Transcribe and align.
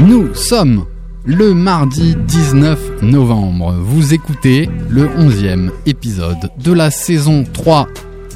Nous 0.00 0.34
sommes 0.34 0.86
le 1.26 1.52
mardi 1.52 2.16
19 2.16 3.02
novembre. 3.02 3.74
Vous 3.82 4.14
écoutez 4.14 4.66
le 4.88 5.06
11e 5.06 5.70
épisode 5.84 6.50
de 6.58 6.72
la 6.72 6.90
saison 6.90 7.44
3 7.44 7.86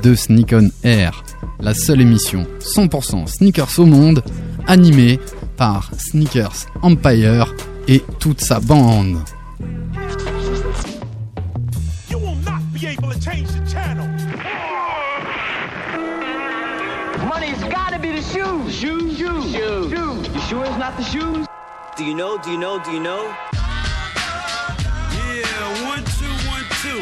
de 0.03 0.15
Sneak 0.15 0.53
on 0.53 0.69
Air, 0.83 1.25
la 1.61 1.73
seule 1.73 2.03
émission 2.03 2.47
100% 2.61 3.27
sneakers 3.29 3.79
au 3.79 3.87
monde, 3.87 4.23
animée 4.67 5.19
par 5.57 5.91
Sneakers 5.97 6.67
Empire 6.83 7.55
et 7.89 8.03
toute 8.19 8.43
sa 8.43 8.61
bande. 8.61 9.19
You 12.11 12.19
will 12.19 12.37
not 12.45 12.61
be 12.75 12.85
able 12.87 13.09
to 13.09 13.21
change 13.21 13.49
the 13.49 13.67
channel. 13.67 14.07
Money's 17.27 17.63
gotta 17.71 17.99
be 17.99 18.13
the 18.13 18.23
shoes. 18.23 18.71
Shoes, 18.71 19.17
shoes, 19.17 19.51
shoes. 19.51 19.91
shoes. 19.91 20.29
You 20.35 20.41
sure 20.41 20.65
it's 20.67 20.79
not 20.79 20.97
the 20.99 21.05
shoes? 21.05 21.47
Do 21.97 22.05
you 22.05 22.15
know? 22.15 22.37
Do 22.39 22.51
you 22.51 22.59
know? 22.59 22.83
Do 22.83 22.91
you 22.91 22.99
know? 22.99 23.23
Yeah, 25.15 25.87
one, 25.87 26.03
two, 26.19 26.35
one, 26.51 26.65
two. 26.83 27.01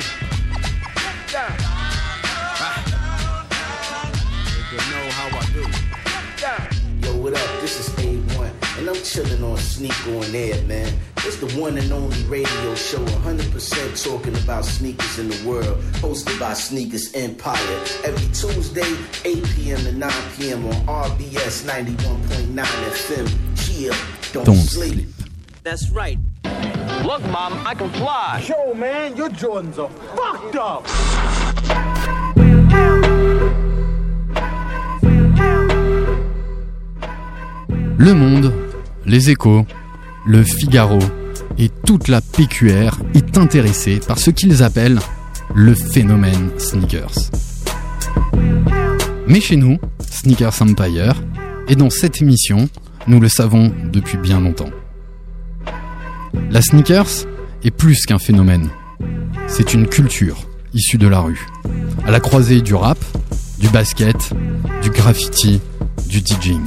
You 4.71 4.79
know 4.91 5.05
how 5.13 5.39
I 5.39 5.41
do. 5.55 5.65
Yo, 7.07 7.17
what 7.17 7.33
up? 7.33 7.61
This 7.63 7.81
is 7.81 7.89
A1, 7.97 8.51
and 8.79 8.89
I'm 8.91 9.03
chilling 9.03 9.43
on 9.43 9.57
Sneak 9.57 10.07
on 10.09 10.35
Air, 10.35 10.61
man. 10.65 10.93
It's 11.25 11.39
the 11.39 11.49
one 11.59 11.79
and 11.79 11.91
only 11.91 12.23
radio 12.25 12.75
show 12.75 12.99
100% 12.99 14.05
talking 14.05 14.37
about 14.45 14.67
sneakers 14.67 15.19
in 15.19 15.29
the 15.31 15.49
world, 15.49 15.81
hosted 16.03 16.39
by 16.39 16.53
Sneakers 16.53 17.15
Empire. 17.15 17.57
Every 18.05 18.27
Tuesday, 18.35 18.95
8 19.25 19.43
p.m. 19.55 19.79
to 19.85 19.93
9 19.93 20.13
p.m. 20.37 20.67
on 20.67 20.75
RBS 20.87 21.65
91.9 21.65 22.63
FM. 22.63 23.29
Chill, 23.57 23.95
don't, 24.33 24.45
Don't 24.45 24.57
sleep. 24.57 24.93
sleep. 24.93 25.09
That's 25.65 25.91
right. 25.91 26.19
Look, 27.05 27.23
Mom, 27.31 27.53
I 27.67 27.75
can 27.75 27.91
fly. 27.91 28.43
Yo, 28.49 28.75
man, 28.75 29.17
your 29.17 29.29
Jordans 29.31 29.79
are 29.79 29.91
fucked 30.17 30.57
up. 30.57 30.87
Le 37.99 38.15
Monde, 38.15 38.53
Les 39.07 39.31
Échos, 39.31 39.65
Le 40.27 40.43
Figaro 40.43 40.99
et 41.59 41.69
toute 41.87 42.09
la 42.09 42.21
PQR 42.21 42.99
est 43.15 43.39
intéressée 43.39 44.01
par 44.07 44.19
ce 44.19 44.31
qu'ils 44.31 44.63
appellent 44.63 44.99
le 45.55 45.75
phénomène 45.75 46.51
sneakers. 46.59 47.31
Mais 49.27 49.41
chez 49.41 49.57
nous, 49.57 49.79
Sneakers 50.11 50.63
Empire, 50.63 51.15
et 51.69 51.77
dans 51.77 51.91
cette 51.91 52.21
émission, 52.23 52.69
nous 53.07 53.21
le 53.21 53.29
savons 53.29 53.73
depuis 53.93 54.19
bien 54.19 54.41
longtemps. 54.41 54.71
La 56.51 56.63
sneakers 56.63 57.27
est 57.65 57.71
plus 57.71 58.07
qu'un 58.07 58.19
phénomène. 58.19 58.71
C'est 59.49 59.75
une 59.75 59.87
culture 59.87 60.47
issue 60.75 60.99
de 60.99 61.09
la 61.09 61.21
rue, 61.21 61.47
à 62.07 62.11
la 62.11 62.21
croisée 62.21 62.61
du 62.61 62.75
rap, 62.75 62.99
du 63.59 63.69
basket, 63.69 64.33
du 64.83 64.91
graffiti, 64.91 65.61
du 66.09 66.21
DJing. 66.21 66.65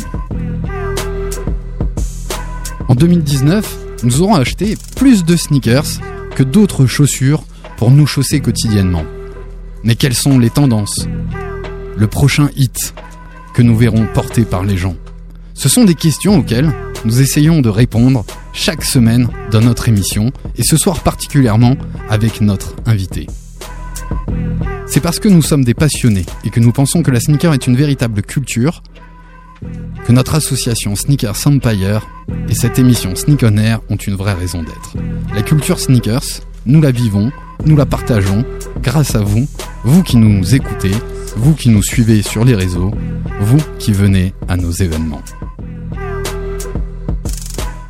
En 2.87 2.95
2019, 2.95 3.77
nous 4.03 4.21
aurons 4.21 4.35
acheté 4.35 4.77
plus 4.95 5.25
de 5.25 5.35
sneakers 5.35 5.99
que 6.35 6.43
d'autres 6.43 6.85
chaussures 6.85 7.43
pour 7.77 7.91
nous 7.91 8.05
chausser 8.05 8.41
quotidiennement. 8.41 9.05
Mais 9.83 9.95
quelles 9.95 10.15
sont 10.15 10.37
les 10.37 10.49
tendances? 10.49 11.07
Le 11.97 12.07
prochain 12.07 12.49
hit 12.55 12.93
que 13.53 13.61
nous 13.61 13.75
verrons 13.75 14.05
porté 14.13 14.43
par 14.43 14.63
les 14.63 14.77
gens 14.77 14.95
Ce 15.55 15.69
sont 15.69 15.85
des 15.85 15.95
questions 15.95 16.37
auxquelles 16.37 16.71
nous 17.05 17.21
essayons 17.21 17.61
de 17.61 17.69
répondre 17.69 18.25
chaque 18.53 18.83
semaine 18.83 19.29
dans 19.51 19.61
notre 19.61 19.87
émission 19.87 20.31
et 20.57 20.63
ce 20.63 20.77
soir 20.77 21.01
particulièrement 21.01 21.75
avec 22.09 22.41
notre 22.41 22.75
invité. 22.85 23.25
C'est 24.85 24.99
parce 24.99 25.19
que 25.19 25.29
nous 25.29 25.41
sommes 25.41 25.63
des 25.63 25.73
passionnés 25.73 26.25
et 26.43 26.49
que 26.49 26.59
nous 26.59 26.71
pensons 26.71 27.01
que 27.01 27.09
la 27.09 27.19
sneaker 27.19 27.53
est 27.53 27.67
une 27.67 27.75
véritable 27.75 28.21
culture 28.21 28.83
que 30.05 30.11
notre 30.11 30.35
association 30.35 30.95
Sneakers 30.95 31.47
Empire 31.47 32.07
et 32.49 32.53
cette 32.53 32.77
émission 32.77 33.15
Sneak 33.15 33.43
on 33.43 33.57
Air 33.57 33.79
ont 33.89 33.95
une 33.95 34.15
vraie 34.15 34.33
raison 34.33 34.61
d'être. 34.61 34.95
La 35.33 35.41
culture 35.41 35.79
sneakers, 35.79 36.41
nous 36.65 36.81
la 36.81 36.91
vivons, 36.91 37.31
nous 37.65 37.75
la 37.75 37.85
partageons 37.85 38.45
grâce 38.83 39.15
à 39.15 39.21
vous, 39.21 39.47
vous 39.83 40.03
qui 40.03 40.17
nous 40.17 40.53
écoutez, 40.53 40.91
vous 41.35 41.55
qui 41.55 41.69
nous 41.69 41.81
suivez 41.81 42.21
sur 42.21 42.45
les 42.45 42.55
réseaux, 42.55 42.91
vous 43.41 43.61
qui 43.79 43.93
venez 43.93 44.33
à 44.47 44.57
nos 44.57 44.71
événements. 44.71 45.21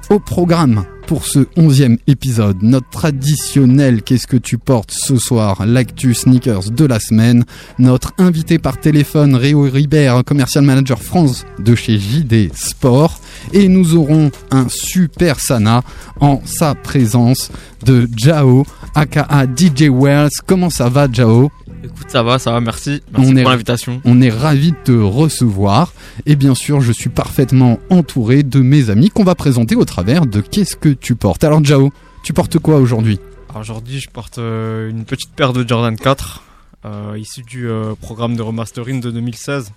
Au 0.09 0.19
programme. 0.19 0.85
Pour 1.07 1.25
ce 1.25 1.47
onzième 1.55 1.97
épisode, 2.07 2.57
notre 2.61 2.89
traditionnel 2.89 4.01
Qu'est-ce 4.03 4.27
que 4.27 4.37
tu 4.37 4.57
portes 4.57 4.91
ce 4.91 5.17
soir, 5.17 5.65
l'actu 5.65 6.13
sneakers 6.13 6.71
de 6.71 6.85
la 6.85 6.99
semaine, 6.99 7.43
notre 7.79 8.13
invité 8.17 8.59
par 8.59 8.79
téléphone 8.79 9.35
Réo 9.35 9.61
Ribert, 9.61 10.23
commercial 10.23 10.63
manager 10.63 11.01
France 11.01 11.45
de 11.59 11.75
chez 11.75 11.97
JD 11.97 12.55
Sport, 12.55 13.19
et 13.53 13.67
nous 13.67 13.95
aurons 13.95 14.31
un 14.51 14.67
super 14.69 15.39
Sana 15.39 15.83
en 16.19 16.41
sa 16.45 16.75
présence 16.75 17.51
de 17.83 18.07
Jao, 18.15 18.65
aka 18.93 19.27
DJ 19.55 19.89
Wells. 19.89 20.29
Comment 20.45 20.69
ça 20.69 20.89
va 20.89 21.07
Jao? 21.11 21.51
Écoute, 21.85 22.09
ça 22.09 22.23
va, 22.23 22.39
ça 22.39 22.51
va, 22.51 22.59
merci. 22.61 23.01
Merci 23.13 23.31
On 23.31 23.35
est- 23.37 23.41
pour 23.43 23.51
l'invitation. 23.51 24.01
On 24.05 24.21
est 24.21 24.29
ravi 24.29 24.71
de 24.71 24.77
te 24.83 24.91
recevoir 24.91 25.93
et 26.25 26.35
bien 26.35 26.55
sûr 26.55 26.81
je 26.81 26.91
suis 26.91 27.09
parfaitement 27.09 27.79
entouré 27.89 28.43
de 28.43 28.59
mes 28.59 28.89
amis 28.89 29.09
qu'on 29.09 29.23
va 29.23 29.35
présenter 29.35 29.75
au 29.75 29.85
travers 29.85 30.25
de 30.25 30.41
Qu'est-ce 30.41 30.75
que 30.75 30.89
tu 30.89 31.15
portes? 31.15 31.43
Alors 31.43 31.63
Jao, 31.63 31.91
tu 32.23 32.33
portes 32.33 32.57
quoi 32.59 32.77
aujourd'hui? 32.77 33.19
Aujourd'hui, 33.57 33.99
je 33.99 34.09
porte 34.09 34.37
euh, 34.39 34.89
une 34.89 35.05
petite 35.05 35.31
paire 35.31 35.53
de 35.53 35.65
Jordan 35.67 35.95
4, 35.97 36.43
euh, 36.85 37.17
issue 37.17 37.43
du 37.43 37.69
euh, 37.69 37.93
programme 38.01 38.35
de 38.35 38.41
remastering 38.41 38.99
de 38.99 39.11
2016. 39.11 39.71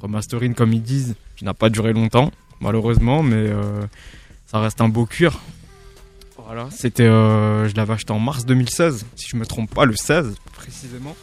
Remastering, 0.00 0.54
comme 0.54 0.72
ils 0.72 0.82
disent, 0.82 1.14
qui 1.36 1.44
n'a 1.44 1.54
pas 1.54 1.68
duré 1.70 1.92
longtemps, 1.92 2.32
malheureusement, 2.60 3.22
mais 3.22 3.36
euh, 3.36 3.82
ça 4.46 4.58
reste 4.58 4.80
un 4.80 4.88
beau 4.88 5.06
cuir. 5.06 5.38
Voilà, 6.44 6.66
c'était, 6.72 7.04
euh, 7.04 7.68
je 7.68 7.76
l'avais 7.76 7.92
acheté 7.92 8.12
en 8.12 8.18
mars 8.18 8.44
2016, 8.44 9.06
si 9.14 9.28
je 9.30 9.36
me 9.36 9.46
trompe 9.46 9.72
pas, 9.72 9.84
le 9.84 9.94
16 9.94 10.34
précisément. 10.54 11.14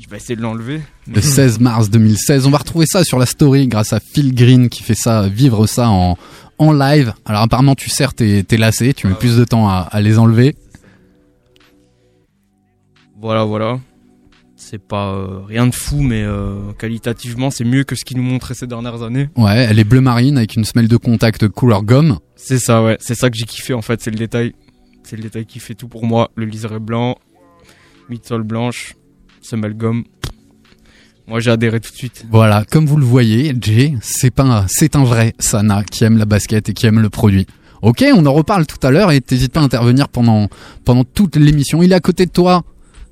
Je 0.00 0.08
vais 0.08 0.16
essayer 0.16 0.34
de 0.34 0.40
l'enlever. 0.40 0.80
Le 1.06 1.20
16 1.20 1.60
mars 1.60 1.90
2016. 1.90 2.46
On 2.46 2.50
va 2.50 2.58
retrouver 2.58 2.86
ça 2.86 3.04
sur 3.04 3.18
la 3.18 3.26
story 3.26 3.68
grâce 3.68 3.92
à 3.92 4.00
Phil 4.00 4.34
Green 4.34 4.70
qui 4.70 4.82
fait 4.82 4.94
ça, 4.94 5.28
vivre 5.28 5.66
ça 5.66 5.90
en, 5.90 6.16
en 6.56 6.72
live. 6.72 7.12
Alors 7.26 7.42
apparemment 7.42 7.74
tu 7.74 7.90
serres 7.90 8.14
tes, 8.14 8.42
tes 8.42 8.56
lacets, 8.56 8.94
tu 8.94 9.06
mets 9.06 9.14
plus 9.14 9.36
de 9.36 9.44
temps 9.44 9.68
à, 9.68 9.88
à 9.90 10.00
les 10.00 10.18
enlever. 10.18 10.56
Voilà, 13.20 13.44
voilà. 13.44 13.78
C'est 14.56 14.78
pas 14.78 15.12
euh, 15.12 15.40
rien 15.46 15.66
de 15.66 15.74
fou, 15.74 16.00
mais 16.00 16.22
euh, 16.22 16.72
qualitativement, 16.78 17.50
c'est 17.50 17.64
mieux 17.64 17.84
que 17.84 17.94
ce 17.94 18.04
qu'ils 18.04 18.16
nous 18.16 18.22
montraient 18.22 18.54
ces 18.54 18.66
dernières 18.66 19.02
années. 19.02 19.28
Ouais, 19.36 19.66
elle 19.68 19.78
est 19.78 19.84
bleu 19.84 20.00
marine 20.00 20.38
avec 20.38 20.56
une 20.56 20.64
semelle 20.64 20.88
de 20.88 20.96
contact 20.96 21.48
couleur 21.48 21.82
gomme. 21.82 22.18
C'est 22.36 22.58
ça, 22.58 22.82
ouais. 22.82 22.96
C'est 23.00 23.14
ça 23.14 23.28
que 23.28 23.36
j'ai 23.36 23.44
kiffé 23.44 23.74
en 23.74 23.82
fait. 23.82 24.00
C'est 24.00 24.10
le 24.10 24.16
détail. 24.16 24.54
C'est 25.02 25.16
le 25.16 25.22
détail 25.22 25.44
qui 25.44 25.58
fait 25.60 25.74
tout 25.74 25.88
pour 25.88 26.06
moi. 26.06 26.30
Le 26.36 26.46
liseré 26.46 26.78
blanc, 26.78 27.18
midsole 28.08 28.42
blanche, 28.42 28.94
semelle 29.40 29.74
gomme. 29.74 30.04
Moi, 31.26 31.40
j'ai 31.40 31.50
adhéré 31.50 31.78
tout 31.80 31.90
de 31.92 31.96
suite. 31.96 32.24
Voilà, 32.30 32.64
comme 32.70 32.86
vous 32.86 32.96
le 32.96 33.04
voyez, 33.04 33.54
Jay, 33.60 33.94
c'est 34.02 34.30
pas, 34.32 34.42
un- 34.42 34.66
c'est 34.68 34.96
un 34.96 35.04
vrai 35.04 35.34
Sana 35.38 35.84
qui 35.84 36.02
aime 36.04 36.18
la 36.18 36.24
basket 36.24 36.68
et 36.68 36.72
qui 36.72 36.86
aime 36.86 36.98
le 37.00 37.08
produit. 37.10 37.46
Ok, 37.82 38.04
on 38.14 38.26
en 38.26 38.32
reparle 38.32 38.66
tout 38.66 38.84
à 38.86 38.90
l'heure 38.90 39.12
et 39.12 39.20
t'hésites 39.20 39.52
pas 39.52 39.60
à 39.60 39.62
intervenir 39.62 40.08
pendant, 40.08 40.48
pendant 40.84 41.04
toute 41.04 41.36
l'émission. 41.36 41.82
Il 41.82 41.92
est 41.92 41.94
à 41.94 42.00
côté 42.00 42.26
de 42.26 42.30
toi. 42.32 42.64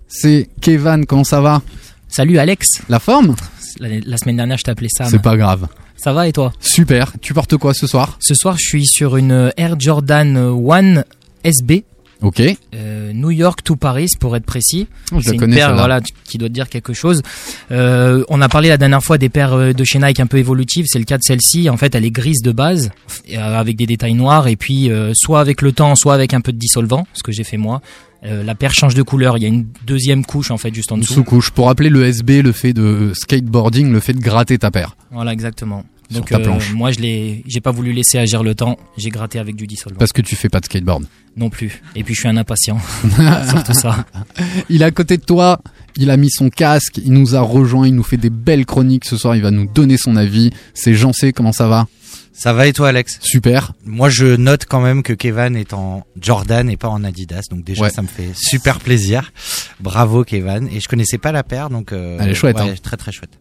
C'est 0.09 0.49
Kevin, 0.61 1.07
comment 1.07 1.25
ça 1.25 1.41
va? 1.41 1.63
Salut 2.09 2.39
Alex, 2.39 2.67
La 2.89 2.99
forme? 2.99 3.37
La, 3.79 3.89
la 4.05 4.17
semaine 4.17 4.37
dernière 4.37 4.59
je 4.59 4.65
t'appelais 4.65 4.89
Sam. 4.91 5.09
C'est 5.11 5.23
pas 5.23 5.37
grave. 5.37 5.69
Ça 5.97 6.13
va 6.13 6.27
et 6.27 6.33
toi? 6.33 6.53
Super. 6.61 7.13
Tu 7.21 7.35
portes 7.35 7.57
quoi 7.57 7.73
ce 7.75 7.87
soir? 7.87 8.17
Ce 8.21 8.35
soir 8.35 8.57
je 8.59 8.67
suis 8.69 8.87
sur 8.87 9.17
une 9.17 9.53
Air 9.57 9.77
Jordan 9.79 10.37
1 10.37 11.03
SB, 11.45 11.85
Ok. 12.21 12.43
euh, 12.75 13.13
New 13.13 13.31
York 13.31 13.63
to 13.63 13.77
Paris 13.77 14.09
pour 14.19 14.37
être 14.37 14.45
précis. 14.45 14.89
Je 15.13 15.21
C'est 15.21 15.29
la 15.29 15.35
une 15.35 15.41
connais 15.41 15.57
paire 15.57 15.67
celle-là. 15.69 15.81
voilà, 15.81 16.01
qui 16.25 16.37
doit 16.39 16.49
te 16.49 16.53
dire 16.55 16.69
quelque 16.69 16.93
chose. 16.93 17.23
Euh, 17.71 18.25
on 18.29 18.41
a 18.41 18.49
parlé 18.49 18.69
la 18.69 18.77
dernière 18.77 19.03
fois 19.03 19.19
des 19.19 19.29
paires 19.29 19.53
euh, 19.55 19.73
de 19.73 19.85
chez 19.85 19.99
Nike 19.99 20.21
un 20.21 20.27
peu 20.27 20.39
évolutives, 20.39 20.87
c'est 20.89 20.99
le 20.99 21.05
cas 21.05 21.17
de 21.19 21.23
celle-ci. 21.23 21.71
En 21.71 21.77
fait 21.77 21.95
elle 21.95 22.05
est 22.05 22.11
grise 22.11 22.43
de 22.43 22.51
base, 22.53 22.91
euh, 23.33 23.37
avec 23.59 23.77
des 23.77 23.87
détails 23.87 24.15
noirs 24.15 24.49
et 24.49 24.57
puis 24.57 24.91
euh, 24.91 25.13
soit 25.15 25.41
avec 25.41 25.63
le 25.63 25.73
temps, 25.73 25.95
soit 25.95 26.15
avec 26.15 26.35
un 26.35 26.41
peu 26.41 26.53
de 26.53 26.59
dissolvant, 26.59 27.07
ce 27.15 27.23
que 27.23 27.33
j'ai 27.33 27.45
fait 27.45 27.57
moi. 27.57 27.81
Euh, 28.25 28.43
la 28.43 28.57
paire 28.57 28.75
change 28.75 28.95
de 28.95 29.03
couleur, 29.03 29.37
il 29.37 29.43
y 29.43 29.47
a 29.47 29.49
une 29.49 29.67
deuxième 29.87 30.25
couche 30.25 30.51
en 30.51 30.59
fait 30.59 30.75
juste 30.75 30.91
en 30.91 30.97
Une 30.97 31.03
dessous. 31.03 31.15
sous-couche. 31.15 31.53
Pour 31.53 31.67
rappeler 31.67 31.89
le 31.89 32.05
SB, 32.05 32.43
le 32.43 32.51
fait 32.51 32.73
de 32.73 33.13
skateboarding, 33.15 33.93
le 33.93 34.01
fait 34.01 34.13
de 34.13 34.21
gratter 34.21 34.59
ta 34.59 34.73
paire. 34.73 34.97
Voilà 35.13 35.33
exactement. 35.33 35.85
Donc 36.11 36.33
euh, 36.33 36.37
ta 36.37 36.41
planche. 36.43 36.73
moi 36.73 36.91
je 36.91 37.01
l'ai, 37.01 37.43
j'ai 37.47 37.61
pas 37.61 37.71
voulu 37.71 37.93
laisser 37.93 38.19
agir 38.19 38.43
le 38.43 38.55
temps, 38.55 38.79
j'ai 38.97 39.11
gratté 39.11 39.39
avec 39.39 39.57
du 39.57 39.67
dissolvant. 39.67 39.99
Parce 39.99 40.13
que 40.13 40.23
tu 40.23 40.37
fais 40.37 40.49
pas 40.49 40.61
de 40.61 40.65
skateboard. 40.65 41.05
Non 41.37 41.51
plus. 41.51 41.83
Et 41.95 42.03
puis 42.03 42.15
je 42.15 42.21
suis 42.21 42.29
un 42.29 42.37
impatient. 42.37 42.79
Surtout 43.49 43.75
ça. 43.75 44.07
Il 44.69 44.83
est 44.83 44.87
à 44.87 44.91
côté 44.91 45.19
de 45.19 45.23
toi, 45.23 45.61
il 45.97 46.11
a 46.11 46.17
mis 46.17 46.31
son 46.31 46.49
casque, 46.51 46.99
il 46.99 47.13
nous 47.13 47.37
a 47.37 47.41
rejoint, 47.41 47.87
il 47.87 47.95
nous 47.95 48.03
fait 48.03 48.17
des 48.17 48.31
belles 48.31 48.67
chroniques 48.67 49.05
ce 49.05 49.17
soir, 49.17 49.37
il 49.37 49.43
va 49.43 49.51
nous 49.51 49.67
donner 49.67 49.97
son 49.99 50.17
avis. 50.17 50.51
C'est 50.75 50.95
Jean 50.95 51.13
C, 51.13 51.33
comment 51.33 51.53
ça 51.53 51.69
va? 51.69 51.87
Ça 52.41 52.53
va 52.53 52.69
et 52.69 52.73
toi 52.73 52.89
Alex? 52.91 53.19
Super. 53.21 53.73
Moi 53.85 54.09
je 54.11 54.37
note 54.37 54.65
quand 54.65 54.81
même 54.81 55.03
que 55.03 55.13
Kevin 55.13 55.57
est 55.57 55.73
en 55.73 56.07
Jordan 56.21 56.71
et 56.71 56.77
pas 56.77 56.89
en 56.89 57.03
Adidas, 57.03 57.43
donc 57.51 57.65
déjà 57.65 57.83
Ouais. 57.85 57.91
ça 57.91 58.01
me 58.03 58.07
fait 58.07 58.31
super 58.37 58.79
plaisir. 58.79 59.33
Bravo 59.81 60.23
Kevin. 60.23 60.69
Et 60.71 60.79
je 60.81 60.89
connaissais 60.89 61.19
pas 61.19 61.33
la 61.33 61.43
paire, 61.43 61.69
donc 61.69 61.93
euh, 61.93 62.17
Elle 62.21 62.31
est 62.31 62.35
chouette, 62.35 62.57
ouais, 62.57 62.71
hein. 62.71 62.75
très 62.81 62.97
très 62.97 63.11
chouette. 63.11 63.33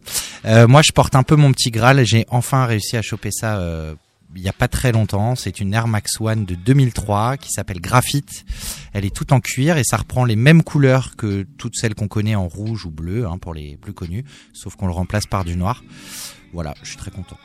Euh, 0.45 0.67
moi 0.67 0.81
je 0.83 0.91
porte 0.91 1.15
un 1.15 1.21
peu 1.23 1.35
mon 1.35 1.51
petit 1.51 1.69
Graal. 1.69 2.03
J'ai 2.05 2.25
enfin 2.29 2.65
réussi 2.65 2.97
à 2.97 3.01
choper 3.03 3.29
ça. 3.31 3.57
euh, 3.59 3.93
il 4.35 4.41
y 4.43 4.49
a 4.49 4.53
pas 4.53 4.67
très 4.67 4.91
longtemps, 4.91 5.35
c'est 5.35 5.61
une 5.61 5.73
Air 5.73 5.87
Max 5.87 6.19
One 6.19 6.45
de 6.45 6.53
2003 6.53 7.37
qui 7.37 7.49
s'appelle 7.51 7.79
Graphite. 7.79 8.45
Elle 8.93 9.05
est 9.05 9.15
toute 9.15 9.31
en 9.31 9.39
cuir 9.39 9.77
et 9.77 9.83
ça 9.83 9.97
reprend 9.97 10.25
les 10.25 10.35
mêmes 10.35 10.63
couleurs 10.63 11.15
que 11.15 11.45
toutes 11.57 11.75
celles 11.75 11.95
qu'on 11.95 12.07
connaît 12.09 12.35
en 12.35 12.47
rouge 12.47 12.85
ou 12.85 12.91
bleu 12.91 13.25
hein, 13.25 13.37
pour 13.39 13.53
les 13.53 13.77
plus 13.77 13.93
connus, 13.93 14.25
sauf 14.53 14.75
qu'on 14.75 14.85
le 14.87 14.91
remplace 14.91 15.25
par 15.27 15.45
du 15.45 15.55
noir. 15.55 15.83
Voilà, 16.53 16.75
je 16.83 16.89
suis 16.89 16.97
très 16.97 17.09
content. 17.09 17.37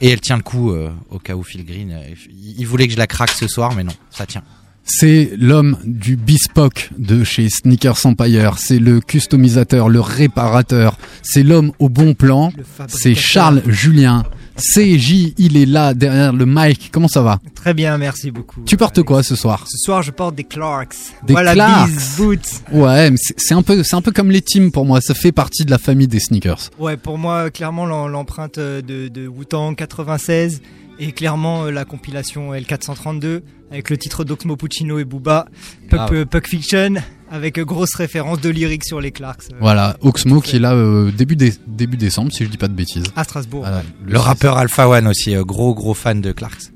Et 0.00 0.10
elle 0.10 0.20
tient 0.20 0.36
le 0.36 0.42
coup 0.42 0.70
euh, 0.70 0.90
au 1.10 1.18
cas 1.18 1.34
où 1.34 1.42
Phil 1.42 1.64
Green. 1.64 1.90
euh, 1.92 2.14
il 2.30 2.60
il 2.60 2.66
voulait 2.66 2.86
que 2.86 2.92
je 2.92 2.98
la 2.98 3.06
craque 3.06 3.30
ce 3.30 3.48
soir, 3.48 3.74
mais 3.74 3.84
non, 3.84 3.92
ça 4.10 4.26
tient. 4.26 4.42
C'est 4.84 5.32
l'homme 5.36 5.76
du 5.84 6.16
bespoke 6.16 6.88
de 6.96 7.22
chez 7.22 7.50
Sneakers 7.50 8.06
Empire. 8.06 8.56
C'est 8.58 8.78
le 8.78 9.00
customisateur, 9.00 9.90
le 9.90 10.00
réparateur. 10.00 10.96
C'est 11.22 11.42
l'homme 11.42 11.72
au 11.78 11.90
bon 11.90 12.14
plan. 12.14 12.52
C'est 12.86 13.14
Charles 13.14 13.62
Julien. 13.66 14.22
CJ, 14.58 15.34
il 15.38 15.56
est 15.56 15.66
là 15.66 15.94
derrière 15.94 16.32
le 16.32 16.44
mic. 16.46 16.90
Comment 16.92 17.08
ça 17.08 17.22
va 17.22 17.40
Très 17.54 17.74
bien, 17.74 17.96
merci 17.96 18.30
beaucoup. 18.30 18.60
Tu 18.66 18.76
portes 18.76 19.02
quoi 19.02 19.22
ce 19.22 19.36
soir 19.36 19.64
Ce 19.68 19.78
soir, 19.78 20.02
je 20.02 20.10
porte 20.10 20.34
des 20.34 20.44
Clarks. 20.44 20.94
Des 21.26 21.32
voilà, 21.32 21.54
Clarks. 21.54 21.90
boots. 22.16 22.62
Ouais, 22.72 23.10
mais 23.10 23.16
c'est 23.36 23.54
un 23.54 23.62
peu, 23.62 23.82
c'est 23.84 23.96
un 23.96 24.02
peu 24.02 24.10
comme 24.12 24.30
les 24.30 24.42
teams 24.42 24.70
pour 24.72 24.84
moi. 24.84 25.00
Ça 25.00 25.14
fait 25.14 25.32
partie 25.32 25.64
de 25.64 25.70
la 25.70 25.78
famille 25.78 26.08
des 26.08 26.20
sneakers. 26.20 26.70
Ouais, 26.78 26.96
pour 26.96 27.18
moi, 27.18 27.50
clairement, 27.50 27.86
l'em- 27.86 28.10
l'empreinte 28.10 28.58
de, 28.58 29.08
de 29.08 29.26
Wu-Tang 29.28 29.74
96 29.76 30.60
et 30.98 31.12
clairement 31.12 31.64
euh, 31.64 31.70
la 31.70 31.84
compilation 31.84 32.52
L432 32.52 33.40
avec 33.70 33.90
le 33.90 33.96
titre 33.98 34.24
d'Oxmo 34.24 34.56
Puccino 34.56 34.98
et 34.98 35.04
Booba, 35.04 35.46
Puck, 35.90 35.98
Grave. 35.98 36.14
euh, 36.14 36.24
Puck 36.24 36.46
Fiction, 36.48 36.94
avec 37.30 37.58
euh, 37.58 37.64
grosse 37.64 37.94
référence 37.94 38.40
de 38.40 38.48
lyrics 38.48 38.84
sur 38.84 39.00
les 39.00 39.10
Clarks. 39.10 39.42
Voilà, 39.60 39.96
Oxmo 40.00 40.40
qui 40.40 40.56
est 40.56 40.58
là 40.60 40.72
euh, 40.72 41.10
début, 41.10 41.36
dé- 41.36 41.52
début 41.66 41.96
décembre, 41.98 42.32
si 42.32 42.44
je 42.44 42.50
dis 42.50 42.56
pas 42.56 42.68
de 42.68 42.74
bêtises. 42.74 43.04
À 43.16 43.24
Strasbourg. 43.24 43.60
Voilà, 43.60 43.82
Le 44.06 44.18
rappeur 44.18 44.56
Alpha 44.58 44.88
One 44.88 45.06
aussi, 45.06 45.34
euh, 45.36 45.44
gros 45.44 45.74
gros 45.74 45.94
fan 45.94 46.20
de 46.20 46.32
Clarks. 46.32 46.72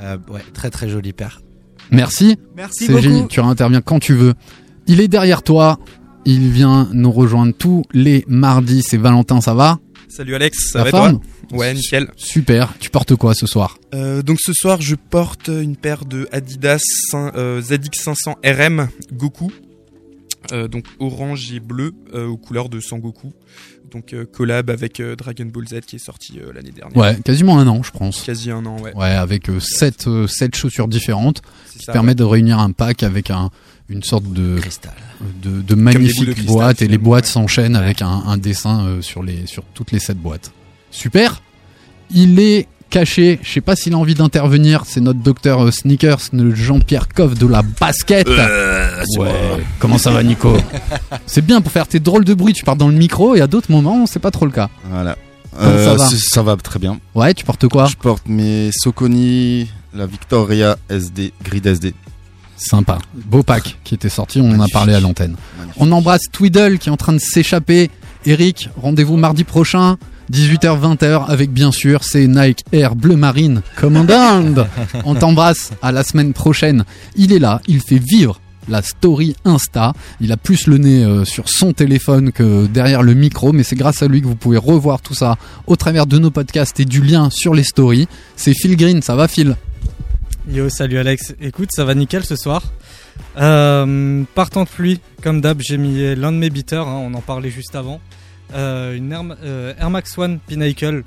Euh, 0.00 0.16
ouais, 0.30 0.40
très 0.54 0.70
très 0.70 0.88
jolie 0.88 1.12
paire. 1.12 1.40
Merci. 1.90 2.36
Merci 2.56 2.88
beaucoup. 2.88 3.26
tu 3.28 3.40
interviens 3.40 3.80
quand 3.80 3.98
tu 3.98 4.14
veux. 4.14 4.34
Il 4.86 5.00
est 5.00 5.08
derrière 5.08 5.42
toi. 5.42 5.78
Il 6.26 6.50
vient 6.50 6.88
nous 6.92 7.10
rejoindre 7.10 7.52
tous 7.56 7.82
les 7.92 8.24
mardis. 8.28 8.82
C'est 8.82 8.98
Valentin, 8.98 9.40
ça 9.40 9.54
va? 9.54 9.78
Salut 10.10 10.34
Alex, 10.34 10.72
ça 10.72 10.78
La 10.78 10.84
va 10.84 10.90
forme 10.90 11.20
toi? 11.20 11.58
Ouais, 11.58 11.72
nickel. 11.72 12.08
Super. 12.16 12.74
Tu 12.80 12.90
portes 12.90 13.14
quoi 13.14 13.32
ce 13.32 13.46
soir? 13.46 13.78
Euh, 13.94 14.22
donc 14.22 14.38
ce 14.40 14.52
soir, 14.52 14.82
je 14.82 14.96
porte 14.96 15.46
une 15.46 15.76
paire 15.76 16.04
de 16.04 16.28
Adidas 16.32 16.82
euh, 17.14 17.62
ZX500 17.62 18.34
RM 18.44 18.88
Goku. 19.12 19.52
Euh, 20.52 20.66
donc 20.66 20.86
orange 20.98 21.52
et 21.52 21.60
bleu 21.60 21.92
aux 22.12 22.36
couleurs 22.36 22.68
de 22.68 22.80
Sangoku. 22.80 23.32
Donc 23.92 24.14
collab 24.32 24.70
avec 24.70 25.00
Dragon 25.00 25.46
Ball 25.46 25.68
Z 25.68 25.80
qui 25.86 25.96
est 25.96 26.04
sorti 26.04 26.40
l'année 26.54 26.70
dernière. 26.70 26.96
Ouais, 26.96 27.16
quasiment 27.24 27.58
un 27.58 27.66
an, 27.68 27.82
je 27.82 27.90
pense. 27.90 28.22
Quasi 28.22 28.50
un 28.50 28.64
an, 28.66 28.80
ouais. 28.80 28.94
Ouais, 28.94 29.10
avec 29.10 29.48
euh, 29.48 29.60
sept, 29.60 30.06
euh, 30.06 30.26
sept 30.26 30.54
chaussures 30.56 30.88
différentes 30.88 31.42
qui 31.72 31.84
ça, 31.84 31.92
permettent 31.92 32.18
de 32.18 32.24
réunir 32.24 32.58
un 32.58 32.70
pack 32.72 33.02
avec 33.02 33.30
un, 33.30 33.50
une 33.90 34.02
sorte 34.04 34.24
de, 34.32 34.58
Cristal. 34.60 34.92
de, 35.42 35.74
cristal, 35.74 36.44
boîtes 36.46 36.80
et 36.80 36.86
les 36.88 36.96
boîtes 36.96 37.24
ouais. 37.24 37.30
s'enchaînent 37.30 37.74
avec 37.76 38.02
un, 38.02 38.22
un 38.26 38.38
dessin 38.38 38.86
euh, 38.86 39.02
sur, 39.02 39.22
les, 39.22 39.46
sur 39.46 39.64
toutes 39.74 39.90
les 39.90 39.98
sept 39.98 40.16
boîtes. 40.16 40.52
Super. 40.92 41.42
Il 42.12 42.38
est 42.38 42.68
caché. 42.88 43.40
Je 43.42 43.50
sais 43.50 43.60
pas 43.60 43.74
s'il 43.74 43.94
a 43.94 43.98
envie 43.98 44.14
d'intervenir. 44.14 44.84
C'est 44.86 45.00
notre 45.00 45.20
docteur 45.20 45.64
euh, 45.64 45.70
Sneakers, 45.70 46.20
le 46.32 46.54
Jean-Pierre 46.54 47.08
Coff 47.08 47.34
de 47.34 47.46
la 47.46 47.62
basket. 47.62 48.28
ouais. 48.28 49.32
Comment 49.80 49.98
ça 49.98 50.12
va, 50.12 50.22
Nico 50.22 50.56
C'est 51.26 51.44
bien 51.44 51.60
pour 51.60 51.72
faire 51.72 51.88
tes 51.88 51.98
drôles 52.00 52.24
de 52.24 52.34
bruit. 52.34 52.52
Tu 52.52 52.64
pars 52.64 52.76
dans 52.76 52.88
le 52.88 52.94
micro 52.94 53.34
et 53.34 53.40
à 53.40 53.48
d'autres 53.48 53.72
moments, 53.72 54.06
c'est 54.06 54.20
pas 54.20 54.30
trop 54.30 54.46
le 54.46 54.52
cas. 54.52 54.70
Voilà. 54.88 55.16
Va 55.52 55.98
ça 55.98 56.42
va 56.42 56.56
très 56.56 56.78
bien. 56.78 57.00
Ouais, 57.14 57.34
tu 57.34 57.44
portes 57.44 57.66
quoi 57.66 57.86
Je 57.86 57.96
porte 57.96 58.28
mes 58.28 58.70
Soconi, 58.72 59.68
la 59.92 60.06
Victoria 60.06 60.78
SD, 60.88 61.32
Grid 61.42 61.66
SD. 61.66 61.92
Sympa. 62.60 62.98
Beau 63.14 63.42
pack 63.42 63.78
qui 63.84 63.94
était 63.94 64.10
sorti. 64.10 64.40
On 64.40 64.50
en 64.50 64.60
a 64.60 64.68
parlé 64.68 64.94
à 64.94 65.00
l'antenne. 65.00 65.36
On 65.78 65.90
embrasse 65.92 66.24
Tweedle 66.30 66.78
qui 66.78 66.88
est 66.88 66.92
en 66.92 66.96
train 66.96 67.14
de 67.14 67.18
s'échapper. 67.18 67.90
Eric, 68.26 68.68
rendez-vous 68.76 69.16
mardi 69.16 69.44
prochain, 69.44 69.96
18h-20h, 70.30 71.24
avec 71.26 71.52
bien 71.52 71.72
sûr 71.72 72.04
ces 72.04 72.28
Nike 72.28 72.64
Air 72.72 72.94
Bleu 72.94 73.16
Marine 73.16 73.62
Commandant. 73.76 74.66
On 75.06 75.14
t'embrasse 75.14 75.70
à 75.80 75.90
la 75.90 76.04
semaine 76.04 76.34
prochaine. 76.34 76.84
Il 77.16 77.32
est 77.32 77.38
là, 77.38 77.62
il 77.66 77.80
fait 77.80 77.98
vivre 77.98 78.38
la 78.68 78.82
story 78.82 79.34
Insta. 79.46 79.94
Il 80.20 80.30
a 80.32 80.36
plus 80.36 80.66
le 80.66 80.76
nez 80.76 81.02
euh, 81.02 81.24
sur 81.24 81.48
son 81.48 81.72
téléphone 81.72 82.30
que 82.30 82.66
derrière 82.66 83.02
le 83.02 83.14
micro, 83.14 83.52
mais 83.52 83.62
c'est 83.62 83.74
grâce 83.74 84.02
à 84.02 84.06
lui 84.06 84.20
que 84.20 84.26
vous 84.26 84.36
pouvez 84.36 84.58
revoir 84.58 85.00
tout 85.00 85.14
ça 85.14 85.38
au 85.66 85.76
travers 85.76 86.06
de 86.06 86.18
nos 86.18 86.30
podcasts 86.30 86.78
et 86.78 86.84
du 86.84 87.00
lien 87.00 87.30
sur 87.30 87.54
les 87.54 87.64
stories. 87.64 88.06
C'est 88.36 88.52
Phil 88.52 88.76
Green, 88.76 89.00
ça 89.00 89.16
va 89.16 89.28
Phil? 89.28 89.56
Yo, 90.50 90.68
salut 90.68 90.98
Alex. 90.98 91.36
Écoute, 91.40 91.68
ça 91.70 91.84
va 91.84 91.94
nickel 91.94 92.24
ce 92.24 92.34
soir. 92.34 92.64
Euh, 93.36 94.24
partant 94.34 94.64
de 94.64 94.68
pluie, 94.68 95.00
comme 95.22 95.40
d'hab, 95.40 95.60
j'ai 95.60 95.78
mis 95.78 96.16
l'un 96.16 96.32
de 96.32 96.38
mes 96.38 96.50
beaters, 96.50 96.88
hein, 96.88 97.00
on 97.04 97.14
en 97.14 97.20
parlait 97.20 97.50
juste 97.50 97.76
avant. 97.76 98.00
Euh, 98.54 98.96
une 98.96 99.12
Air, 99.12 99.22
euh, 99.44 99.74
Air 99.78 99.90
Max 99.90 100.18
One 100.18 100.40
Pinnacle 100.40 101.04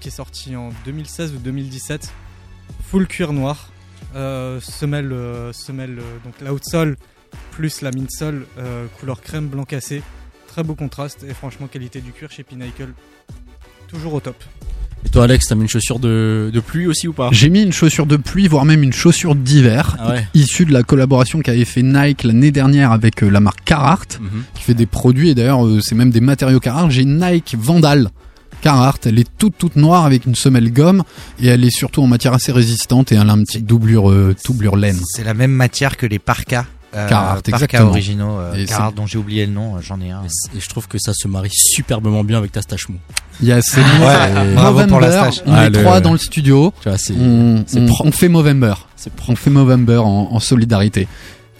qui 0.00 0.08
est 0.08 0.10
sortie 0.10 0.56
en 0.56 0.70
2016 0.84 1.34
ou 1.34 1.38
2017. 1.38 2.12
Full 2.90 3.06
cuir 3.06 3.32
noir. 3.32 3.70
Semelle, 4.12 5.14
semelle 5.52 6.00
donc 6.24 6.34
l'outsole 6.44 6.96
plus 7.52 7.80
la 7.80 7.92
midsole 7.92 8.44
couleur 8.98 9.20
crème 9.20 9.46
blanc 9.46 9.64
cassé. 9.64 10.02
Très 10.48 10.64
beau 10.64 10.74
contraste 10.74 11.22
et 11.22 11.32
franchement 11.32 11.68
qualité 11.68 12.00
du 12.00 12.10
cuir 12.10 12.32
chez 12.32 12.42
Pinnacle. 12.42 12.88
Toujours 13.86 14.14
au 14.14 14.20
top. 14.20 14.42
Et 15.04 15.08
toi, 15.10 15.24
Alex, 15.24 15.46
t'as 15.48 15.54
mis 15.54 15.62
une 15.62 15.68
chaussure 15.68 15.98
de, 15.98 16.50
de 16.52 16.60
pluie 16.60 16.86
aussi 16.86 17.08
ou 17.08 17.12
pas? 17.12 17.28
J'ai 17.32 17.50
mis 17.50 17.62
une 17.62 17.72
chaussure 17.72 18.06
de 18.06 18.16
pluie, 18.16 18.48
voire 18.48 18.64
même 18.64 18.82
une 18.82 18.92
chaussure 18.92 19.34
d'hiver, 19.34 19.96
Ah 20.00 20.10
ouais. 20.12 20.26
issue 20.34 20.64
de 20.64 20.72
la 20.72 20.82
collaboration 20.82 21.40
qu'avait 21.40 21.64
fait 21.64 21.82
Nike 21.82 22.24
l'année 22.24 22.50
dernière 22.50 22.90
avec 22.92 23.22
euh, 23.22 23.28
la 23.28 23.40
marque 23.40 23.62
Carhartt, 23.64 24.18
Mhm. 24.20 24.42
qui 24.54 24.62
fait 24.62 24.74
des 24.74 24.86
produits, 24.86 25.30
et 25.30 25.34
d'ailleurs 25.34 25.66
euh, 25.66 25.80
c'est 25.80 25.94
même 25.94 26.10
des 26.10 26.20
matériaux 26.20 26.58
Carhartt. 26.60 26.90
J'ai 26.90 27.02
une 27.02 27.18
Nike 27.20 27.54
Vandal 27.58 28.10
Carhartt, 28.62 29.06
elle 29.06 29.18
est 29.18 29.28
toute 29.36 29.58
toute 29.58 29.76
noire 29.76 30.06
avec 30.06 30.24
une 30.24 30.34
semelle 30.34 30.72
gomme, 30.72 31.02
et 31.38 31.48
elle 31.48 31.64
est 31.64 31.70
surtout 31.76 32.02
en 32.02 32.06
matière 32.06 32.32
assez 32.32 32.50
résistante, 32.50 33.12
et 33.12 33.16
elle 33.16 33.28
a 33.28 33.32
un 33.32 33.42
petit 33.44 33.60
doublure, 33.60 34.10
euh, 34.10 34.34
doublure 34.46 34.76
laine. 34.76 34.98
C'est 35.04 35.24
la 35.24 35.34
même 35.34 35.52
matière 35.52 35.98
que 35.98 36.06
les 36.06 36.18
parkas. 36.18 36.64
Euh, 36.94 37.08
Carhartt, 37.08 37.48
exactement. 37.48 37.88
originaux. 37.90 38.38
euh, 38.38 38.64
Carhartt 38.66 38.90
c'est- 38.92 38.96
dont 38.96 39.06
j'ai 39.06 39.18
oublié 39.18 39.46
le 39.46 39.52
nom, 39.52 39.76
euh, 39.76 39.80
j'en 39.82 40.00
ai 40.00 40.10
un. 40.10 40.22
Et 40.56 40.60
je 40.60 40.68
trouve 40.68 40.86
que 40.88 40.98
ça 40.98 41.12
se 41.14 41.26
marie 41.28 41.50
superbement 41.52 42.22
bien 42.24 42.38
avec 42.38 42.52
ta 42.52 42.62
stache 42.62 42.88
mou. 42.88 42.96
Il 43.40 43.48
y 43.48 43.52
a 43.52 43.60
ces 43.62 43.80
Ouais, 43.80 44.54
bravo 44.54 44.84
pour 44.86 45.00
la 45.00 45.08
Movember, 45.08 45.32
stache. 45.32 45.42
on 45.46 45.52
Ah, 45.54 45.66
est 45.66 45.70
le- 45.70 45.82
trois 45.82 46.00
dans 46.00 46.12
le 46.12 46.18
studio, 46.18 46.72
Tu 46.82 46.88
vois, 46.88 46.98
c'est 46.98 47.14
on, 47.14 47.64
c'est 47.66 47.80
on- 47.80 47.86
propre. 47.86 48.08
on 48.08 48.12
fait 48.12 48.28
Movember, 48.28 48.74
c'est 48.96 49.10
on 49.28 49.34
fait 49.36 49.50
Movember 49.50 49.96
en, 49.98 50.28
en 50.30 50.40
solidarité. 50.40 51.08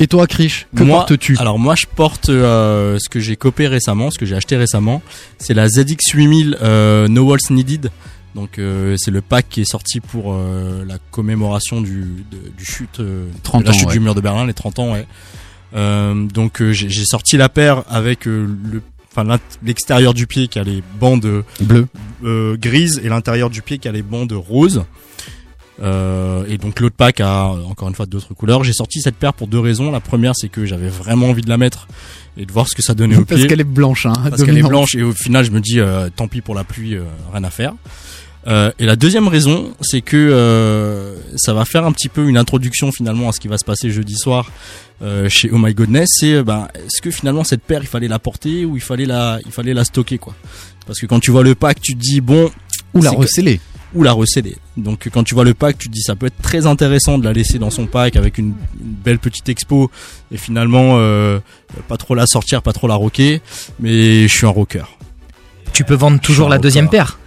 Et 0.00 0.08
toi 0.08 0.26
Krish, 0.26 0.66
que 0.76 0.82
Moi, 0.82 0.98
portes-tu 0.98 1.36
Alors 1.38 1.58
moi, 1.58 1.74
je 1.76 1.86
porte 1.94 2.28
euh, 2.28 2.98
ce 3.00 3.08
que 3.08 3.20
j'ai 3.20 3.36
copé 3.36 3.68
récemment, 3.68 4.10
ce 4.10 4.18
que 4.18 4.26
j'ai 4.26 4.34
acheté 4.34 4.56
récemment. 4.56 5.02
C'est 5.38 5.54
la 5.54 5.68
ZX8000 5.68 6.56
euh, 6.62 7.06
No 7.08 7.22
Walls 7.22 7.38
Needed. 7.50 7.90
Donc 8.34 8.58
euh, 8.58 8.96
c'est 8.98 9.10
le 9.12 9.20
pack 9.20 9.48
qui 9.48 9.60
est 9.60 9.64
sorti 9.70 10.00
pour 10.00 10.32
euh, 10.34 10.84
la 10.86 10.98
commémoration 11.10 11.80
du, 11.80 12.24
de- 12.30 12.50
du 12.56 12.64
chute, 12.64 12.98
euh, 13.00 13.26
30 13.44 13.62
de 13.62 13.66
la 13.68 13.70
ans, 13.74 13.78
chute 13.78 13.86
ouais. 13.88 13.92
du 13.94 14.00
mur 14.00 14.14
de 14.14 14.20
Berlin, 14.20 14.44
les 14.46 14.54
30 14.54 14.78
ans, 14.80 14.92
ouais. 14.92 15.06
Euh, 15.76 16.26
donc 16.26 16.60
euh, 16.62 16.72
j'ai 16.72 16.88
j'ai 16.88 17.04
sorti 17.04 17.36
la 17.36 17.48
paire 17.48 17.82
avec 17.88 18.26
euh, 18.28 18.46
le, 18.70 18.82
enfin 19.12 19.38
l'extérieur 19.64 20.14
du 20.14 20.26
pied 20.26 20.48
qui 20.48 20.58
a 20.58 20.64
les 20.64 20.82
bandes 21.00 21.44
Bleu. 21.60 21.86
euh, 22.24 22.56
grises 22.56 23.00
et 23.04 23.08
l'intérieur 23.08 23.50
du 23.50 23.62
pied 23.62 23.78
qui 23.78 23.88
a 23.88 23.92
les 23.92 24.02
bandes 24.02 24.32
roses. 24.32 24.84
Euh, 25.82 26.44
et 26.48 26.56
donc 26.56 26.78
l'autre 26.78 26.94
pack 26.96 27.20
a 27.20 27.46
encore 27.48 27.88
une 27.88 27.94
fois 27.96 28.06
d'autres 28.06 28.32
couleurs. 28.34 28.62
J'ai 28.62 28.72
sorti 28.72 29.00
cette 29.00 29.16
paire 29.16 29.34
pour 29.34 29.48
deux 29.48 29.58
raisons. 29.58 29.90
La 29.90 29.98
première 30.00 30.32
c'est 30.36 30.48
que 30.48 30.64
j'avais 30.66 30.88
vraiment 30.88 31.28
envie 31.30 31.42
de 31.42 31.48
la 31.48 31.56
mettre 31.58 31.88
et 32.36 32.46
de 32.46 32.52
voir 32.52 32.68
ce 32.68 32.76
que 32.76 32.82
ça 32.82 32.94
donnait 32.94 33.16
au 33.16 33.24
Parce 33.24 33.40
pied. 33.40 33.48
qu'elle 33.48 33.60
est 33.60 33.64
blanche, 33.64 34.06
hein, 34.06 34.12
Parce 34.30 34.44
qu'elle 34.44 34.58
est 34.58 34.62
blanche 34.62 34.94
et 34.94 35.02
au 35.02 35.12
final 35.12 35.44
je 35.44 35.50
me 35.50 35.60
dis 35.60 35.80
euh, 35.80 36.08
tant 36.14 36.28
pis 36.28 36.40
pour 36.40 36.54
la 36.54 36.62
pluie, 36.62 36.94
euh, 36.94 37.02
rien 37.32 37.42
à 37.42 37.50
faire. 37.50 37.74
Euh, 38.46 38.70
et 38.78 38.84
la 38.84 38.96
deuxième 38.96 39.26
raison, 39.28 39.72
c'est 39.80 40.02
que 40.02 40.16
euh, 40.18 41.14
ça 41.36 41.54
va 41.54 41.64
faire 41.64 41.84
un 41.86 41.92
petit 41.92 42.08
peu 42.08 42.28
une 42.28 42.36
introduction 42.36 42.92
finalement 42.92 43.28
à 43.28 43.32
ce 43.32 43.40
qui 43.40 43.48
va 43.48 43.56
se 43.56 43.64
passer 43.64 43.90
jeudi 43.90 44.16
soir 44.16 44.50
euh, 45.02 45.28
chez 45.30 45.48
Oh 45.50 45.56
My 45.58 45.72
Goodness. 45.74 46.08
C'est 46.12 46.34
euh, 46.34 46.44
ben, 46.44 46.68
est-ce 46.74 47.00
que 47.00 47.10
finalement 47.10 47.42
cette 47.44 47.62
paire 47.62 47.80
il 47.82 47.86
fallait 47.88 48.08
la 48.08 48.18
porter 48.18 48.64
ou 48.66 48.76
il 48.76 48.82
fallait 48.82 49.06
la, 49.06 49.38
il 49.46 49.52
fallait 49.52 49.72
la 49.74 49.84
stocker 49.84 50.18
quoi? 50.18 50.34
Parce 50.86 51.00
que 51.00 51.06
quand 51.06 51.20
tu 51.20 51.30
vois 51.30 51.42
le 51.42 51.54
pack, 51.54 51.80
tu 51.80 51.94
te 51.94 52.00
dis 52.00 52.20
bon 52.20 52.50
Ou 52.92 53.00
la 53.02 53.10
que- 53.12 53.16
receller. 53.16 53.60
ou 53.94 54.02
la 54.02 54.12
recéder. 54.12 54.56
Donc 54.76 55.08
quand 55.10 55.24
tu 55.24 55.34
vois 55.34 55.44
le 55.44 55.54
pack, 55.54 55.78
tu 55.78 55.88
te 55.88 55.92
dis 55.94 56.02
ça 56.02 56.14
peut 56.14 56.26
être 56.26 56.42
très 56.42 56.66
intéressant 56.66 57.16
de 57.16 57.24
la 57.24 57.32
laisser 57.32 57.58
dans 57.58 57.70
son 57.70 57.86
pack 57.86 58.16
avec 58.16 58.36
une, 58.36 58.48
une 58.78 58.92
belle 59.04 59.18
petite 59.20 59.48
expo 59.48 59.90
et 60.30 60.36
finalement 60.36 60.96
euh, 60.98 61.38
pas 61.88 61.96
trop 61.96 62.14
la 62.14 62.26
sortir, 62.26 62.60
pas 62.60 62.74
trop 62.74 62.88
la 62.88 62.94
rocker. 62.96 63.40
Mais 63.80 64.28
je 64.28 64.34
suis 64.36 64.46
un 64.46 64.50
rocker. 64.50 64.84
Tu 65.72 65.84
peux 65.84 65.94
vendre 65.94 66.20
toujours 66.20 66.50
la 66.50 66.58
deuxième 66.58 66.90
paire? 66.90 67.18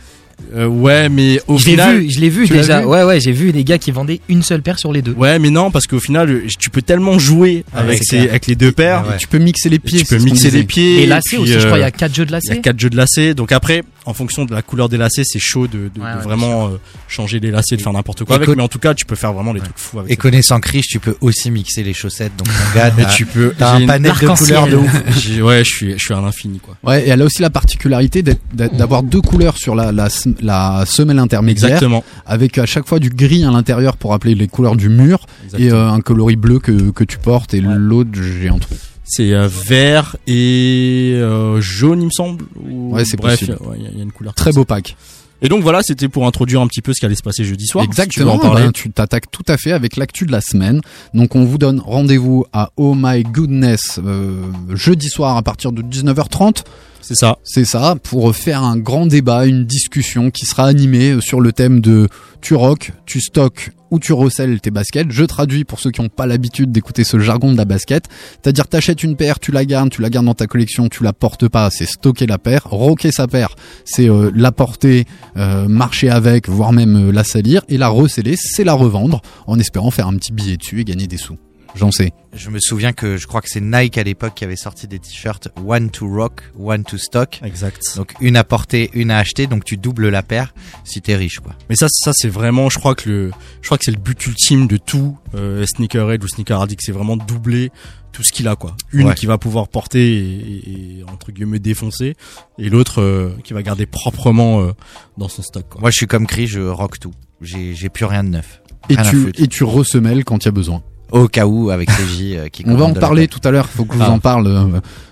Euh, 0.55 0.65
ouais, 0.67 1.09
mais 1.09 1.41
au 1.47 1.57
Je 1.57 1.65
l'ai 1.65 1.71
final, 1.71 1.97
vu, 1.99 2.09
je 2.09 2.19
l'ai 2.19 2.29
vu 2.29 2.47
déjà. 2.47 2.79
vu 2.81 2.85
ouais, 2.87 3.03
ouais, 3.03 3.19
j'ai 3.19 3.31
vu 3.31 3.51
des 3.51 3.63
gars 3.63 3.77
qui 3.77 3.91
vendaient 3.91 4.21
une 4.29 4.41
seule 4.43 4.61
paire 4.61 4.79
sur 4.79 4.93
les 4.93 5.01
deux. 5.01 5.13
Ouais, 5.13 5.39
mais 5.39 5.49
non, 5.49 5.71
parce 5.71 5.87
qu'au 5.87 5.99
final, 5.99 6.29
euh, 6.29 6.43
tu 6.59 6.69
peux 6.69 6.81
tellement 6.81 7.19
jouer 7.19 7.65
Ouais, 7.75 7.97
avec, 8.29 8.47
les 8.47 8.55
deux 8.55 8.71
paires. 8.71 9.03
Ouais. 9.09 9.17
Tu 9.17 9.27
peux 9.27 9.39
mixer 9.39 9.69
les 9.69 9.79
pieds. 9.79 9.99
Tu 9.99 10.05
peux 10.05 10.17
mixer 10.23 10.51
les 10.51 10.63
pieds. 10.63 11.03
Et 11.03 11.05
lacets 11.05 11.37
aussi, 11.37 11.51
je 11.53 11.59
euh, 11.59 11.65
crois, 11.65 11.77
il 11.79 11.81
y 11.81 11.83
a 11.83 11.91
quatre 11.91 12.15
jeux 12.15 12.25
de 12.25 12.29
Il 12.29 12.33
y 12.33 12.35
a 12.35 12.37
lacets. 12.49 12.61
quatre 12.61 12.79
jeux 12.79 12.89
de 12.89 12.97
lacets. 12.97 13.33
Donc 13.33 13.51
après, 13.51 13.83
en 14.07 14.13
fonction 14.13 14.45
de 14.45 14.53
la 14.53 14.61
couleur 14.61 14.89
des 14.89 14.97
lacets, 14.97 15.23
c'est 15.25 15.39
chaud 15.39 15.67
de, 15.67 15.73
de- 15.93 15.99
Ouais, 16.01 16.11
de 16.13 16.17
ouais, 16.17 16.23
vraiment 16.23 16.67
euh, 16.67 16.77
changer 17.07 17.39
les 17.39 17.51
lacets, 17.51 17.75
de 17.77 17.81
faire 17.81 17.93
n'importe 17.93 18.23
quoi 18.23 18.35
Et 18.37 18.41
avec. 18.41 18.55
Mais 18.55 18.63
en 18.63 18.67
tout 18.67 18.79
cas, 18.79 18.93
tu 18.93 19.05
peux 19.05 19.15
faire 19.15 19.33
vraiment 19.33 19.53
des 19.53 19.59
trucs 19.59 19.77
fous 19.77 19.99
avec. 19.99 20.11
Et 20.11 20.15
connaissant 20.15 20.59
Krish, 20.59 20.87
tu 20.87 20.99
peux 20.99 21.15
aussi 21.21 21.51
mixer 21.51 21.83
les 21.83 21.93
chaussettes. 21.93 22.31
Donc 22.37 22.47
mon 22.47 22.73
gars, 22.79 22.87
Et 22.97 23.05
tu 23.13 23.25
peux. 23.25 23.53
t'as 23.57 23.73
un 23.75 23.85
panel 23.85 24.11
de 24.13 24.27
couleurs 24.35 24.67
de 24.67 24.75
ouf. 24.77 24.93
Ouais, 25.41 25.63
je 25.63 25.69
suis, 25.69 25.91
je 25.93 26.03
suis 26.03 26.13
à 26.13 26.21
l'infini 26.21 26.59
quoi. 26.59 26.75
Ouais, 26.83 27.05
et 27.05 27.09
elle 27.09 27.21
a 27.21 27.25
aussi 27.25 27.41
la 27.41 27.49
particularité 27.49 28.23
d'avoir 28.53 29.03
deux 29.03 29.21
couleurs 29.21 29.57
sur 29.57 29.75
la, 29.75 29.91
la, 29.91 30.07
la 30.41 30.85
semelle 30.85 31.19
intermédiaire, 31.19 31.69
Exactement. 31.69 32.03
avec 32.25 32.57
à 32.57 32.65
chaque 32.65 32.87
fois 32.87 32.99
du 32.99 33.09
gris 33.09 33.43
à 33.43 33.51
l'intérieur 33.51 33.97
pour 33.97 34.11
rappeler 34.11 34.35
les 34.35 34.47
couleurs 34.47 34.75
du 34.75 34.89
mur, 34.89 35.25
et 35.53 35.55
Exactement. 35.65 35.79
euh, 35.79 35.89
un 35.91 36.01
coloris 36.01 36.35
bleu 36.37 36.59
que, 36.59 36.91
que 36.91 37.03
tu 37.03 37.17
portes, 37.17 37.53
et 37.53 37.61
l'autre, 37.61 38.09
j'ai 38.13 38.49
un 38.49 38.57
trou. 38.57 38.75
C'est 39.07 39.33
euh, 39.33 39.47
vert 39.47 40.17
et 40.27 41.13
euh, 41.15 41.61
jaune, 41.61 42.01
il 42.01 42.05
me 42.05 42.11
semble. 42.11 42.43
Ou- 42.69 42.93
Ouais, 42.93 43.05
c'est 43.05 43.17
Bref, 43.17 43.41
ouais, 43.41 43.55
il 43.77 43.83
y 43.83 43.87
a- 43.87 43.89
il 43.91 43.97
y 43.97 44.01
a 44.01 44.03
une 44.03 44.11
couleur. 44.11 44.33
Très 44.33 44.51
beau 44.51 44.65
pack. 44.65 44.95
Et 45.41 45.49
donc 45.49 45.61
voilà, 45.61 45.81
c'était 45.83 46.07
pour 46.09 46.25
introduire 46.25 46.61
un 46.61 46.67
petit 46.67 46.81
peu 46.81 46.93
ce 46.93 46.99
qui 46.99 47.05
allait 47.05 47.13
se 47.15 47.21
passer 47.21 47.43
jeudi 47.45 47.67
soir. 47.67 47.83
si 47.83 47.89
tu 47.89 47.91
Exactement, 47.91 48.33
en 48.33 48.39
parler. 48.39 48.63
ben, 48.63 48.71
tu 48.71 48.89
t'attaques 48.89 49.29
tout 49.29 49.43
à 49.47 49.57
fait 49.57 49.71
avec 49.71 49.95
l'actu 49.95 50.25
de 50.25 50.31
la 50.31 50.41
semaine. 50.41 50.81
Donc 51.13 51.35
on 51.35 51.45
vous 51.45 51.57
donne 51.59 51.79
rendez-vous 51.79 52.45
à 52.53 52.71
Oh 52.75 52.95
My 52.97 53.21
Goodness 53.23 53.99
euh, 54.03 54.41
jeudi 54.73 55.09
soir 55.09 55.37
à 55.37 55.43
partir 55.43 55.71
de 55.71 55.81
19h30. 55.83 56.63
C'est 57.01 57.15
ça. 57.15 57.37
C'est 57.43 57.65
ça, 57.65 57.95
pour 58.03 58.35
faire 58.35 58.63
un 58.63 58.77
grand 58.77 59.05
débat, 59.05 59.45
une 59.45 59.65
discussion 59.65 60.31
qui 60.31 60.45
sera 60.47 60.65
animée 60.65 61.11
euh, 61.11 61.21
sur 61.21 61.39
le 61.39 61.51
thème 61.53 61.79
de 61.81 62.09
tu 62.41 62.55
rock, 62.55 62.91
tu 63.05 63.21
stockes 63.21 63.69
ou 63.91 63.99
tu 63.99 64.13
recèles 64.13 64.59
tes 64.61 64.71
baskets. 64.71 65.11
Je 65.11 65.23
traduis 65.23 65.63
pour 65.63 65.79
ceux 65.79 65.91
qui 65.91 66.01
n'ont 66.01 66.09
pas 66.09 66.25
l'habitude 66.25 66.71
d'écouter 66.71 67.03
ce 67.03 67.19
jargon 67.19 67.51
de 67.51 67.57
la 67.57 67.65
basket. 67.65 68.05
C'est-à-dire 68.41 68.67
t'achètes 68.67 69.03
une 69.03 69.15
paire, 69.15 69.39
tu 69.39 69.51
la 69.51 69.65
gardes, 69.65 69.89
tu 69.89 70.01
la 70.01 70.09
gardes 70.09 70.25
dans 70.25 70.33
ta 70.33 70.47
collection, 70.47 70.89
tu 70.89 71.03
la 71.03 71.13
portes 71.13 71.47
pas, 71.47 71.69
c'est 71.69 71.85
stocker 71.85 72.25
la 72.25 72.37
paire. 72.37 72.63
Rocker 72.65 73.11
sa 73.11 73.27
paire, 73.27 73.55
c'est 73.85 74.09
euh, 74.09 74.31
la 74.35 74.51
porter, 74.51 75.05
euh, 75.37 75.67
marcher 75.67 76.09
avec, 76.09 76.49
voire 76.49 76.73
même 76.73 77.09
euh, 77.09 77.11
la 77.11 77.23
salir. 77.23 77.63
Et 77.69 77.77
la 77.77 77.87
receller, 77.87 78.35
c'est 78.37 78.63
la 78.63 78.73
revendre 78.73 79.21
en 79.45 79.59
espérant 79.59 79.91
faire 79.91 80.07
un 80.07 80.15
petit 80.15 80.33
billet 80.33 80.57
dessus 80.57 80.81
et 80.81 80.83
gagner 80.83 81.07
des 81.07 81.17
sous. 81.17 81.37
J'en 81.77 81.91
sais. 81.91 82.11
Je 82.33 82.49
me 82.49 82.59
souviens 82.59 82.91
que 82.93 83.17
je 83.17 83.27
crois 83.27 83.41
que 83.41 83.47
c'est 83.49 83.61
Nike 83.61 83.97
à 83.97 84.03
l'époque 84.03 84.33
qui 84.35 84.43
avait 84.43 84.55
sorti 84.55 84.87
des 84.87 84.99
t-shirts 84.99 85.49
one 85.65 85.89
to 85.89 86.07
rock, 86.07 86.41
one 86.59 86.83
to 86.83 86.97
stock. 86.97 87.39
Exact. 87.43 87.81
Donc 87.95 88.13
une 88.19 88.35
à 88.35 88.43
porter, 88.43 88.89
une 88.93 89.11
à 89.11 89.17
acheter, 89.17 89.47
donc 89.47 89.63
tu 89.63 89.77
doubles 89.77 90.09
la 90.09 90.23
paire 90.23 90.53
si 90.83 91.01
t'es 91.01 91.15
riche 91.15 91.39
quoi. 91.39 91.53
Mais 91.69 91.75
ça, 91.75 91.87
ça 91.89 92.11
c'est 92.13 92.27
vraiment, 92.29 92.69
je 92.69 92.79
crois 92.79 92.95
que 92.95 93.09
le, 93.09 93.31
je 93.61 93.67
crois 93.67 93.77
que 93.77 93.85
c'est 93.85 93.91
le 93.91 93.97
but 93.99 94.25
ultime 94.27 94.67
de 94.67 94.77
tout 94.77 95.17
euh, 95.35 95.65
sneakerhead 95.65 96.23
ou 96.23 96.27
sneaker 96.27 96.61
addict, 96.61 96.81
c'est 96.83 96.91
vraiment 96.91 97.17
de 97.17 97.23
doubler 97.23 97.71
tout 98.11 98.23
ce 98.23 98.31
qu'il 98.33 98.47
a 98.47 98.55
quoi. 98.55 98.75
Une 98.91 99.07
Ouais. 99.07 99.13
qui 99.15 99.25
va 99.27 99.37
pouvoir 99.37 99.67
porter 99.67 100.15
et, 100.17 100.19
et- 100.19 100.99
et, 100.99 101.03
entre 101.11 101.31
guillemets 101.31 101.59
défoncer, 101.59 102.15
et 102.57 102.69
l'autre 102.69 103.01
euh, 103.01 103.29
qui 103.43 103.53
va 103.53 103.61
garder 103.61 103.85
proprement 103.85 104.61
euh, 104.61 104.71
dans 105.17 105.27
son 105.27 105.43
stock. 105.43 105.67
Quoi. 105.69 105.81
Moi 105.81 105.91
je 105.91 105.97
suis 105.97 106.07
comme 106.07 106.25
Chris, 106.27 106.47
je 106.47 106.61
rock 106.61 106.99
tout. 106.99 107.13
J'ai 107.41 107.75
j'ai 107.75 107.89
plus 107.89 108.05
rien 108.05 108.23
de 108.23 108.29
neuf. 108.29 108.61
Et 108.89 108.95
Rien 108.95 109.09
tu, 109.09 109.31
et 109.37 109.47
tu 109.47 109.63
ressemelles 109.63 110.23
quand 110.23 110.43
il 110.43 110.45
y 110.45 110.49
a 110.49 110.51
besoin. 110.51 110.81
Au 111.11 111.27
cas 111.29 111.45
où 111.45 111.69
avec 111.69 111.89
CJ 111.89 112.21
euh, 112.33 112.47
qui 112.49 112.63
On 112.67 112.75
va 112.75 112.85
en 112.85 112.93
parler 112.93 113.27
tout 113.29 113.39
à 113.45 113.51
l'heure. 113.51 113.67
Il 113.73 113.77
faut 113.77 113.85
que 113.85 113.93
je 113.93 113.99
vous 113.99 114.03
Ah. 114.05 114.11
en 114.11 114.19
parle 114.19 114.47
euh, 114.47 114.65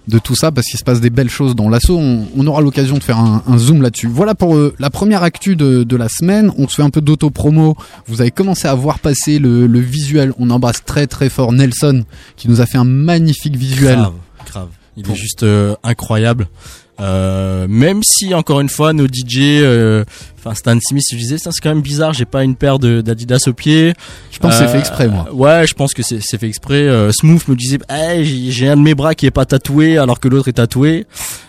de 0.10 0.20
tout 0.20 0.36
ça 0.36 0.52
parce 0.52 0.68
qu'il 0.68 0.78
se 0.78 0.84
passe 0.84 1.00
des 1.00 1.10
belles 1.10 1.30
choses 1.30 1.56
dans 1.56 1.70
l'assaut. 1.70 1.98
On, 1.98 2.28
on 2.36 2.46
aura 2.48 2.62
l'occasion 2.62 2.98
de 2.98 3.04
faire 3.04 3.18
un, 3.18 3.42
un 3.48 3.58
zoom 3.58 3.82
là-dessus. 3.82 4.08
Voilà 4.08 4.36
pour 4.36 4.56
euh, 4.56 4.74
la 4.78 4.90
première 4.90 5.24
actu 5.24 5.56
de, 5.56 5.84
de 5.84 5.96
la 5.96 6.10
semaine. 6.10 6.52
On 6.58 6.68
se 6.68 6.76
fait 6.76 6.84
un 6.84 6.90
peu 6.90 7.00
d'auto-promo. 7.02 7.78
Vous 8.08 8.20
avez 8.20 8.32
commencé 8.32 8.68
à 8.68 8.76
voir 8.76 9.00
passer 9.00 9.40
le, 9.40 9.68
le 9.68 9.80
visuel. 9.80 10.34
On 10.38 10.50
embrasse 10.50 10.84
très 10.86 11.08
très 11.08 11.30
fort 11.30 11.54
Nelson 11.54 12.04
qui 12.36 12.50
nous 12.50 12.60
a 12.60 12.66
fait 12.66 12.78
un 12.78 12.84
magnifique 12.84 13.56
visuel. 13.56 13.96
Grave, 13.98 14.14
grave. 14.52 14.68
Il 14.98 15.04
Pour- 15.04 15.16
est 15.16 15.18
juste 15.18 15.44
euh, 15.44 15.76
incroyable. 15.84 16.48
Euh, 17.02 17.68
même 17.70 18.02
si 18.04 18.34
encore 18.34 18.62
une 18.62 18.70
fois 18.70 18.94
nos 18.94 19.08
DJ, 19.08 19.40
euh, 19.62 20.06
enfin 20.46 20.56
Stan 20.56 20.78
Smith, 20.82 21.04
je 21.12 21.18
disais 21.18 21.38
ça 21.38 21.50
c'est 21.52 21.62
quand 21.62 21.70
même 21.70 21.82
bizarre, 21.82 22.14
j'ai 22.14 22.26
pas 22.26 22.44
une 22.44 22.56
paire 22.56 22.78
d'Adidas 22.80 23.44
au 23.48 23.54
pied. 23.54 23.94
Je 24.32 24.38
pense 24.40 24.52
que 24.52 24.58
c'est 24.60 24.64
Euh, 24.66 24.68
fait 24.68 24.80
exprès, 24.80 25.08
moi. 25.08 25.28
Ouais, 25.34 25.66
je 25.68 25.74
pense 25.74 25.94
que 25.94 26.04
c'est 26.04 26.20
fait 26.38 26.48
exprès. 26.48 26.84
Euh, 26.84 27.12
Smooth 27.12 27.48
me 27.48 27.56
disait, 27.56 27.80
hey, 27.90 28.52
j'ai 28.52 28.68
un 28.70 28.76
de 28.78 28.82
mes 28.82 28.94
bras 28.96 29.16
qui 29.16 29.26
est 29.26 29.32
pas 29.32 29.46
tatoué 29.46 29.98
alors 29.98 30.20
que 30.20 30.28
l'autre 30.28 30.48
est 30.50 30.54
tatoué. 30.54 31.06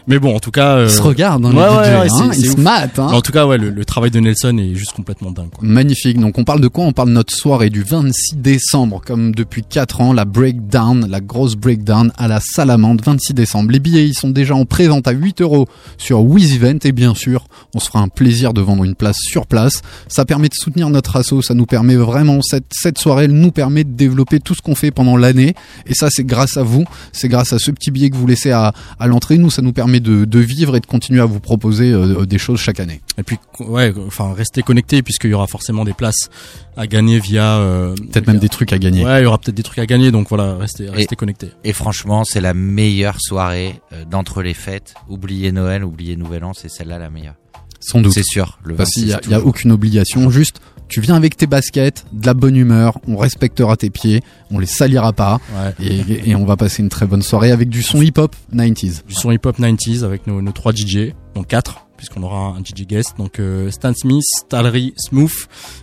Mais 0.09 0.21
bon, 0.21 0.37
en 0.37 0.39
tout 0.39 0.53
cas, 0.53 0.77
euh, 0.77 0.87
Ils 0.89 0.95
se 0.95 1.03
regardent, 1.03 1.47
hein, 1.47 1.51
ouais, 1.51 1.57
les 1.57 1.61
ouais, 1.61 2.01
ouais, 2.01 2.09
hein, 2.13 2.31
ils 2.37 2.51
se 2.53 2.61
matent. 2.61 2.99
hein. 3.01 3.09
En 3.13 3.21
tout 3.21 3.33
cas, 3.33 3.45
ouais, 3.45 3.59
le, 3.59 3.71
le 3.71 3.85
travail 3.85 4.13
de 4.13 4.21
Nelson 4.21 4.57
est 4.59 4.75
juste 4.77 4.93
complètement 4.93 5.33
dingue. 5.33 5.51
Quoi. 5.51 5.67
Magnifique. 5.67 6.21
Donc 6.21 6.39
on 6.39 6.45
parle 6.45 6.61
de 6.61 6.69
quoi? 6.69 6.85
On 6.85 6.93
parle 6.93 7.09
de 7.09 7.15
notre 7.15 7.35
soirée 7.35 7.71
du 7.71 7.83
26 7.83 8.37
décembre, 8.37 9.03
comme 9.05 9.35
depuis 9.35 9.65
4 9.69 10.01
ans, 10.01 10.13
la 10.13 10.25
breakdown, 10.25 11.07
la 11.11 11.21
grosse 11.21 11.57
breakdown 11.57 12.13
à 12.19 12.29
la 12.29 12.39
Salamande, 12.41 13.03
26 13.05 13.35
décembre. 13.35 13.73
Les 13.73 13.81
billets, 13.81 14.07
ils 14.07 14.15
sont 14.15 14.31
déjà 14.31 14.55
en 14.55 14.65
présente 14.65 15.09
à 15.09 15.11
8 15.11 15.41
euros 15.41 15.67
sur 15.99 16.21
Wiz 16.23 16.55
Event 16.55 16.79
et 16.85 16.93
bien 16.93 17.15
sûr, 17.17 17.47
on 17.75 17.81
se 17.81 17.87
fera 17.89 17.99
un 18.01 18.09
plaisir 18.09 18.53
de 18.53 18.61
vendre 18.61 18.85
une 18.87 18.95
place 18.95 19.19
sur 19.21 19.47
place. 19.47 19.83
Ça 20.09 20.25
permet 20.25 20.49
de 20.49 20.55
soutenir 20.55 20.89
notre 20.89 21.17
asso, 21.17 21.43
ça 21.43 21.55
nous 21.55 21.67
permet 21.67 21.97
vraiment 21.97 22.41
cette 22.43 22.65
cette 22.73 22.99
soirée, 22.99 23.25
elle 23.25 23.33
nous 23.33 23.51
permet 23.53 23.85
de 23.85 23.91
développer 23.93 24.41
tout 24.41 24.55
ce 24.55 24.63
qu'on 24.63 24.75
fait 24.75 24.91
pendant 24.91 25.17
l'année 25.19 25.55
et 25.87 25.95
ça 25.95 26.09
c'est 26.11 26.25
grâce 26.25 26.57
à 26.57 26.63
vous, 26.63 26.85
c'est 27.13 27.29
grâce 27.29 27.53
à 27.53 27.59
ce 27.59 27.71
petit 27.71 27.91
billet 27.91 28.09
que 28.11 28.17
vous 28.17 28.27
laissez 28.27 28.51
à 28.53 28.73
à 28.99 29.07
l'entrée. 29.07 29.37
Nous, 29.39 29.51
ça 29.51 29.61
nous 29.63 29.73
permet 29.73 30.01
de 30.01 30.25
de 30.25 30.39
vivre 30.39 30.75
et 30.77 30.81
de 30.81 30.87
continuer 30.87 31.21
à 31.21 31.27
vous 31.27 31.41
proposer 31.41 31.93
euh, 31.93 32.25
des 32.25 32.39
choses 32.39 32.61
chaque 32.61 32.81
année. 32.81 33.01
Et 33.19 33.23
puis, 33.23 33.37
ouais, 33.61 33.93
enfin, 34.07 34.33
restez 34.35 34.63
connectés 34.63 35.03
puisqu'il 35.03 35.31
y 35.31 35.35
aura 35.35 35.47
forcément 35.47 35.85
des 35.85 35.93
places 35.95 36.29
à 36.77 36.87
gagner 36.87 37.19
via. 37.19 37.59
euh, 37.59 37.95
Peut-être 37.95 38.25
via- 38.25 38.33
même 38.35 38.41
des 38.41 38.49
trucs 38.49 38.73
à 38.73 38.79
gagner. 38.79 39.05
Ouais, 39.05 39.21
il 39.21 39.25
y 39.25 39.27
aura 39.27 39.39
peut-être 39.39 39.55
des 39.57 39.63
trucs 39.63 39.79
à 39.79 39.87
gagner, 39.87 40.11
donc 40.11 40.29
voilà, 40.29 40.57
restez, 40.57 40.89
restez 40.91 41.17
connectés. 41.17 41.51
Et 41.65 41.73
franchement, 41.73 42.25
c'est 42.25 42.41
la 42.41 42.55
meilleure 42.55 43.17
soirée 43.21 43.81
euh, 43.93 44.05
d'entre 44.05 44.43
les 44.43 44.55
fêtes. 44.55 44.95
Oubliez 45.09 45.53
Noël, 45.53 45.85
oubliez 45.85 46.17
Nouvel 46.17 46.45
An, 46.45 46.53
c'est 46.55 46.69
celle-là 46.69 46.99
la 46.99 47.11
meilleure. 47.11 47.35
Sans 47.87 48.01
doute. 48.01 48.13
C'est 48.13 48.25
sûr. 48.25 48.59
Le 48.65 48.75
Parce 48.75 48.91
26, 48.97 49.01
qu'il 49.21 49.31
y 49.31 49.35
a, 49.35 49.39
y 49.39 49.41
a 49.41 49.45
aucune 49.45 49.71
obligation. 49.73 50.29
Juste, 50.31 50.61
tu 50.89 51.01
viens 51.01 51.15
avec 51.15 51.37
tes 51.37 51.47
baskets, 51.47 52.05
de 52.13 52.27
la 52.27 52.35
bonne 52.35 52.57
humeur, 52.57 52.99
on 53.09 53.17
respectera 53.17 53.77
tes 53.77 53.91
pieds, 53.91 54.23
on 54.51 54.59
les 54.59 54.67
salira 54.67 55.13
pas, 55.13 55.41
Ouais. 55.55 55.75
et, 55.85 56.31
et 56.31 56.37
on 56.37 56.45
va 56.45 56.57
passer 56.57 56.83
une 56.83 56.89
très 56.89 57.07
bonne 57.07 57.23
soirée 57.23 57.51
avec 57.53 57.69
du 57.69 57.83
son 57.83 58.01
hip-hop 58.03 58.35
90s. 58.55 59.03
Du 59.07 59.15
son 59.15 59.31
hip-hop 59.31 59.59
90s 59.59 60.05
avec 60.05 60.27
nos, 60.27 60.43
nos 60.43 60.53
trois 60.53 60.73
DJ, 60.73 61.13
donc 61.35 61.49
quatre, 61.49 61.86
puisqu'on 61.97 62.23
aura 62.23 62.55
un 62.57 62.61
DJ 62.61 62.87
guest, 62.87 63.15
donc 63.19 63.39
euh, 63.39 63.71
Stan 63.71 63.93
Smith, 63.95 64.25
Talry, 64.49 64.95
Smooth 64.97 65.33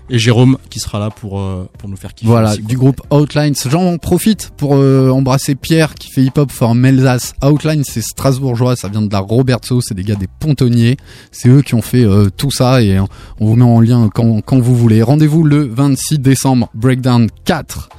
et 0.10 0.20
Jérôme 0.20 0.58
qui 0.70 0.80
sera 0.80 1.00
là 1.00 1.10
pour 1.10 1.40
euh, 1.40 1.70
pour 1.78 1.90
nous 1.90 1.98
faire 1.98 2.14
kiffer. 2.14 2.30
Voilà, 2.30 2.54
aussi, 2.54 2.64
du 2.64 2.78
groupe 2.78 3.02
Outlines. 3.12 3.56
J'en 3.70 3.98
profite 3.98 4.52
pour 4.58 4.76
euh, 4.76 5.10
embrasser 5.10 5.56
Pierre 5.56 5.96
qui 5.96 6.10
fait 6.10 6.24
hip-hop 6.24 6.52
for 6.52 6.76
Melzas. 6.76 7.34
Outlines, 7.44 7.84
c'est 7.84 8.04
strasbourgeois, 8.04 8.76
ça 8.76 8.90
vient 8.90 9.02
de 9.02 9.12
la 9.12 9.20
Robertso, 9.20 9.82
c'est 9.82 9.96
des 9.96 10.04
gars 10.04 10.16
des 10.16 10.30
pontonniers. 10.40 10.98
C'est 11.32 11.50
eux 11.50 11.62
qui 11.62 11.76
ont 11.76 11.82
fait 11.82 12.06
tout 12.38 12.52
ça 12.52 12.82
et 12.82 13.00
on 13.00 13.44
on 13.44 13.48
vous 13.48 13.56
met 13.56 13.64
en 13.64 13.82
lien 13.82 14.10
quand, 14.14 14.42
quand 14.42 14.60
vous 14.60 14.76
voulez. 14.76 15.02
Rendez-vous 15.02 15.44
le 15.44 15.68
26 15.68 16.20
décembre, 16.20 16.70
Breakdown 16.74 17.30
4. 17.46 17.90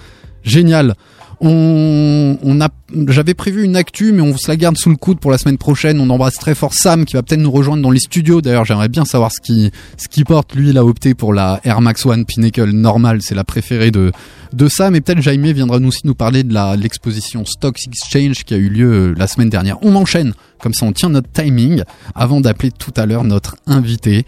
Génial. 0.43 0.95
On, 1.41 2.39
on 2.43 2.61
a, 2.61 2.69
j'avais 3.09 3.35
prévu 3.35 3.65
une 3.65 3.77
actu, 3.77 4.13
mais 4.13 4.23
on 4.23 4.37
se 4.37 4.49
la 4.49 4.57
garde 4.57 4.77
sous 4.77 4.91
le 4.91 4.97
coude 4.97 5.19
pour 5.19 5.31
la 5.31 5.39
semaine 5.39 5.59
prochaine. 5.59 6.01
On 6.01 6.11
embrasse 6.11 6.35
très 6.35 6.55
fort 6.55 6.75
Sam 6.75 7.05
qui 7.05 7.15
va 7.15 7.23
peut-être 7.23 7.41
nous 7.41 7.51
rejoindre 7.51 7.83
dans 7.83 7.91
les 7.91 8.01
studios. 8.01 8.41
D'ailleurs, 8.41 8.65
j'aimerais 8.65 8.89
bien 8.89 9.05
savoir 9.05 9.31
ce 9.33 9.41
qui, 9.41 9.71
ce 9.97 10.09
qui 10.09 10.25
porte. 10.25 10.55
Lui, 10.55 10.71
il 10.71 10.79
a 10.79 10.85
opté 10.85 11.15
pour 11.15 11.33
la 11.35 11.61
Air 11.65 11.81
Max 11.81 12.07
One 12.07 12.25
Pinnacle 12.25 12.71
normale. 12.71 13.21
C'est 13.23 13.35
la 13.35 13.45
préférée 13.45 13.91
de, 13.91 14.13
de 14.53 14.69
Sam. 14.69 14.95
Et 14.95 15.01
peut-être 15.01 15.21
Jaime 15.21 15.45
viendra 15.53 15.79
nous 15.79 15.89
aussi 15.89 16.03
nous 16.05 16.15
parler 16.15 16.43
de 16.43 16.55
la, 16.55 16.77
l'exposition 16.77 17.45
Stocks 17.45 17.79
Exchange 17.87 18.45
qui 18.45 18.55
a 18.55 18.57
eu 18.57 18.69
lieu 18.69 18.93
euh, 18.93 19.15
la 19.17 19.27
semaine 19.27 19.51
dernière. 19.51 19.79
On 19.83 19.95
enchaîne. 19.97 20.35
Comme 20.61 20.73
ça, 20.73 20.87
on 20.87 20.93
tient 20.93 21.11
notre 21.11 21.31
timing 21.31 21.83
avant 22.15 22.41
d'appeler 22.41 22.71
tout 22.71 22.93
à 22.97 23.07
l'heure 23.07 23.25
notre 23.25 23.57
invité. 23.67 24.25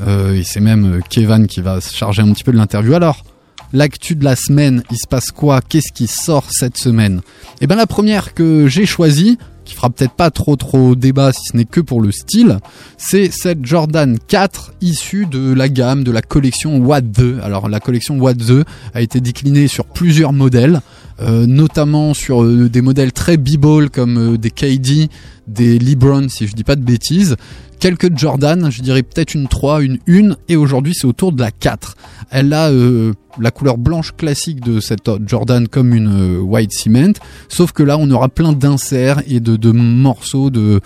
Euh, 0.00 0.34
et 0.34 0.42
c'est 0.44 0.60
même 0.60 0.98
euh, 0.98 1.00
Kevin 1.08 1.46
qui 1.46 1.60
va 1.60 1.80
se 1.80 1.94
charger 1.94 2.22
un 2.22 2.32
petit 2.32 2.44
peu 2.44 2.52
de 2.52 2.56
l'interview. 2.56 2.94
Alors, 2.94 3.24
l'actu 3.72 4.14
de 4.14 4.24
la 4.24 4.36
semaine, 4.36 4.82
il 4.90 4.96
se 4.96 5.06
passe 5.08 5.30
quoi 5.30 5.60
Qu'est-ce 5.60 5.92
qui 5.92 6.06
sort 6.06 6.46
cette 6.50 6.78
semaine? 6.78 7.20
Eh 7.60 7.66
ben 7.66 7.76
la 7.76 7.86
première 7.86 8.34
que 8.34 8.66
j'ai 8.68 8.86
choisie, 8.86 9.38
qui 9.64 9.74
fera 9.74 9.90
peut-être 9.90 10.14
pas 10.14 10.30
trop 10.30 10.56
trop 10.56 10.94
débat 10.94 11.32
si 11.32 11.40
ce 11.52 11.56
n'est 11.56 11.66
que 11.66 11.80
pour 11.80 12.00
le 12.00 12.10
style, 12.10 12.58
c'est 12.96 13.30
cette 13.30 13.66
Jordan 13.66 14.18
4 14.26 14.72
issue 14.80 15.26
de 15.26 15.52
la 15.52 15.68
gamme 15.68 16.04
de 16.04 16.10
la 16.10 16.22
collection 16.22 16.78
What 16.78 17.02
The. 17.02 17.40
Alors 17.42 17.68
la 17.68 17.78
collection 17.78 18.18
What 18.18 18.34
The 18.34 18.64
a 18.94 19.02
été 19.02 19.20
déclinée 19.20 19.68
sur 19.68 19.84
plusieurs 19.84 20.32
modèles. 20.32 20.80
euh, 21.20 21.46
notamment 21.46 22.14
sur 22.14 22.44
euh, 22.44 22.68
des 22.68 22.80
modèles 22.80 23.12
très 23.12 23.36
b-ball 23.36 23.90
comme 23.90 24.34
euh, 24.34 24.38
des 24.38 24.50
KD, 24.50 25.08
des 25.48 25.78
LeBron, 25.78 26.28
si 26.28 26.46
je 26.46 26.54
dis 26.54 26.64
pas 26.64 26.76
de 26.76 26.84
bêtises. 26.84 27.36
Quelques 27.80 28.16
Jordan, 28.18 28.70
je 28.70 28.82
dirais 28.82 29.04
peut-être 29.04 29.34
une 29.34 29.46
3, 29.46 29.82
une 29.82 29.98
1, 30.08 30.36
et 30.48 30.56
aujourd'hui 30.56 30.94
c'est 30.96 31.06
autour 31.06 31.30
de 31.32 31.40
la 31.40 31.52
4. 31.52 31.96
Elle 32.30 32.52
a 32.52 32.70
euh, 32.70 33.12
la 33.38 33.52
couleur 33.52 33.78
blanche 33.78 34.12
classique 34.16 34.60
de 34.60 34.80
cette 34.80 35.08
Jordan 35.26 35.68
comme 35.68 35.94
une 35.94 36.38
euh, 36.38 36.40
white 36.40 36.72
cement, 36.72 37.12
sauf 37.48 37.70
que 37.70 37.84
là 37.84 37.96
on 37.96 38.10
aura 38.10 38.28
plein 38.28 38.52
d'inserts 38.52 39.22
et 39.28 39.38
de, 39.38 39.70
morceaux 39.70 40.50
de, 40.50 40.80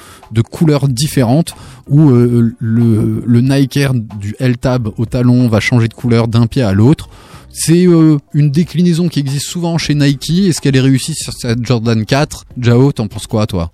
couleurs 0.50 0.86
différentes 0.86 1.54
où 1.88 2.10
euh, 2.10 2.54
le, 2.58 3.22
le 3.24 3.40
Nike 3.40 3.78
Air 3.78 3.94
du 3.94 4.34
L-Tab 4.38 4.88
au 4.98 5.06
talon 5.06 5.48
va 5.48 5.60
changer 5.60 5.88
de 5.88 5.94
couleur 5.94 6.28
d'un 6.28 6.46
pied 6.46 6.62
à 6.62 6.72
l'autre. 6.72 7.08
C'est 7.54 7.86
une 8.32 8.50
déclinaison 8.50 9.08
qui 9.08 9.20
existe 9.20 9.46
souvent 9.46 9.76
chez 9.76 9.94
Nike. 9.94 10.30
Est-ce 10.48 10.60
qu'elle 10.62 10.74
est 10.76 10.80
réussie 10.80 11.14
sur 11.14 11.34
cette 11.34 11.64
Jordan 11.64 12.04
4 12.06 12.46
Jao, 12.58 12.92
t'en 12.92 13.08
penses 13.08 13.26
quoi 13.26 13.46
toi? 13.46 13.72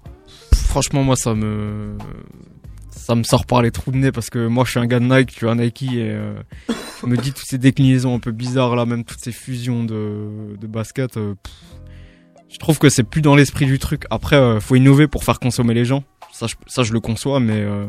Franchement, 0.52 1.04
moi, 1.04 1.14
ça 1.16 1.34
me. 1.34 1.96
Ça 2.98 3.14
me 3.14 3.22
sort 3.22 3.46
par 3.46 3.62
les 3.62 3.70
trous 3.70 3.90
de 3.90 3.96
nez 3.96 4.12
parce 4.12 4.28
que 4.28 4.46
moi 4.46 4.64
je 4.64 4.72
suis 4.72 4.80
un 4.80 4.86
gars 4.86 5.00
de 5.00 5.06
Nike, 5.06 5.30
je 5.30 5.36
suis 5.36 5.48
un 5.48 5.54
Nike 5.56 5.82
et 5.82 6.10
euh, 6.10 6.34
je 7.00 7.06
me 7.06 7.16
dis 7.16 7.32
toutes 7.32 7.46
ces 7.46 7.58
déclinaisons 7.58 8.14
un 8.14 8.18
peu 8.18 8.32
bizarres 8.32 8.76
là, 8.76 8.84
même 8.84 9.04
toutes 9.04 9.20
ces 9.20 9.32
fusions 9.32 9.84
de, 9.84 10.56
de 10.60 10.66
basket, 10.66 11.16
euh, 11.16 11.34
pff, 11.42 11.52
je 12.50 12.58
trouve 12.58 12.78
que 12.78 12.88
c'est 12.88 13.02
plus 13.02 13.22
dans 13.22 13.36
l'esprit 13.36 13.66
du 13.66 13.78
truc. 13.78 14.04
Après, 14.10 14.36
euh, 14.36 14.60
faut 14.60 14.74
innover 14.74 15.06
pour 15.06 15.24
faire 15.24 15.38
consommer 15.38 15.74
les 15.74 15.84
gens, 15.84 16.04
ça 16.32 16.46
je, 16.46 16.54
ça, 16.66 16.82
je 16.82 16.92
le 16.92 17.00
conçois, 17.00 17.40
mais 17.40 17.60
euh, 17.60 17.86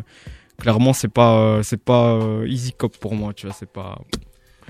clairement 0.60 0.94
c'est 0.94 1.08
pas 1.08 1.40
euh, 1.40 1.64
c'est 1.64 1.82
pas 1.82 2.14
euh, 2.14 2.48
easy 2.48 2.72
cop 2.74 2.98
pour 2.98 3.16
moi, 3.16 3.34
tu 3.34 3.48
vois, 3.48 3.56
c'est 3.58 3.72
pas. 3.72 4.00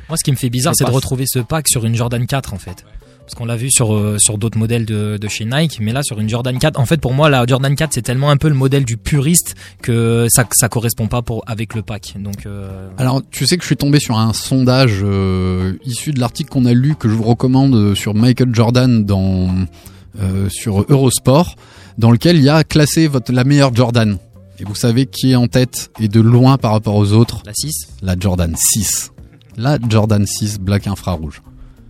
Moi, 0.07 0.17
ce 0.17 0.23
qui 0.23 0.31
me 0.31 0.37
fait 0.37 0.49
bizarre, 0.49 0.73
c'est 0.75 0.85
de 0.85 0.91
retrouver 0.91 1.25
ce 1.27 1.39
pack 1.39 1.67
sur 1.67 1.85
une 1.85 1.93
Jordan 1.93 2.25
4 2.25 2.53
en 2.53 2.57
fait. 2.57 2.85
Parce 3.29 3.37
qu'on 3.37 3.45
l'a 3.45 3.57
vu 3.57 3.69
sur 3.69 3.93
euh, 3.93 4.17
sur 4.17 4.39
d'autres 4.39 4.57
modèles 4.57 4.85
de, 4.85 5.17
de 5.21 5.27
chez 5.27 5.45
Nike, 5.45 5.77
mais 5.81 5.93
là 5.93 6.01
sur 6.01 6.19
une 6.19 6.27
Jordan 6.27 6.57
4, 6.57 6.79
en 6.79 6.87
fait 6.87 6.99
pour 6.99 7.13
moi 7.13 7.29
la 7.29 7.45
Jordan 7.45 7.75
4 7.75 7.91
c'est 7.93 8.01
tellement 8.01 8.31
un 8.31 8.37
peu 8.37 8.49
le 8.49 8.55
modèle 8.55 8.85
du 8.85 8.97
puriste 8.97 9.53
que 9.83 10.25
ça 10.31 10.47
ça 10.51 10.67
correspond 10.67 11.05
pas 11.05 11.21
pour 11.21 11.43
avec 11.45 11.75
le 11.75 11.83
pack. 11.83 12.15
Donc 12.17 12.47
euh, 12.47 12.89
Alors, 12.97 13.21
tu 13.29 13.45
sais 13.45 13.55
que 13.57 13.61
je 13.61 13.67
suis 13.67 13.77
tombé 13.77 13.99
sur 13.99 14.17
un 14.17 14.33
sondage 14.33 15.01
euh, 15.03 15.73
issu 15.85 16.11
de 16.11 16.19
l'article 16.19 16.49
qu'on 16.49 16.65
a 16.65 16.73
lu 16.73 16.95
que 16.95 17.07
je 17.07 17.13
vous 17.13 17.21
recommande 17.21 17.75
euh, 17.75 17.93
sur 17.93 18.15
Michael 18.15 18.49
Jordan 18.51 19.05
dans 19.05 19.49
euh, 20.19 20.49
sur 20.49 20.83
Eurosport, 20.89 21.55
dans 21.99 22.09
lequel 22.09 22.35
il 22.35 22.43
y 22.43 22.49
a 22.49 22.63
classé 22.63 23.07
votre 23.07 23.31
la 23.31 23.43
meilleure 23.43 23.75
Jordan. 23.75 24.17
Et 24.57 24.63
vous 24.63 24.73
savez 24.73 25.05
qui 25.05 25.33
est 25.33 25.35
en 25.35 25.45
tête 25.45 25.91
et 25.99 26.07
de 26.07 26.19
loin 26.19 26.57
par 26.57 26.71
rapport 26.71 26.95
aux 26.95 27.11
autres? 27.13 27.43
La 27.45 27.53
6 27.53 27.89
La 28.01 28.15
Jordan 28.19 28.55
6. 28.57 29.11
La 29.55 29.77
Jordan 29.87 30.25
6 30.25 30.57
black 30.59 30.87
infrarouge. 30.87 31.43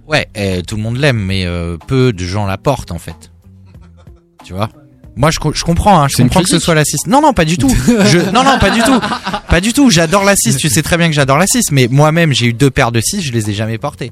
Ouais, 0.09 0.27
eh, 0.35 0.61
tout 0.63 0.75
le 0.75 0.81
monde 0.81 0.97
l'aime, 0.97 1.19
mais 1.23 1.45
euh, 1.45 1.77
peu 1.87 2.11
de 2.11 2.25
gens 2.25 2.45
la 2.47 2.57
portent 2.57 2.91
en 2.91 2.97
fait. 2.97 3.31
Tu 4.43 4.53
vois? 4.53 4.69
Moi, 5.15 5.31
je, 5.31 5.39
je 5.53 5.63
comprends, 5.63 6.01
hein, 6.01 6.07
je 6.09 6.15
comprends 6.23 6.41
que 6.41 6.49
ce 6.49 6.59
soit 6.59 6.73
la 6.75 6.85
6. 6.85 7.07
Non, 7.07 7.21
non, 7.21 7.33
pas 7.33 7.43
du 7.45 7.57
tout. 7.57 7.69
Je, 7.69 8.31
non, 8.33 8.43
non, 8.43 8.57
pas 8.59 8.69
du 8.69 8.81
tout. 8.81 8.99
Pas 9.49 9.59
du 9.59 9.73
tout. 9.73 9.89
J'adore 9.89 10.23
la 10.23 10.35
6. 10.35 10.55
Tu 10.57 10.69
sais 10.69 10.81
très 10.81 10.97
bien 10.97 11.07
que 11.09 11.13
j'adore 11.13 11.37
la 11.37 11.45
6, 11.45 11.71
mais 11.71 11.87
moi-même, 11.91 12.33
j'ai 12.33 12.47
eu 12.47 12.53
deux 12.53 12.69
paires 12.71 12.91
de 12.91 13.01
6, 13.01 13.21
je 13.21 13.31
les 13.33 13.49
ai 13.49 13.53
jamais 13.53 13.77
portées. 13.77 14.11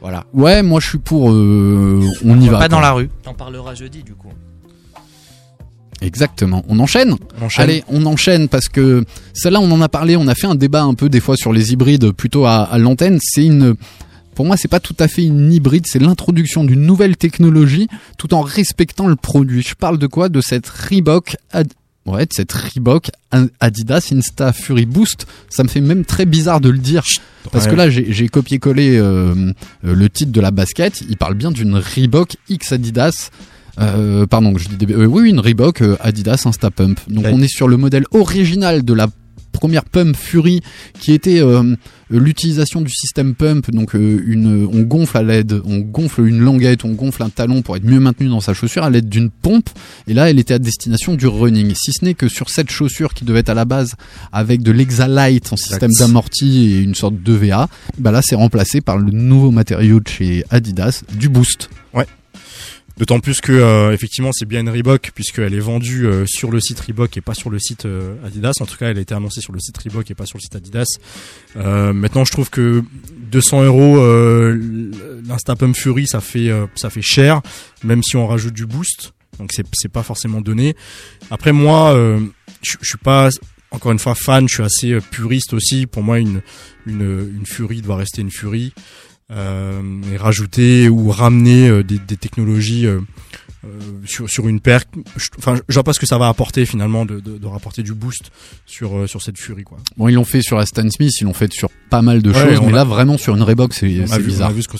Voilà. 0.00 0.24
Ouais, 0.32 0.62
moi 0.62 0.80
je 0.80 0.88
suis 0.88 0.98
pour. 0.98 1.30
euh, 1.30 2.02
on 2.24 2.40
y 2.40 2.48
va. 2.48 2.58
Pas 2.58 2.68
dans 2.68 2.80
la 2.80 2.92
rue. 2.92 3.08
T'en 3.22 3.34
parleras 3.34 3.74
jeudi 3.74 4.02
du 4.02 4.14
coup. 4.14 4.28
Exactement. 6.00 6.62
On 6.68 6.78
enchaîne 6.80 7.16
On 7.40 7.44
enchaîne. 7.46 7.62
Allez, 7.62 7.84
on 7.88 8.04
enchaîne 8.04 8.48
parce 8.48 8.68
que 8.68 9.04
celle-là, 9.32 9.60
on 9.60 9.70
en 9.70 9.80
a 9.80 9.88
parlé, 9.88 10.16
on 10.16 10.26
a 10.28 10.34
fait 10.34 10.46
un 10.46 10.54
débat 10.54 10.82
un 10.82 10.94
peu 10.94 11.08
des 11.08 11.20
fois 11.20 11.36
sur 11.36 11.52
les 11.52 11.72
hybrides 11.72 12.10
plutôt 12.12 12.44
à, 12.44 12.62
à 12.64 12.78
l'antenne. 12.78 13.18
C'est 13.22 13.44
une, 13.46 13.74
pour 14.34 14.44
moi, 14.44 14.56
c'est 14.58 14.68
pas 14.68 14.80
tout 14.80 14.96
à 14.98 15.08
fait 15.08 15.24
une 15.24 15.52
hybride, 15.52 15.84
c'est 15.86 15.98
l'introduction 15.98 16.64
d'une 16.64 16.82
nouvelle 16.82 17.16
technologie 17.16 17.88
tout 18.18 18.34
en 18.34 18.42
respectant 18.42 19.06
le 19.06 19.16
produit. 19.16 19.62
Je 19.62 19.74
parle 19.74 19.98
de 19.98 20.06
quoi? 20.06 20.28
De 20.28 20.40
cette 20.40 20.68
Reebok. 20.68 21.36
Ad- 21.52 21.72
Ouais, 22.06 22.26
de 22.26 22.32
cette 22.34 22.52
Reebok 22.52 23.10
Adidas 23.60 24.10
Insta 24.12 24.52
Fury 24.52 24.84
Boost, 24.84 25.26
ça 25.48 25.62
me 25.62 25.68
fait 25.68 25.80
même 25.80 26.04
très 26.04 26.26
bizarre 26.26 26.60
de 26.60 26.68
le 26.68 26.76
dire 26.76 27.02
parce 27.50 27.64
Ouais. 27.64 27.70
que 27.70 27.76
là 27.76 27.88
j'ai 27.88 28.28
copié-collé 28.28 28.98
euh, 28.98 29.34
euh, 29.86 29.94
le 29.94 30.10
titre 30.10 30.30
de 30.30 30.40
la 30.42 30.50
basket. 30.50 31.00
Il 31.08 31.16
parle 31.16 31.32
bien 31.32 31.50
d'une 31.50 31.76
Reebok 31.76 32.36
X 32.50 32.72
Adidas. 32.72 33.30
Euh, 33.80 34.26
pardon, 34.26 34.52
je 34.58 34.68
dis 34.68 34.76
des- 34.76 34.92
euh, 34.92 35.06
oui, 35.06 35.22
oui, 35.22 35.30
une 35.30 35.40
Reebok 35.40 35.82
Adidas 36.00 36.42
Insta 36.44 36.70
Pump. 36.70 37.00
Donc 37.08 37.24
Ouais. 37.24 37.30
on 37.32 37.40
est 37.40 37.48
sur 37.48 37.68
le 37.68 37.78
modèle 37.78 38.04
original 38.10 38.84
de 38.84 38.92
la 38.92 39.08
première 39.54 39.84
Pump 39.84 40.14
Fury 40.14 40.60
qui 41.00 41.12
était 41.12 41.40
euh, 41.40 41.74
l'utilisation 42.10 42.82
du 42.82 42.90
système 42.90 43.34
Pump. 43.34 43.70
Donc 43.70 43.94
euh, 43.94 44.22
une, 44.26 44.68
on 44.70 44.82
gonfle 44.82 45.16
à 45.16 45.22
l'aide, 45.22 45.60
on 45.64 45.78
gonfle 45.78 46.26
une 46.26 46.40
languette, 46.40 46.84
on 46.84 46.92
gonfle 46.92 47.22
un 47.22 47.30
talon 47.30 47.62
pour 47.62 47.76
être 47.76 47.84
mieux 47.84 48.00
maintenu 48.00 48.28
dans 48.28 48.40
sa 48.40 48.52
chaussure 48.52 48.84
à 48.84 48.90
l'aide 48.90 49.08
d'une 49.08 49.30
pompe. 49.30 49.70
Et 50.06 50.14
là, 50.14 50.28
elle 50.28 50.38
était 50.38 50.54
à 50.54 50.58
destination 50.58 51.14
du 51.14 51.26
running. 51.26 51.72
Si 51.74 51.92
ce 51.92 52.04
n'est 52.04 52.14
que 52.14 52.28
sur 52.28 52.50
cette 52.50 52.70
chaussure 52.70 53.14
qui 53.14 53.24
devait 53.24 53.40
être 53.40 53.50
à 53.50 53.54
la 53.54 53.64
base 53.64 53.94
avec 54.32 54.62
de 54.62 54.72
l'Exalite 54.72 55.52
en 55.52 55.56
système 55.56 55.92
d'amorti 55.98 56.74
et 56.74 56.80
une 56.80 56.94
sorte 56.94 57.22
de 57.22 57.32
VA, 57.32 57.68
bah 57.98 58.10
là 58.10 58.20
c'est 58.22 58.34
remplacé 58.34 58.80
par 58.80 58.98
le 58.98 59.10
nouveau 59.10 59.50
matériau 59.50 60.00
de 60.00 60.08
chez 60.08 60.44
Adidas, 60.50 61.02
du 61.18 61.28
Boost. 61.28 61.70
D'autant 62.96 63.18
plus 63.18 63.40
que 63.40 63.50
euh, 63.50 63.92
effectivement 63.92 64.30
c'est 64.32 64.44
bien 64.44 64.60
une 64.60 64.68
Reebok 64.68 65.10
puisqu'elle 65.14 65.52
est 65.52 65.60
vendue 65.60 66.06
euh, 66.06 66.26
sur 66.26 66.52
le 66.52 66.60
site 66.60 66.78
Reebok 66.78 67.16
et 67.16 67.20
pas 67.20 67.34
sur 67.34 67.50
le 67.50 67.58
site 67.58 67.86
euh, 67.86 68.14
Adidas. 68.24 68.52
En 68.60 68.66
tout 68.66 68.76
cas, 68.76 68.90
elle 68.90 68.98
a 68.98 69.00
été 69.00 69.14
annoncée 69.14 69.40
sur 69.40 69.52
le 69.52 69.58
site 69.58 69.76
Reebok 69.78 70.08
et 70.12 70.14
pas 70.14 70.26
sur 70.26 70.38
le 70.38 70.42
site 70.42 70.54
Adidas. 70.54 70.86
Euh, 71.56 71.92
maintenant, 71.92 72.24
je 72.24 72.30
trouve 72.30 72.50
que 72.50 72.84
200 73.32 73.64
euros 73.64 73.98
euh, 73.98 74.92
l'Insta 75.26 75.56
Pump 75.56 75.74
Fury, 75.76 76.06
ça 76.06 76.20
fait 76.20 76.50
ça 76.76 76.88
fait 76.88 77.02
cher, 77.02 77.42
même 77.82 78.02
si 78.02 78.16
on 78.16 78.28
rajoute 78.28 78.54
du 78.54 78.66
boost. 78.66 79.12
Donc 79.40 79.50
c'est 79.52 79.66
c'est 79.72 79.90
pas 79.90 80.04
forcément 80.04 80.40
donné. 80.40 80.76
Après 81.32 81.50
moi, 81.50 81.96
je 82.62 82.76
suis 82.80 82.98
pas 82.98 83.28
encore 83.72 83.90
une 83.90 83.98
fois 83.98 84.14
fan. 84.14 84.48
Je 84.48 84.54
suis 84.54 84.62
assez 84.62 85.00
puriste 85.10 85.52
aussi. 85.52 85.86
Pour 85.86 86.04
moi, 86.04 86.20
une 86.20 86.42
une 86.86 87.32
une 87.36 87.46
Fury 87.46 87.82
doit 87.82 87.96
rester 87.96 88.22
une 88.22 88.30
Fury 88.30 88.72
et 89.30 90.16
rajouter 90.16 90.88
ou 90.88 91.10
ramener 91.10 91.68
euh, 91.68 91.82
des, 91.82 91.98
des 91.98 92.16
technologies 92.16 92.86
euh, 93.64 93.80
sur, 94.06 94.28
sur 94.28 94.46
une 94.48 94.60
paire. 94.60 94.84
Je- 95.16 95.28
Enfin, 95.38 95.56
je 95.68 95.74
vois 95.74 95.82
pas 95.84 95.92
ce 95.92 96.00
que 96.00 96.06
ça 96.06 96.18
va 96.18 96.28
apporter 96.28 96.66
finalement 96.66 97.04
de, 97.06 97.20
de, 97.20 97.38
de 97.38 97.46
rapporter 97.46 97.82
du 97.82 97.94
boost 97.94 98.30
sur 98.66 98.96
euh, 98.96 99.06
sur 99.06 99.22
cette 99.22 99.38
Fury 99.38 99.64
quoi. 99.64 99.78
Bon, 99.96 100.08
ils 100.08 100.14
l'ont 100.14 100.24
fait 100.24 100.42
sur 100.42 100.56
la 100.58 100.66
Stan 100.66 100.88
Smith, 100.90 101.12
ils 101.20 101.24
l'ont 101.24 101.32
fait 101.34 101.52
sur 101.52 101.70
pas 101.90 102.02
mal 102.02 102.22
de 102.22 102.30
Ouais, 102.30 102.40
choses, 102.50 102.58
on 102.60 102.66
mais 102.66 102.72
a- 102.72 102.76
là 102.76 102.84
vraiment 102.84 103.16
sur 103.18 103.34
une 103.36 103.42
Reebok, 103.42 103.72
c'est 103.74 103.86
vu, 103.86 104.04
on 104.10 104.16
bizarre. 104.18 104.50
a 104.50 104.52
vu 104.52 104.62
ce 104.62 104.68
que, 104.68 104.76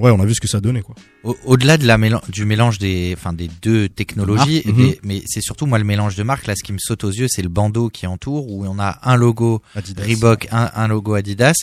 ouais, 0.00 0.10
on 0.10 0.20
a 0.20 0.24
vu 0.26 0.34
ce 0.34 0.40
que 0.40 0.48
ça 0.48 0.60
donnait 0.60 0.82
quoi. 0.82 0.94
Au- 1.24 1.36
Au-delà 1.44 1.76
de 1.78 1.86
la 1.86 1.98
mélan- 1.98 2.22
du 2.28 2.44
mélange 2.44 2.78
des, 2.78 3.14
enfin 3.16 3.32
des 3.32 3.48
deux 3.62 3.88
technologies, 3.88 4.62
mhm. 4.64 4.76
des- 4.76 5.00
mais 5.02 5.22
c'est 5.26 5.40
surtout 5.42 5.66
moi 5.66 5.78
le 5.78 5.84
mélange 5.84 6.16
de 6.16 6.22
marques. 6.22 6.46
Là, 6.46 6.54
ce 6.56 6.62
qui 6.62 6.72
me 6.72 6.78
saute 6.78 7.04
aux 7.04 7.10
yeux, 7.10 7.26
c'est 7.28 7.42
le 7.42 7.48
bandeau 7.48 7.88
qui 7.88 8.06
entoure 8.06 8.48
où 8.50 8.64
on 8.66 8.78
a 8.78 8.98
un 9.02 9.16
logo 9.16 9.62
Adidas. 9.74 10.04
Reebok, 10.04 10.48
un, 10.52 10.70
un 10.74 10.88
logo 10.88 11.14
Adidas. 11.14 11.54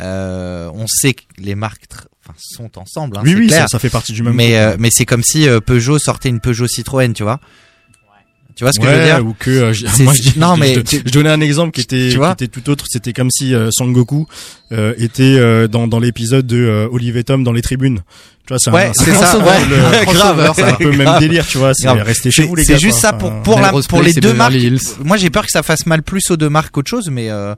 Euh, 0.00 0.70
on 0.74 0.86
sait 0.86 1.14
que 1.14 1.22
les 1.38 1.54
marques 1.54 1.86
enfin, 2.30 2.38
sont 2.38 2.78
ensemble. 2.78 3.16
Hein, 3.18 3.22
oui, 3.24 3.32
c'est 3.32 3.38
oui, 3.38 3.46
clair. 3.48 3.60
ça, 3.62 3.68
ça 3.68 3.78
fait 3.78 3.90
partie 3.90 4.12
du 4.12 4.22
même. 4.22 4.34
mais 4.34 4.50
groupe. 4.52 4.58
euh, 4.60 4.76
mais 4.78 4.88
c'est 4.92 5.06
comme 5.06 5.22
si 5.22 5.48
euh, 5.48 5.60
Peugeot 5.60 5.98
sortait 5.98 6.28
une 6.28 6.40
Peugeot 6.40 6.66
Citroën, 6.68 7.12
tu 7.12 7.22
vois. 7.22 7.40
Tu 8.56 8.64
vois 8.64 8.72
ce 8.74 8.80
que 8.80 8.86
je 8.86 8.92
veux 8.92 9.04
dire 9.04 9.24
ou 9.26 9.32
que 9.38 9.50
euh, 9.50 9.72
je- 9.72 9.86
C'est- 9.86 10.02
moi, 10.04 10.12
je, 10.12 10.38
non, 10.38 10.54
je- 10.56 10.60
mais 10.60 10.74
je, 10.74 10.80
tu- 10.80 11.02
je 11.06 11.10
donnais 11.12 11.30
un 11.30 11.40
exemple 11.40 11.70
qui 11.70 11.80
était 11.80 12.10
qui 12.36 12.48
tout 12.50 12.68
autre 12.68 12.84
c'était 12.90 13.14
comme 13.14 13.30
si 13.30 13.54
euh, 13.54 13.70
Sangoku 13.70 14.26
euh, 14.72 14.92
était 14.98 15.22
euh, 15.22 15.66
dans 15.66 15.86
dans 15.86 15.98
l'épisode 15.98 16.46
de 16.46 16.58
euh, 16.58 16.88
Olivier 16.92 17.24
Tom 17.24 17.42
dans 17.42 17.52
les 17.52 17.62
tribunes 17.62 18.00
tu 18.46 18.48
vois 18.52 18.58
c'est 18.58 18.70
Ouais, 18.70 18.88
un, 18.88 18.92
c'est 18.92 19.14
ça, 19.14 19.38
ouais. 19.38 19.64
le- 19.70 20.04
Grave, 20.12 20.52
c'est 20.54 20.62
un 20.64 20.74
peu 20.74 20.90
le 20.90 20.96
même 20.98 21.18
délire 21.20 21.46
tu 21.46 21.56
vois 21.56 21.72
c'est 21.72 21.88
rester 21.88 22.30
chez 22.30 22.42
vous 22.42 22.54
les 22.54 22.64
C'est 22.64 22.72
gars 22.74 22.78
juste 22.80 23.00
quoi. 23.00 23.10
ça 23.10 23.12
pour 23.14 23.32
pour 23.42 23.60
la 23.60 23.72
pour 23.88 24.02
les 24.02 24.18
et 24.18 24.20
deux 24.20 24.34
marques. 24.34 24.52
Hills. 24.52 24.80
Moi, 25.02 25.16
j'ai 25.16 25.30
peur 25.30 25.46
que 25.46 25.52
ça 25.52 25.62
fasse 25.62 25.86
mal 25.86 26.02
plus 26.02 26.30
aux 26.30 26.36
deux 26.36 26.50
marques 26.50 26.72
qu'autre 26.72 26.90
chose, 26.90 27.08
mais 27.10 27.30
euh, 27.30 27.54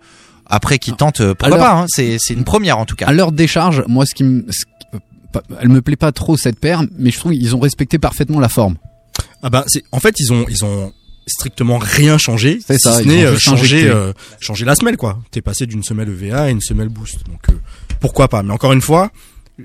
après 0.53 0.79
qui 0.79 0.93
tentent, 0.93 1.21
euh, 1.21 1.35
pourquoi 1.35 1.57
Alors- 1.57 1.67
pas 1.75 1.81
hein, 1.83 1.87
C'est 1.89 2.17
c'est 2.21 2.35
une 2.35 2.45
première 2.45 2.79
en 2.79 2.85
tout 2.87 2.95
cas. 2.95 3.07
À 3.07 3.13
leur 3.13 3.33
décharge, 3.33 3.83
moi 3.89 4.05
ce 4.07 4.15
qui 4.15 4.23
me 4.25 4.45
euh, 4.95 4.99
elle 5.61 5.69
me 5.69 5.81
plaît 5.81 5.97
pas 5.97 6.13
trop 6.13 6.37
cette 6.37 6.61
paire, 6.61 6.83
mais 6.99 7.11
je 7.11 7.19
trouve 7.19 7.33
qu'ils 7.33 7.57
ont 7.57 7.61
respecté 7.61 7.99
parfaitement 7.99 8.39
la 8.39 8.49
forme. 8.51 8.77
ah 9.43 9.51
bah 9.51 9.65
c'est 9.67 9.83
en 9.91 9.99
fait 9.99 10.15
ils 10.21 10.33
ont 10.33 10.45
ils 10.49 10.65
ont 10.65 10.93
strictement 11.27 11.79
rien 11.79 12.19
changé 12.19 12.59
si 12.61 12.79
ça, 12.79 12.99
ce 12.99 13.03
n'est 13.05 13.25
euh, 13.25 13.37
changer 13.39 13.89
euh, 13.89 14.13
la 14.67 14.75
semelle 14.75 14.97
quoi 14.97 15.21
t'es 15.31 15.41
passé 15.41 15.67
d'une 15.67 15.85
semelle 15.85 16.09
EVA 16.09 16.43
à 16.43 16.51
une 16.51 16.61
semelle 16.61 16.89
boost 16.89 17.25
donc 17.29 17.49
euh, 17.49 17.53
pourquoi 18.01 18.27
pas 18.29 18.43
mais 18.43 18.53
encore 18.53 18.73
une 18.73 18.81
fois 18.81 19.11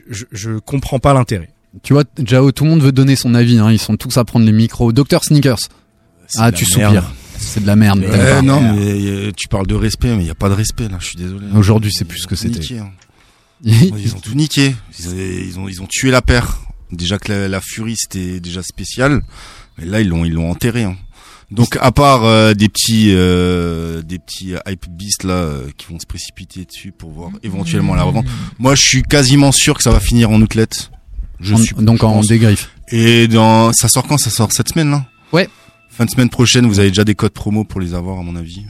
je, 0.10 0.26
je 0.32 0.60
comprends 0.60 1.00
pas 1.00 1.14
l'intérêt 1.16 1.50
Tu 1.84 1.94
vois, 1.94 2.04
Jao, 2.24 2.52
tout 2.52 2.64
le 2.64 2.70
monde 2.72 2.82
veut 2.82 2.92
donner 2.92 3.16
son 3.16 3.34
avis, 3.34 3.58
hein, 3.58 3.72
ils 3.72 3.80
sont 3.80 3.98
tous 3.98 4.18
à 4.18 4.24
prendre 4.26 4.46
les 4.46 4.52
micros. 4.52 4.92
Docteur 4.92 5.24
Sneakers. 5.24 5.60
Ah, 6.38 6.52
tu 6.52 6.66
merde. 6.78 6.96
soupires. 6.96 7.14
C'est 7.40 7.62
de 7.62 7.68
la 7.68 7.76
merde. 7.76 8.04
Pas. 8.06 8.42
non, 8.42 8.62
mais 8.62 8.80
euh, 8.82 9.32
tu 9.36 9.48
parles 9.48 9.68
de 9.68 9.76
respect, 9.76 10.16
mais 10.16 10.24
il 10.24 10.28
y 10.28 10.32
a 10.32 10.36
pas 10.36 10.50
de 10.50 10.54
respect 10.54 10.88
là. 10.90 10.98
Je 11.00 11.06
suis 11.08 11.18
désolé. 11.18 11.46
Aujourd'hui, 11.56 11.92
c'est 11.94 12.06
plus 12.06 12.20
ce 12.20 12.28
que 12.28 12.36
Ils 12.36 12.38
ont 12.38 12.42
c'était. 12.54 12.60
niqué, 12.60 12.80
hein. 12.80 12.92
Ils 13.64 14.16
ont 14.16 14.20
tout 14.20 14.36
niqué. 14.36 14.76
Ils, 15.00 15.48
ils 15.50 15.60
ont 15.60 15.68
ils 15.68 15.82
ont 15.82 15.88
tué 15.90 16.12
la 16.12 16.22
paire. 16.22 16.60
Déjà 16.92 17.18
que 17.18 17.32
la, 17.32 17.48
la 17.48 17.60
Fury 17.62 17.96
c'était 17.98 18.40
déjà 18.40 18.62
spécial, 18.64 19.22
mais 19.78 19.86
là 19.86 20.00
ils 20.02 20.08
l'ont 20.08 20.24
ils 20.26 20.34
l'ont 20.34 20.50
enterré. 20.52 20.84
hein. 20.84 20.96
Donc 21.50 21.78
à 21.82 21.92
part 21.92 22.24
euh, 22.26 22.54
des 22.54 22.70
petits 22.70 23.08
euh, 23.12 24.02
des 24.02 24.20
petits 24.20 24.54
hype 24.68 24.86
beasts 24.90 25.24
là 25.24 25.34
euh, 25.34 25.68
qui 25.78 25.88
vont 25.92 26.00
se 26.00 26.06
précipiter 26.06 26.66
dessus 26.66 26.92
pour 26.92 27.12
voir 27.12 27.32
éventuellement 27.44 27.96
la 27.96 28.04
revente. 28.04 28.26
Moi 28.60 28.76
je 28.76 28.82
suis 28.86 29.04
quasiment 29.04 29.52
sûr 29.52 29.76
que 29.76 29.84
ça 29.84 29.92
va 29.92 30.00
finir 30.00 30.30
en 30.30 30.42
outlet. 30.42 30.68
Je 31.40 31.54
En- 31.56 31.58
suis, 31.58 31.76
donc 31.76 32.00
je 32.00 32.06
en 32.06 32.14
pense. 32.14 32.28
dégriffe. 32.28 32.70
Et 32.90 33.28
dans, 33.28 33.72
ça 33.74 33.88
sort 33.90 34.08
quand? 34.08 34.18
Ça 34.18 34.30
sort 34.30 34.52
cette 34.52 34.70
semaine 34.70 34.92
là? 34.92 35.06
Ouais. 35.34 35.50
Fin 35.98 36.06
de 36.06 36.12
semaine 36.12 36.30
prochaine, 36.30 36.68
vous 36.68 36.80
avez 36.80 36.90
déjà 36.90 37.04
des 37.04 37.16
codes 37.16 37.32
promo 37.32 37.64
pour 37.64 37.82
les 37.82 37.96
avoir 37.96 38.20
à 38.20 38.22
mon 38.22 38.36
avis. 38.36 38.62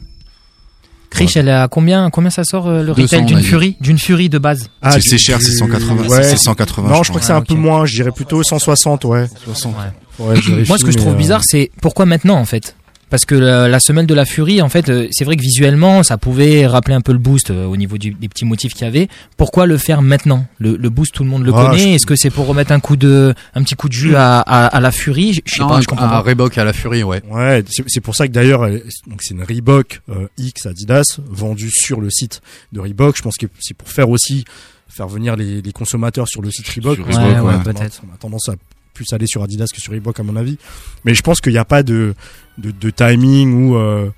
Krish, 1.09 1.35
elle 1.35 1.49
est 1.49 1.51
à 1.51 1.67
combien, 1.67 2.09
combien 2.09 2.29
ça 2.29 2.45
sort 2.45 2.67
euh, 2.67 2.83
le 2.83 2.93
200, 2.93 3.01
retail 3.01 3.21
a 3.21 3.25
d'une. 3.25 3.41
Fury, 3.43 3.75
d'une 3.81 3.97
Fury 3.99 4.29
de 4.29 4.37
base 4.37 4.69
Ah, 4.81 4.97
C'est- 5.01 5.17
cher, 5.17 5.41
c'est 5.41 5.51
du- 5.51 5.57
180, 5.57 6.07
ouais. 6.07 6.23
c'est 6.23 6.37
180, 6.37 6.87
Non, 6.89 6.95
je 6.97 7.03
je 7.03 7.09
crois 7.09 7.19
que 7.19 7.25
c'est 7.27 7.33
un 7.33 7.41
peu 7.41 7.55
moins. 7.55 7.85
Je 7.85 7.95
dirais 7.95 8.11
plutôt 8.13 8.43
160, 8.43 9.03
ouais. 9.05 9.27
60. 9.43 9.75
Ouais, 10.19 10.35
Moi, 10.67 10.77
ce 10.77 10.85
que 10.85 10.91
je 10.91 10.97
trouve 10.97 11.13
euh, 11.13 11.17
bizarre, 11.17 11.41
c'est 11.43 11.69
pourquoi 11.81 12.05
maintenant, 12.05 12.37
en 12.37 12.45
fait? 12.45 12.76
Parce 13.09 13.23
que 13.23 13.35
la, 13.35 13.69
la 13.69 13.79
semelle 13.79 14.05
de 14.05 14.13
la 14.13 14.25
Fury, 14.25 14.61
en 14.61 14.67
fait, 14.67 14.89
euh, 14.89 15.07
c'est 15.11 15.23
vrai 15.23 15.37
que 15.37 15.41
visuellement, 15.41 16.03
ça 16.03 16.17
pouvait 16.17 16.67
rappeler 16.67 16.93
un 16.93 16.99
peu 16.99 17.13
le 17.13 17.19
boost 17.19 17.51
euh, 17.51 17.65
au 17.65 17.77
niveau 17.77 17.97
du- 17.97 18.11
des 18.13 18.27
petits 18.27 18.43
motifs 18.43 18.73
qu'il 18.73 18.83
y 18.83 18.87
avait. 18.87 19.07
Pourquoi 19.37 19.65
le 19.65 19.77
faire 19.77 20.01
maintenant? 20.01 20.45
Le, 20.59 20.75
le 20.75 20.89
boost, 20.89 21.13
tout 21.13 21.23
le 21.23 21.29
monde 21.29 21.45
le 21.45 21.53
Ah, 21.55 21.67
connaît. 21.69 21.77
je- 21.79 21.87
Est-ce 21.95 22.05
que 22.05 22.17
c'est 22.17 22.29
pour 22.29 22.47
remettre 22.47 22.73
un 22.73 22.81
coup 22.81 22.97
de, 22.97 23.33
un 23.55 23.63
petit 23.63 23.75
coup 23.75 23.87
de 23.87 23.93
jus 23.93 24.15
à, 24.17 24.39
à, 24.41 24.65
à 24.65 24.79
la 24.81 24.91
Fury 24.91 25.33
Je 25.33 25.39
je 25.45 25.53
sais 25.55 25.61
Non, 25.61 25.69
pas, 25.69 25.79
je 25.81 25.87
comprends 25.87 26.05
à 26.07 26.09
pas. 26.09 26.19
Reebok 26.19 26.57
à 26.57 26.65
la 26.65 26.73
Fury, 26.73 27.03
ouais. 27.03 27.21
Ouais, 27.29 27.63
c'est 27.69 27.83
c'est 27.87 28.01
pour 28.01 28.13
ça 28.15 28.27
que 28.27 28.33
d'ailleurs, 28.33 28.67
donc 29.07 29.21
c'est 29.21 29.33
une 29.35 29.43
Reebok 29.43 30.01
euh, 30.09 30.27
X 30.37 30.65
Adidas 30.65 31.19
vendue 31.29 31.71
sur 31.71 32.01
le 32.01 32.09
site 32.09 32.41
de 32.73 32.81
Reebok. 32.81 33.15
Je 33.15 33.21
pense 33.21 33.37
que 33.37 33.45
c'est 33.59 33.73
pour 33.75 33.87
faire 33.89 34.09
aussi 34.09 34.43
faire 34.89 35.07
venir 35.07 35.35
les, 35.37 35.61
les 35.61 35.71
consommateurs 35.71 36.27
sur 36.27 36.41
le 36.41 36.51
site 36.51 36.67
Reebok. 36.67 36.99
Ouais, 36.99 37.13
on 37.15 37.47
a- 37.47 37.59
peut-être. 37.59 38.01
On 38.09 38.13
a 38.13 38.17
tendance 38.17 38.49
à 38.49 38.53
plus 38.97 39.13
aller 39.13 39.27
sur 39.27 39.43
Adidas 39.43 39.67
que 39.73 39.79
sur 39.79 39.93
Reebok 39.93 40.19
à 40.19 40.23
mon 40.23 40.35
avis. 40.35 40.57
Mais 41.05 41.13
je 41.13 41.21
pense 41.21 41.39
qu'il 41.39 41.53
n'y 41.53 41.59
a 41.59 41.65
pas 41.65 41.83
de, 41.83 42.15
de, 42.57 42.71
de 42.71 42.89
timing 42.89 43.53
ou 43.53 43.75
euh, 43.77 44.09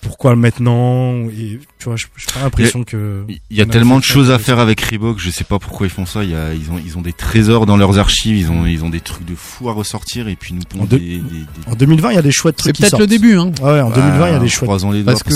pourquoi 0.00 0.36
maintenant 0.36 1.28
et 1.28 1.58
tu 1.78 1.84
vois, 1.84 1.96
je- 1.96 2.06
j'ai 2.16 2.26
pas 2.32 2.40
l'impression 2.42 2.82
que 2.84 3.24
Il 3.50 3.56
y 3.56 3.60
a 3.60 3.66
tellement 3.66 3.98
de 3.98 4.04
choses 4.04 4.30
à 4.30 4.38
faire 4.38 4.58
avec 4.58 4.80
Reebok, 4.80 5.18
je 5.18 5.28
sais 5.30 5.44
pas 5.44 5.58
pourquoi 5.58 5.86
ils 5.86 5.90
font 5.90 6.06
ça. 6.06 6.24
Il 6.24 6.30
y 6.30 6.34
a, 6.34 6.54
ils 6.54 6.70
ont, 6.70 6.80
ils 6.84 6.96
ont 6.96 7.02
des 7.02 7.12
trésors 7.12 7.66
dans 7.66 7.76
leurs 7.76 7.98
archives, 7.98 8.36
ils 8.36 8.50
ont, 8.50 8.64
ils 8.66 8.84
ont 8.84 8.88
des 8.88 9.00
trucs 9.00 9.26
de 9.26 9.34
fou 9.34 9.68
à 9.68 9.72
ressortir 9.72 10.28
et 10.28 10.36
puis 10.36 10.54
nous 10.54 10.62
En 10.62 10.78
pondent 10.78 10.88
deux- 10.88 10.98
des, 10.98 11.18
des, 11.18 11.18
des- 11.18 11.70
En 11.70 11.74
2020, 11.74 12.10
il 12.12 12.14
y 12.14 12.18
a 12.18 12.22
des 12.22 12.32
chouettes 12.32 12.56
C'est 12.58 12.72
trucs 12.72 12.76
qui 12.76 12.82
peut-être 12.82 12.98
le 12.98 13.06
début, 13.06 13.36
hein. 13.36 13.50
Ouais, 13.62 13.80
en 13.80 13.90
Bah, 13.90 13.96
2020, 13.96 14.28
il 14.28 14.32
y 14.32 14.36
a 14.36 14.38
des 14.38 14.48
chouettes. 14.48 14.62
croisons 14.68 14.90
les 14.92 15.02
doigts 15.02 15.12
Parce 15.12 15.22
que, 15.22 15.34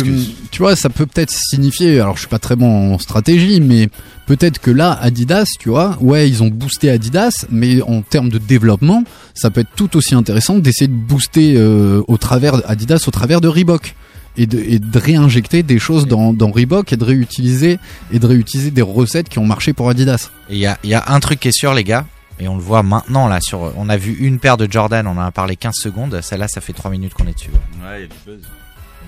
tu 0.51 0.59
vois, 0.59 0.75
ça 0.77 0.89
peut 0.89 1.07
peut-être 1.07 1.31
signifier, 1.33 2.01
alors 2.01 2.15
je 2.17 2.21
suis 2.21 2.29
pas 2.29 2.39
très 2.39 2.57
bon 2.57 2.95
en 2.95 2.99
stratégie, 2.99 3.61
mais 3.61 3.89
peut-être 4.27 4.59
que 4.59 4.71
là, 4.71 4.99
Adidas, 5.03 5.45
tu 5.59 5.69
vois, 5.69 5.99
ouais, 6.01 6.29
ils 6.29 6.43
ont 6.43 6.49
boosté 6.49 6.89
Adidas, 6.91 7.45
mais 7.51 7.83
en 7.83 8.01
termes 8.03 8.31
de 8.31 8.39
développement, 8.39 9.05
ça 9.35 9.51
peut 9.51 9.61
être 9.61 9.75
tout 9.77 9.97
aussi 9.97 10.15
intéressant 10.15 10.59
d'essayer 10.59 10.89
de 10.89 10.93
booster 10.95 11.55
euh, 11.57 12.03
au 12.09 12.17
travers 12.17 12.63
Adidas, 12.69 13.05
au 13.07 13.11
travers 13.11 13.41
de 13.43 13.49
Reebok. 13.49 13.95
Et 14.37 14.47
de, 14.47 14.59
et 14.59 14.79
de 14.79 14.99
réinjecter 14.99 15.63
des 15.63 15.79
choses 15.79 16.07
dans, 16.07 16.33
dans 16.33 16.51
Reebok 16.51 16.93
et 16.93 16.97
de 16.97 17.05
réutiliser 17.05 17.79
et 18.13 18.19
de 18.21 18.27
réutiliser 18.27 18.71
des 18.71 18.81
recettes 18.83 19.29
qui 19.29 19.39
ont 19.41 19.45
marché 19.45 19.73
pour 19.73 19.91
Adidas. 19.91 20.31
Et 20.49 20.55
il 20.55 20.59
y 20.61 20.67
a, 20.67 20.79
il 20.85 20.91
y 20.91 20.95
a 20.95 21.05
un 21.09 21.19
truc 21.21 21.41
qui 21.41 21.49
est 21.49 21.53
sûr, 21.53 21.75
les 21.75 21.83
gars, 21.85 22.07
et 22.39 22.47
on 22.49 22.55
le 22.57 22.63
voit 22.63 22.83
maintenant 22.85 23.27
là. 23.29 23.41
Sur, 23.41 23.73
on 23.77 23.89
a 23.89 23.97
vu 23.97 24.13
une 24.15 24.39
paire 24.39 24.57
de 24.57 24.71
Jordan, 24.71 25.07
on 25.09 25.11
en 25.19 25.21
a 25.21 25.31
parlé 25.33 25.57
15 25.57 25.75
secondes. 25.75 26.21
Celle-là, 26.23 26.47
ça 26.49 26.61
fait 26.61 26.73
3 26.73 26.91
minutes 26.93 27.13
qu'on 27.15 27.27
est 27.27 27.35
dessus. 27.35 27.51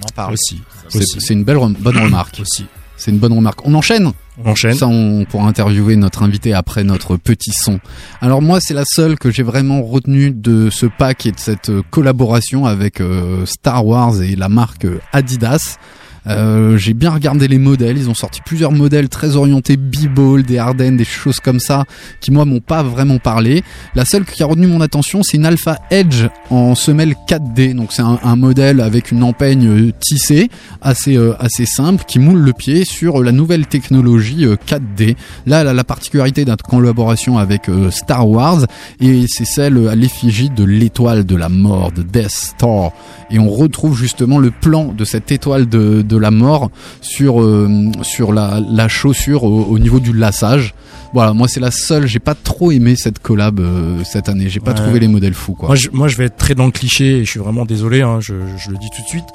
On 0.01 0.05
en 0.07 0.13
parle. 0.15 0.35
Aussi. 0.35 0.61
C'est 0.89 0.99
Aussi. 0.99 1.21
c'est 1.21 1.35
une 1.35 1.45
belle 1.45 1.59
rem- 1.59 1.77
bonne 1.79 1.99
remarque. 2.03 2.41
Aussi. 2.41 2.67
C'est 3.03 3.11
une 3.11 3.19
bonne 3.19 3.33
remarque. 3.33 3.67
On 3.67 3.75
enchaîne 3.75 4.13
On 4.45 4.51
enchaîne. 4.51 4.75
Ça, 4.75 4.87
on 4.87 5.25
pourra 5.25 5.49
interviewer 5.49 5.97
notre 5.97 6.23
invité 6.23 6.55
après 6.55 6.85
notre 6.85 7.17
petit 7.17 7.51
son. 7.51 7.81
Alors 8.21 8.41
moi, 8.41 8.61
c'est 8.61 8.75
la 8.75 8.85
seule 8.87 9.19
que 9.19 9.33
j'ai 9.33 9.43
vraiment 9.43 9.83
retenue 9.83 10.31
de 10.31 10.71
ce 10.71 10.87
pack 10.87 11.27
et 11.27 11.33
de 11.33 11.39
cette 11.41 11.73
collaboration 11.91 12.65
avec 12.65 13.01
euh, 13.01 13.45
Star 13.45 13.85
Wars 13.85 14.23
et 14.23 14.37
la 14.37 14.49
marque 14.49 14.87
Adidas. 15.13 15.79
Euh, 16.27 16.77
j'ai 16.77 16.95
bien 16.95 17.11
regardé 17.11 17.49
les 17.49 17.59
modèles. 17.59 17.99
Ils 17.99 18.09
ont 18.09 18.15
sorti 18.15 18.41
plusieurs 18.45 18.73
modèles 18.73 19.09
très 19.09 19.37
orientés 19.37 19.77
b-ball, 19.77 20.43
des 20.43 20.59
Ardennes, 20.59 20.97
des 20.97 21.05
choses 21.05 21.41
comme 21.41 21.61
ça, 21.61 21.85
qui 22.21 22.31
moi 22.31 22.45
m'ont 22.45 22.61
pas 22.61 22.83
vraiment 22.83 23.19
parlé. 23.19 23.63
La 23.95 24.05
seule 24.05 24.25
qui 24.25 24.43
a 24.43 24.47
retenu 24.47 24.67
mon 24.67 24.81
attention, 24.81 25.23
c'est 25.23 25.37
une 25.37 25.47
Alpha 25.47 25.79
Edge 25.91 26.27
en 26.51 26.75
semelle 26.75 27.15
4D. 27.29 27.75
Donc 27.75 27.93
c'est 27.93 28.03
un, 28.03 28.37
modèle 28.37 28.81
avec 28.81 29.13
une 29.13 29.23
empeigne 29.23 29.67
euh, 29.69 29.93
tissée, 30.01 30.49
assez 30.81 31.17
euh, 31.17 31.35
assez 31.39 31.67
simple, 31.67 32.05
qui 32.07 32.19
moule 32.19 32.41
le 32.41 32.53
pied 32.53 32.85
sur 32.85 33.23
la 33.23 33.31
nouvelle 33.31 33.67
technologie 33.67 34.45
euh, 34.45 34.57
4D. 34.67 35.17
Là, 35.47 35.61
elle 35.61 35.69
a 35.69 35.75
la 35.75 35.85
particularité 35.85 36.45
d'être 36.45 36.65
en 36.67 36.77
collaboration 36.77 37.39
avec 37.39 37.71
Star 37.91 38.29
Wars 38.29 38.67
et 39.01 39.27
c'est 39.29 39.45
celle 39.45 39.89
à 39.89 39.95
l'effigie 39.95 40.51
de 40.51 40.65
l'étoile 40.65 41.25
de 41.25 41.37
la 41.37 41.49
mort, 41.49 41.93
de 41.93 42.03
Death 42.03 42.31
Star. 42.31 42.91
Et 43.31 43.39
on 43.39 43.49
retrouve 43.49 43.97
justement 43.97 44.39
le 44.39 44.51
plan 44.51 44.87
de 44.87 45.05
cette 45.05 45.31
étoile 45.33 45.69
de, 45.69 46.03
de 46.03 46.12
la 46.17 46.31
mort 46.31 46.71
sur 47.01 47.41
euh, 47.43 47.69
sur 48.03 48.33
la, 48.33 48.61
la 48.69 48.89
chaussure 48.89 49.45
au, 49.45 49.63
au 49.65 49.79
niveau 49.79 50.01
du 50.01 50.13
lassage. 50.13 50.75
Voilà, 51.15 51.33
moi 51.35 51.47
c'est 51.49 51.61
la 51.61 51.71
seule. 51.71 52.07
J'ai 52.07 52.19
pas 52.21 52.35
trop 52.35 52.73
aimé 52.73 52.95
cette 52.97 53.19
collab 53.19 53.61
euh, 53.61 54.03
cette 54.05 54.29
année. 54.29 54.49
J'ai 54.49 54.61
pas 54.61 54.71
Ouais. 54.73 54.77
trouvé 54.79 55.01
les 55.01 55.09
modèles 55.09 55.35
fous 55.35 55.55
quoi. 55.55 55.69
Moi 55.69 55.77
je, 55.77 55.89
moi, 55.93 56.09
je 56.09 56.17
vais 56.17 56.25
être 56.25 56.37
très 56.37 56.55
dans 56.55 56.67
le 56.67 56.73
cliché 56.73 57.19
et 57.19 57.25
je 57.25 57.31
suis 57.31 57.41
vraiment 57.41 57.65
désolé, 57.67 58.01
hein, 58.03 58.19
je, 58.21 58.35
je 58.57 58.71
le 58.71 58.79
dis 58.79 58.89
tout 58.97 59.03
de 59.03 59.09
suite. 59.09 59.27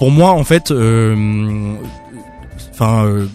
Pour 0.00 0.10
moi, 0.10 0.30
en 0.32 0.42
fait, 0.42 0.72
euh, 0.72 1.14
enfin, 2.72 3.04
euh, 3.04 3.26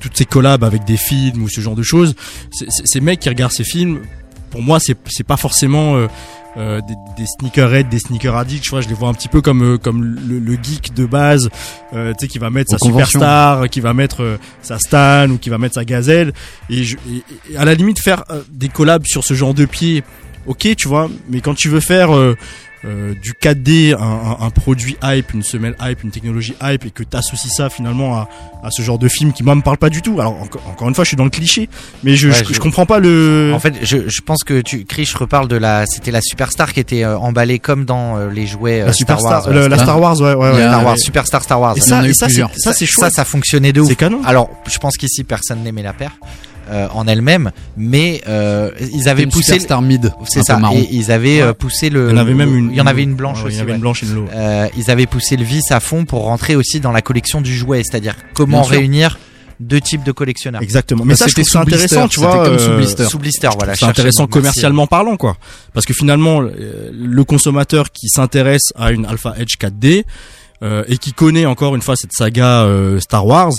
toutes 0.00 0.16
ces 0.16 0.24
collabs 0.24 0.64
avec 0.64 0.84
des 0.84 0.96
films 0.96 1.42
ou 1.44 1.48
ce 1.48 1.60
genre 1.60 1.76
de 1.76 1.82
choses, 1.84 2.14
ces 2.50 3.00
mecs 3.00 3.20
qui 3.20 3.28
regardent 3.28 3.52
ces 3.52 3.64
films, 3.64 4.00
pour 4.50 4.62
moi, 4.62 4.78
c'est 4.80 4.96
c'est 5.06 5.24
pas 5.26 5.36
forcément 5.36 5.94
euh, 5.96 6.08
euh, 6.56 6.80
des, 6.82 6.94
des 7.16 7.26
sneakerheads, 7.26 7.88
des 7.88 7.98
sneaker 7.98 8.36
addicts. 8.36 8.64
Je 8.64 8.70
vois, 8.70 8.80
je 8.80 8.88
les 8.88 8.94
vois 8.94 9.08
un 9.08 9.14
petit 9.14 9.28
peu 9.28 9.40
comme 9.40 9.62
euh, 9.62 9.78
comme 9.78 10.02
le, 10.04 10.38
le 10.38 10.52
geek 10.62 10.92
de 10.94 11.06
base, 11.06 11.48
euh, 11.94 12.12
tu 12.12 12.26
sais, 12.26 12.28
qui 12.28 12.38
va 12.38 12.50
mettre 12.50 12.74
Aux 12.74 12.78
sa 12.78 12.84
superstar, 13.06 13.68
qui 13.70 13.80
va 13.80 13.94
mettre 13.94 14.22
euh, 14.22 14.36
sa 14.62 14.78
Stan 14.78 15.28
ou 15.30 15.38
qui 15.38 15.48
va 15.50 15.58
mettre 15.58 15.74
sa 15.76 15.84
Gazelle. 15.84 16.32
Et, 16.70 16.84
je, 16.84 16.96
et- 17.10 17.52
et 17.52 17.56
à 17.56 17.64
la 17.64 17.74
limite, 17.74 17.98
faire 18.00 18.24
des 18.50 18.68
collabs 18.68 19.04
sur 19.06 19.24
ce 19.24 19.34
genre 19.34 19.54
de 19.54 19.64
pied, 19.64 20.02
ok, 20.46 20.76
tu 20.76 20.88
vois. 20.88 21.08
Mais 21.30 21.40
quand 21.40 21.54
tu 21.54 21.68
veux 21.68 21.80
faire 21.80 22.10
euh, 22.84 23.14
du 23.14 23.32
4D, 23.34 23.94
un, 23.94 23.98
un- 23.98 24.46
un 24.46 24.50
produit 24.50 24.96
hype, 25.02 25.32
une 25.34 25.42
semelle 25.42 25.76
hype, 25.80 26.02
une 26.02 26.10
technologie 26.10 26.54
hype, 26.62 26.84
et 26.84 26.90
que 26.90 27.04
t'associes 27.04 27.50
ça 27.54 27.70
finalement 27.70 28.16
à, 28.16 28.28
à 28.64 28.70
ce 28.70 28.82
genre 28.82 28.98
de 28.98 29.06
film 29.08 29.32
qui 29.32 29.42
moi 29.44 29.54
me 29.54 29.62
parle 29.62 29.76
pas 29.78 29.88
du 29.90 30.02
tout. 30.02 30.20
Alors 30.20 30.40
encore, 30.42 30.62
encore 30.68 30.88
une 30.88 30.94
fois, 30.94 31.04
je 31.04 31.08
suis 31.08 31.16
dans 31.16 31.24
le 31.24 31.30
cliché, 31.30 31.68
mais 32.02 32.16
je, 32.16 32.28
Ouais, 32.28 32.34
je, 32.34 32.44
je- 32.44 32.54
je 32.54 32.60
comprends 32.60 32.86
pas 32.86 32.98
le. 32.98 33.52
En 33.54 33.60
fait, 33.60 33.74
je, 33.82 34.08
je 34.08 34.20
pense 34.22 34.42
que 34.44 34.60
tu, 34.60 34.84
Chris, 34.84 35.04
je 35.04 35.16
reparle 35.16 35.46
de 35.48 35.56
la, 35.56 35.86
c'était 35.86 36.10
la 36.10 36.20
superstar 36.22 36.72
qui 36.72 36.80
était 36.80 37.04
euh, 37.04 37.16
emballée 37.18 37.58
comme 37.60 37.84
dans 37.84 38.16
euh, 38.18 38.30
les 38.30 38.46
jouets 38.46 38.80
euh, 38.82 38.86
La 38.86 38.92
Star 38.92 39.18
Superstar- 39.18 39.44
Wars. 39.46 39.50
le- 39.50 39.68
la 39.68 39.78
Star 39.78 40.00
Wars, 40.00 40.20
ouais, 40.20 40.34
ouais, 40.34 40.50
ouais. 40.52 40.54
Star 40.66 40.84
Wars, 40.84 40.98
Superstar 40.98 41.42
Star 41.42 41.60
Wars. 41.60 41.76
Et 41.76 41.80
ça- 41.80 42.04
et 42.06 42.12
ça, 42.14 42.28
c'est- 42.28 42.40
ça, 42.56 42.72
c'est 42.72 42.86
Ça, 42.86 42.86
chouette. 42.86 43.12
ça 43.12 43.24
fonctionnait 43.24 43.72
de 43.72 43.80
ouf. 43.80 43.88
C'est 43.88 43.94
canon. 43.96 44.20
Alors, 44.24 44.50
je 44.68 44.78
pense 44.78 44.96
qu'ici 44.96 45.22
personne 45.24 45.62
n'aimait 45.62 45.82
la 45.82 45.92
paire. 45.92 46.12
Euh, 46.72 46.88
en 46.92 47.06
elle-même, 47.06 47.52
mais 47.76 48.22
euh, 48.26 48.70
ils 48.92 49.08
avaient 49.08 49.26
poussé 49.26 49.52
superstar 49.52 49.82
mid, 49.82 50.12
c'est 50.24 50.42
ça, 50.42 50.58
et 50.74 50.88
ils 50.90 51.12
avaient 51.12 51.40
euh, 51.40 51.48
Ouais. 51.48 51.54
poussé 51.54 51.90
le. 51.90 52.08
Il 52.08 52.10
y 52.10 52.14
en 52.14 52.22
avait 52.22 52.34
même 52.34 52.56
une- 52.56 52.70
il 52.70 52.76
y 52.76 52.80
en 52.80 52.86
avait 52.86 53.02
une 53.02 53.14
blanche 53.14 53.40
Ouais, 53.40 53.46
aussi. 53.48 53.56
il 53.56 53.58
y 53.58 53.62
avait 53.62 53.70
ouais. 53.72 53.76
une 53.76 53.82
blanche 53.82 54.02
et 54.02 54.06
une. 54.06 54.26
Euh, 54.34 54.66
ils 54.76 54.90
avaient 54.90 55.06
poussé 55.06 55.36
le 55.36 55.44
vice 55.44 55.70
à 55.70 55.78
fond 55.80 56.04
pour 56.04 56.22
rentrer 56.24 56.56
aussi 56.56 56.80
dans 56.80 56.90
la 56.92 57.02
collection 57.02 57.40
du 57.40 57.54
jouet, 57.54 57.82
c'est-à-dire 57.84 58.16
comment 58.34 58.62
réunir 58.62 59.18
deux 59.60 59.80
types 59.80 60.02
de 60.02 60.10
collectionneurs. 60.10 60.60
Exactement. 60.62 61.04
Mais 61.04 61.14
ça, 61.14 61.26
je 61.28 61.34
trouve 61.34 61.44
ça 61.48 61.60
intéressant, 61.60 62.08
tu 62.08 62.18
vois. 62.18 62.48
euh, 62.48 62.58
Sous 63.08 63.18
blister, 63.18 63.48
voilà. 63.56 63.76
C'est 63.76 63.84
intéressant 63.84 64.26
commercialement 64.26 64.86
parlant, 64.88 65.16
quoi. 65.16 65.36
Parce 65.72 65.86
que 65.86 65.92
finalement, 65.94 66.40
le 66.40 67.22
consommateur 67.24 67.92
qui 67.92 68.08
s'intéresse 68.08 68.72
à 68.76 68.90
une 68.90 69.04
Alpha 69.06 69.34
Edge 69.38 69.54
4D 69.60 70.04
euh, 70.64 70.82
et 70.88 70.96
qui 70.98 71.12
connaît 71.12 71.46
encore 71.46 71.76
une 71.76 71.82
fois 71.82 71.94
cette 71.96 72.12
saga 72.12 72.62
euh, 72.64 72.98
Star 72.98 73.24
Wars, 73.26 73.52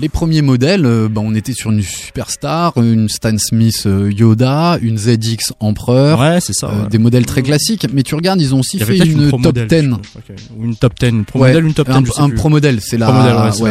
Les 0.00 0.08
premiers 0.08 0.40
modèles, 0.40 0.86
euh, 0.86 1.08
bah, 1.10 1.20
on 1.22 1.34
était 1.34 1.52
sur 1.52 1.70
une 1.70 1.82
Superstar, 1.82 2.72
une 2.78 3.08
Stan 3.10 3.36
Smith 3.36 3.82
euh, 3.84 4.10
Yoda, 4.10 4.78
une 4.80 4.96
ZX 4.96 5.52
Empereur. 5.60 6.18
Ouais, 6.18 6.40
c'est 6.40 6.54
ça, 6.54 6.68
euh, 6.70 6.82
ouais. 6.84 6.88
Des 6.88 6.98
modèles 6.98 7.26
très 7.26 7.42
classiques. 7.42 7.86
Mais 7.92 8.02
tu 8.02 8.14
regardes, 8.14 8.40
ils 8.40 8.54
ont 8.54 8.60
aussi 8.60 8.78
fait 8.78 8.96
une, 8.96 9.28
pro 9.28 9.36
top 9.38 9.56
modèle, 9.58 9.68
10. 9.68 9.96
je 10.02 10.08
crois, 10.08 10.22
ok. 10.30 10.36
ou 10.56 10.64
une 10.64 10.76
top 10.76 10.92
10, 10.98 11.06
une 11.08 11.24
pro 11.26 11.38
Ouais, 11.40 11.48
modèle, 11.48 11.64
ou 11.64 11.68
une 11.68 11.74
top 11.74 11.88
10, 11.90 11.94
un, 11.94 12.04
je 12.06 12.10
sais 12.12 12.20
un 12.20 12.28
plus. 12.28 12.36
pro 12.36 12.48
modèle, 12.48 12.78
c'est 12.80 12.96
la. 12.96 13.12
Modèle, 13.12 13.36
ouais, 13.62 13.70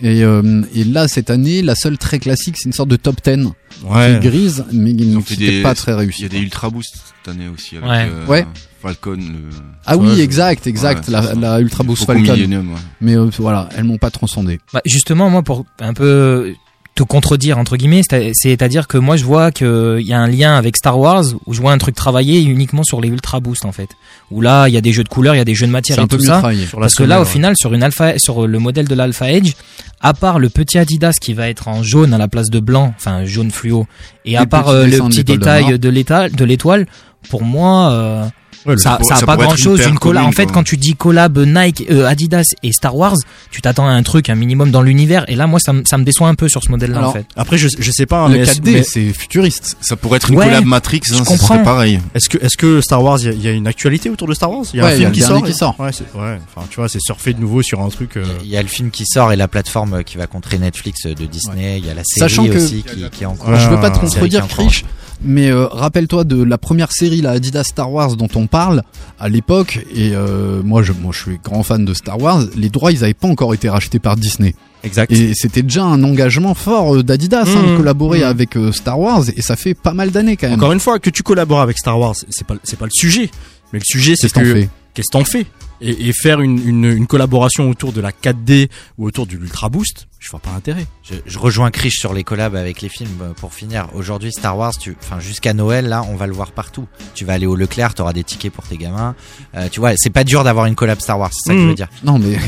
la-. 0.00 0.10
Et, 0.10 0.24
euh, 0.24 0.62
et 0.74 0.84
là, 0.84 1.06
cette 1.06 1.28
année, 1.28 1.60
la 1.60 1.74
seule 1.74 1.98
très 1.98 2.18
classique, 2.18 2.56
c'est 2.56 2.66
une 2.66 2.72
sorte 2.72 2.88
de 2.88 2.96
top 2.96 3.16
10. 3.22 3.48
Ouais. 3.84 4.18
Qui 4.20 4.26
est 4.26 4.30
grise, 4.30 4.64
mais 4.72 4.94
qui 4.94 5.06
n'était 5.38 5.62
pas 5.62 5.74
très 5.74 5.92
réussi. 5.94 6.20
Il 6.20 6.22
y 6.22 6.26
a 6.26 6.28
des 6.30 6.38
Ultra 6.38 6.70
Boost 6.70 6.94
cette 6.94 7.34
année 7.34 7.48
aussi 7.54 7.76
avec 7.76 7.88
Ouais. 7.90 8.08
euh, 8.10 8.26
Ouais. 8.26 8.46
Falcon. 8.82 9.16
Le... 9.16 9.50
Ah 9.86 9.96
oui, 9.96 10.20
exact, 10.20 10.66
exact. 10.66 11.06
Ouais, 11.08 11.12
la, 11.12 11.34
la 11.34 11.60
Ultra 11.60 11.84
Boost 11.84 12.04
Falcon. 12.04 12.34
Ouais. 12.34 12.58
Mais 13.00 13.14
euh, 13.16 13.30
voilà, 13.38 13.68
elles 13.76 13.84
m'ont 13.84 13.98
pas 13.98 14.10
transcendé. 14.10 14.58
Bah, 14.72 14.80
justement, 14.84 15.30
moi, 15.30 15.42
pour 15.42 15.64
un 15.80 15.94
peu 15.94 16.52
te 16.94 17.02
contredire 17.02 17.56
entre 17.56 17.78
guillemets, 17.78 18.02
c'est- 18.08 18.32
c'est-à-dire 18.34 18.86
que 18.86 18.98
moi 18.98 19.16
je 19.16 19.24
vois 19.24 19.50
qu'il 19.50 20.00
y 20.02 20.12
a 20.12 20.20
un 20.20 20.26
lien 20.26 20.54
avec 20.56 20.76
Star 20.76 20.98
Wars 20.98 21.24
où 21.46 21.54
je 21.54 21.60
vois 21.62 21.72
un 21.72 21.78
truc 21.78 21.94
travaillé 21.94 22.42
uniquement 22.42 22.82
sur 22.84 23.00
les 23.00 23.08
Ultra 23.08 23.40
Boost 23.40 23.64
en 23.64 23.72
fait. 23.72 23.88
Où 24.30 24.42
là 24.42 24.68
il 24.68 24.74
y 24.74 24.76
a 24.76 24.82
des 24.82 24.92
jeux 24.92 25.02
de 25.02 25.08
couleurs, 25.08 25.34
il 25.34 25.38
y 25.38 25.40
a 25.40 25.44
des 25.46 25.54
jeux 25.54 25.66
de 25.66 25.72
matière 25.72 25.98
et 25.98 26.02
un 26.02 26.06
peu 26.06 26.18
tout 26.18 26.22
mieux 26.22 26.28
ça. 26.28 26.38
travaillé. 26.40 26.66
Parce 26.78 26.94
que 26.94 27.02
là 27.04 27.22
au 27.22 27.24
final 27.24 27.56
sur 27.56 27.72
une 27.72 27.82
Alpha, 27.82 28.18
sur 28.18 28.46
le 28.46 28.58
modèle 28.58 28.88
de 28.88 28.94
l'Alpha 28.94 29.32
Edge, 29.32 29.54
à 30.02 30.12
part 30.12 30.38
le 30.38 30.50
petit 30.50 30.76
Adidas 30.76 31.14
qui 31.18 31.32
va 31.32 31.48
être 31.48 31.66
en 31.68 31.82
jaune 31.82 32.12
à 32.12 32.18
la 32.18 32.28
place 32.28 32.50
de 32.50 32.60
blanc, 32.60 32.92
enfin 32.98 33.24
jaune 33.24 33.50
fluo, 33.50 33.86
et 34.26 34.36
à 34.36 34.44
part 34.44 34.68
euh, 34.68 34.84
le 34.86 34.98
petit 34.98 35.24
détail 35.24 35.62
mort. 35.70 35.78
de 35.78 35.88
l'étoile, 35.88 36.30
de 36.32 36.44
l'étoile, 36.44 36.86
pour 37.30 37.42
moi. 37.42 37.90
euh, 37.92 38.26
Ouais, 38.66 38.76
ça, 38.78 38.96
pour- 38.96 39.08
ça 39.08 39.14
a 39.14 39.18
ça 39.18 39.26
pas 39.26 39.36
grand 39.36 39.56
chose 39.56 39.80
d'une 39.80 39.98
collab. 39.98 40.24
En 40.24 40.32
fait, 40.32 40.44
quoi. 40.44 40.54
quand 40.54 40.62
tu 40.62 40.76
dis 40.76 40.94
collab 40.94 41.38
Nike, 41.38 41.86
euh, 41.90 42.06
Adidas 42.06 42.44
et 42.62 42.72
Star 42.72 42.94
Wars, 42.96 43.16
tu 43.50 43.60
t'attends 43.60 43.86
à 43.88 43.90
un 43.92 44.02
truc, 44.02 44.30
un 44.30 44.34
minimum 44.34 44.70
dans 44.70 44.82
l'univers. 44.82 45.24
Et 45.28 45.34
là, 45.34 45.46
moi, 45.46 45.58
ça, 45.60 45.72
me- 45.72 45.84
ça 45.84 45.98
me 45.98 46.04
déçoit 46.04 46.28
un 46.28 46.34
peu 46.34 46.48
sur 46.48 46.62
ce 46.62 46.70
modèle-là, 46.70 46.96
en 46.98 47.00
Alors, 47.00 47.12
fait. 47.14 47.26
Après, 47.36 47.58
je, 47.58 47.68
je 47.78 47.90
sais 47.90 48.06
pas, 48.06 48.20
hein, 48.20 48.28
Le 48.28 48.34
mais, 48.34 48.40
est-ce- 48.40 48.60
4D, 48.60 48.72
mais 48.72 48.82
c'est 48.84 49.12
futuriste. 49.12 49.76
Ça 49.80 49.96
pourrait 49.96 50.16
être 50.18 50.30
une 50.30 50.36
Ouais, 50.38 50.46
collab 50.46 50.64
Matrix, 50.64 51.00
je 51.06 51.14
hein, 51.14 51.24
comprends. 51.24 51.58
pareil. 51.62 52.00
est-ce 52.14 52.28
que, 52.28 52.38
est-ce 52.38 52.56
que 52.56 52.80
Star 52.80 53.02
Wars, 53.02 53.18
il 53.20 53.26
y, 53.26 53.28
a- 53.28 53.32
il 53.32 53.42
y 53.42 53.48
a 53.48 53.52
une 53.52 53.66
actualité 53.66 54.10
autour 54.10 54.28
de 54.28 54.34
Star 54.34 54.50
Wars? 54.50 54.64
Il 54.72 54.76
y 54.76 54.80
a 54.80 54.84
Ouais, 54.84 54.90
un 54.92 54.94
il 54.94 55.02
y 55.02 55.04
a 55.04 55.10
film 55.10 55.12
qui 55.12 55.20
sort 55.22 55.42
qui 55.44 55.52
sort. 55.54 55.80
Ouais, 55.80 55.90
c'est- 55.92 56.04
ouais. 56.18 56.38
Enfin, 56.54 56.66
tu 56.70 56.76
vois, 56.76 56.88
c'est 56.88 57.00
surfer 57.00 57.32
de 57.34 57.40
nouveau 57.40 57.62
sur 57.62 57.80
un 57.80 57.88
truc. 57.88 58.16
euh, 58.16 58.24
Il 58.44 58.48
y 58.50 58.56
a 58.56 58.62
le 58.62 58.68
film 58.68 58.90
qui 58.90 59.04
sort 59.06 59.32
et 59.32 59.36
la 59.36 59.48
plateforme 59.48 60.04
qui 60.04 60.16
va 60.18 60.26
contrer 60.26 60.58
Netflix 60.58 61.06
de 61.06 61.26
Disney. 61.26 61.78
Il 61.78 61.86
y 61.86 61.90
a 61.90 61.94
la 61.94 62.02
série 62.04 62.50
aussi 62.50 62.82
qui, 62.84 63.04
qui 63.10 63.22
est 63.24 63.26
en 63.26 63.34
cours. 63.34 63.54
Je 63.56 63.68
veux 63.68 63.80
pas 63.80 63.90
te 63.90 63.98
contredire, 63.98 64.46
Krish, 64.48 64.84
mais 65.24 65.50
euh, 65.50 65.66
rappelle-toi 65.66 66.24
de 66.24 66.42
la 66.42 66.58
première 66.58 66.92
série, 66.92 67.20
la 67.20 67.32
Adidas 67.32 67.64
Star 67.64 67.92
Wars, 67.92 68.16
dont 68.16 68.28
on 68.34 68.46
parle 68.46 68.82
à 69.18 69.28
l'époque. 69.28 69.80
Et 69.94 70.12
euh, 70.14 70.62
moi, 70.62 70.82
je, 70.82 70.92
moi, 70.92 71.12
je 71.12 71.20
suis 71.20 71.40
grand 71.42 71.62
fan 71.62 71.84
de 71.84 71.94
Star 71.94 72.20
Wars. 72.20 72.42
Les 72.56 72.68
droits, 72.68 72.92
ils 72.92 73.04
avaient 73.04 73.14
pas 73.14 73.28
encore 73.28 73.54
été 73.54 73.68
rachetés 73.68 73.98
par 73.98 74.16
Disney. 74.16 74.54
Exact. 74.84 75.12
Et 75.12 75.32
c'était 75.34 75.62
déjà 75.62 75.84
un 75.84 76.02
engagement 76.02 76.54
fort 76.54 76.96
euh, 76.96 77.02
d'Adidas 77.02 77.44
hein, 77.46 77.62
de 77.62 77.72
Mmh, 77.72 77.76
collaborer 77.76 78.20
mmh. 78.20 78.24
avec 78.24 78.58
Star 78.72 78.98
Wars. 78.98 79.24
Et 79.36 79.42
ça 79.42 79.56
fait 79.56 79.74
pas 79.74 79.94
mal 79.94 80.10
d'années 80.10 80.36
quand 80.36 80.48
même. 80.48 80.58
Encore 80.58 80.72
une 80.72 80.80
fois, 80.80 80.98
que 80.98 81.10
tu 81.10 81.22
collabores 81.22 81.60
avec 81.60 81.78
Star 81.78 81.98
Wars, 81.98 82.14
c'est 82.28 82.46
pas, 82.46 82.54
c'est 82.64 82.78
pas 82.78 82.86
le 82.86 82.90
sujet. 82.92 83.30
Mais 83.72 83.78
le 83.78 83.84
sujet, 83.84 84.14
c'est 84.16 84.30
que 84.30 84.40
que 84.40 84.66
qu'est-ce 84.94 85.08
que 85.08 85.18
t'en 85.18 85.24
fais? 85.24 85.46
Et, 85.84 86.08
et 86.08 86.12
faire 86.12 86.40
une, 86.40 86.64
une, 86.68 86.84
une 86.84 87.06
collaboration 87.08 87.68
autour 87.68 87.92
de 87.92 88.00
la 88.00 88.12
4D 88.12 88.68
ou 88.98 89.06
autour 89.06 89.26
de 89.26 89.32
l'Ultra 89.36 89.68
Boost, 89.68 90.06
je 90.20 90.30
vois 90.30 90.38
pas 90.38 90.50
l'intérêt. 90.52 90.86
Je, 91.02 91.14
je 91.26 91.38
rejoins 91.40 91.72
Krish 91.72 91.98
sur 91.98 92.14
les 92.14 92.22
collabs 92.22 92.54
avec 92.54 92.80
les 92.82 92.88
films 92.88 93.08
euh, 93.20 93.32
pour 93.34 93.52
finir. 93.52 93.88
Aujourd'hui, 93.94 94.30
Star 94.30 94.56
Wars, 94.56 94.70
tu, 94.78 94.96
enfin 95.02 95.18
jusqu'à 95.18 95.54
Noël, 95.54 95.88
là, 95.88 96.04
on 96.08 96.14
va 96.14 96.28
le 96.28 96.32
voir 96.34 96.52
partout. 96.52 96.86
Tu 97.14 97.24
vas 97.24 97.32
aller 97.32 97.46
au 97.46 97.56
Leclerc, 97.56 97.94
t'auras 97.94 98.12
des 98.12 98.22
tickets 98.22 98.52
pour 98.52 98.62
tes 98.62 98.76
gamins. 98.76 99.16
Euh, 99.56 99.68
tu 99.72 99.80
vois, 99.80 99.90
c'est 99.96 100.10
pas 100.10 100.22
dur 100.22 100.44
d'avoir 100.44 100.66
une 100.66 100.76
collab 100.76 101.00
Star 101.00 101.18
Wars, 101.18 101.30
c'est 101.32 101.48
ça 101.50 101.54
que 101.54 101.60
je 101.62 101.66
veux 101.66 101.74
dire. 101.74 101.88
Non 102.04 102.20
mais. 102.20 102.38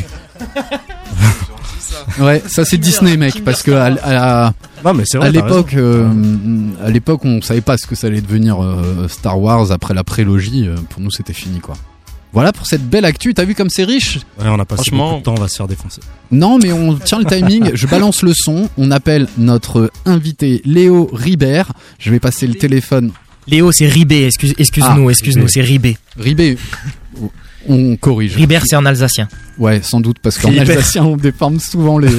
ouais, 2.21 2.43
ça 2.47 2.65
c'est 2.65 2.79
Disney, 2.79 3.17
mec, 3.17 3.43
parce 3.45 3.65
que 3.65 3.73
à, 3.73 4.47
à- 4.47 4.53
Non, 4.85 4.95
mais 4.95 5.03
c'est 5.07 5.19
vrai. 5.19 5.29
à 5.29 5.33
t'as 5.33 5.41
l'époque, 5.43 5.75
euh, 5.75 6.09
à 6.85 6.91
l'époque, 6.91 7.25
on 7.25 7.43
savait 7.43 7.61
pas 7.63 7.77
ce 7.79 7.87
que 7.89 7.97
ça 7.97 8.07
allait 8.07 8.21
devenir 8.21 8.63
euh, 8.63 9.09
Star 9.09 9.41
Wars 9.41 9.73
après 9.73 9.95
la 9.95 10.05
prélogie. 10.05 10.69
pour 10.91 11.01
nous, 11.03 11.11
c'était 11.11 11.33
fini, 11.33 11.59
quoi. 11.59 11.75
Voilà 12.35 12.53
pour 12.53 12.67
cette 12.67 12.87
belle 12.91 13.05
actu. 13.05 13.33
T'as 13.33 13.45
vu 13.45 13.55
comme 13.55 13.71
c'est 13.71 13.85
riche. 13.85 14.19
Ouais, 14.39 14.47
on 14.49 14.59
a 14.59 14.65
passé 14.65 14.83
Franchement- 14.89 15.07
beaucoup 15.11 15.19
de 15.21 15.25
temps, 15.25 15.35
on 15.39 15.41
va 15.41 15.49
se 15.49 15.57
faire 15.57 15.69
défoncer. 15.69 16.01
Non, 16.31 16.59
mais 16.59 16.73
on 16.73 16.95
tient 16.97 17.19
le 17.21 17.25
timing. 17.25 17.71
Je 17.75 17.87
balance 17.87 18.23
le 18.23 18.33
son. 18.35 18.69
On 18.77 18.91
appelle 18.91 19.29
notre 19.39 19.91
invité 20.05 20.61
Léo 20.65 21.09
Ribert. 21.13 21.73
Je 21.99 22.11
vais 22.11 22.19
passer 22.21 22.47
le 22.47 22.55
téléphone. 22.55 23.13
Léo, 23.47 23.71
c'est 23.73 23.87
Ribé. 23.87 24.25
Excuse, 24.27 24.55
excuse-nous, 24.59 25.07
Ah, 25.09 25.11
excuse-nous, 25.11 25.49
c'est 25.49 25.61
Ribé. 25.61 25.97
Ribé, 26.19 26.59
on 27.69 27.97
corrige. 27.97 28.37
Ribert, 28.37 28.63
c'est 28.67 28.77
en 28.77 28.85
alsacien. 28.85 29.29
Ouais, 29.59 29.81
sans 29.83 30.01
doute, 30.01 30.19
parce 30.21 30.37
qu'en 30.39 30.57
alsacien, 30.59 31.05
on 31.05 31.17
déforme 31.17 31.61
souvent 31.61 31.99
les, 31.99 32.11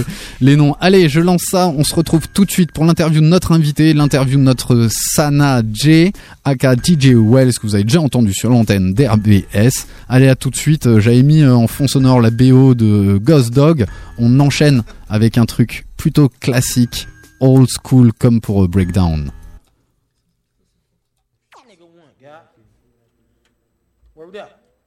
les 0.41 0.55
noms. 0.55 0.75
Allez, 0.79 1.09
je 1.09 1.19
lance 1.19 1.43
ça. 1.49 1.67
On 1.67 1.83
se 1.83 1.93
retrouve 1.93 2.27
tout 2.33 2.45
de 2.45 2.51
suite 2.51 2.71
pour 2.71 2.85
l'interview 2.85 3.21
de 3.21 3.25
notre 3.25 3.51
invité, 3.51 3.93
l'interview 3.93 4.37
de 4.37 4.43
notre 4.43 4.87
Sana 4.89 5.61
J, 5.73 6.13
aka 6.45 6.75
DJ 6.75 7.13
Wells, 7.15 7.53
que 7.55 7.67
vous 7.67 7.75
avez 7.75 7.83
déjà 7.83 7.99
entendu 8.01 8.33
sur 8.33 8.49
l'antenne 8.49 8.93
d'RBS. 8.93 9.85
Allez, 10.07 10.27
à 10.27 10.35
tout 10.35 10.49
de 10.49 10.55
suite. 10.55 10.87
Euh, 10.87 10.99
J'avais 10.99 11.23
mis 11.23 11.41
euh, 11.41 11.53
en 11.55 11.67
fond 11.67 11.87
sonore 11.87 12.21
la 12.21 12.29
BO 12.31 12.73
de 12.73 13.19
Ghost 13.21 13.53
Dog. 13.53 13.85
On 14.17 14.39
enchaîne 14.39 14.83
avec 15.09 15.37
un 15.37 15.45
truc 15.45 15.85
plutôt 15.97 16.29
classique, 16.39 17.07
old 17.41 17.67
school, 17.69 18.11
comme 18.17 18.39
pour 18.39 18.63
euh, 18.63 18.67
Breakdown. 18.67 19.31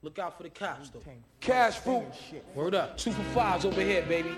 Look 0.02 0.18
out 0.18 0.36
for 0.36 0.44
the 0.44 0.50
cops, 0.50 0.90
though. 0.90 1.02
Cash 1.40 1.78
fruit. 1.78 2.04
Word 2.54 2.74
up. 2.74 2.96
Two 2.96 3.10
for 3.10 3.22
fives 3.34 3.64
over 3.64 3.80
here, 3.80 4.02
baby. 4.02 4.30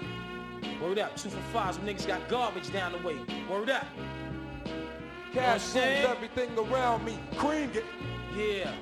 Word 0.83 0.99
up. 0.99 1.17
Two 1.17 1.29
for 1.29 1.41
fives. 1.53 1.77
Them 1.77 1.87
niggas 1.87 2.07
got 2.07 2.27
garbage 2.29 2.73
down 2.73 2.93
the 2.93 2.99
way. 2.99 3.17
Word 3.51 3.69
up. 3.69 3.85
Cash 5.35 5.61
fruit. 5.63 5.83
Everything 5.83 6.51
around 6.59 7.05
me. 7.05 7.19
Cream 7.37 7.71
it. 7.75 7.85
Yeah. 8.37 8.73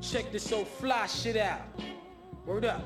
Check 0.00 0.32
this 0.32 0.50
old 0.50 0.66
fly 0.68 1.06
shit 1.06 1.36
out. 1.36 1.60
Word 2.46 2.64
up. 2.64 2.82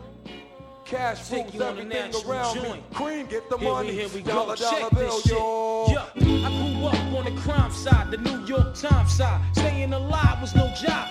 Cash 0.84 1.20
fruit. 1.20 1.54
Everything 1.54 2.12
around 2.28 2.60
me. 2.60 2.82
Cream 2.92 3.26
get 3.26 3.48
the 3.48 3.56
here 3.56 3.72
money. 3.72 3.88
We, 3.90 3.94
here 3.98 4.08
we 4.08 4.22
go. 4.22 4.32
Dollar, 4.32 4.56
Check 4.56 4.80
dollar 4.80 4.90
this 4.90 4.98
bill, 4.98 5.20
shit. 5.20 5.32
yo. 5.32 5.86
Yeah. 5.88 6.48
I 6.48 6.74
grew 6.74 6.86
up 6.86 7.26
on 7.26 7.32
the 7.32 7.40
crime 7.40 7.70
side, 7.70 8.10
the 8.10 8.16
New 8.18 8.44
York 8.46 8.74
Times 8.74 9.12
side. 9.16 9.40
Staying 9.54 9.92
alive 9.92 10.40
was 10.40 10.56
no 10.56 10.72
job. 10.74 11.08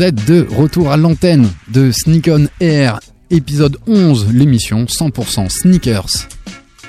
Êtes 0.00 0.24
de 0.26 0.46
retour 0.48 0.90
à 0.90 0.96
l'antenne 0.96 1.46
de 1.68 1.90
Sneak 1.92 2.30
On 2.32 2.46
Air, 2.60 3.00
épisode 3.28 3.76
11, 3.86 4.32
l'émission 4.32 4.86
100% 4.86 5.50
sneakers 5.50 6.26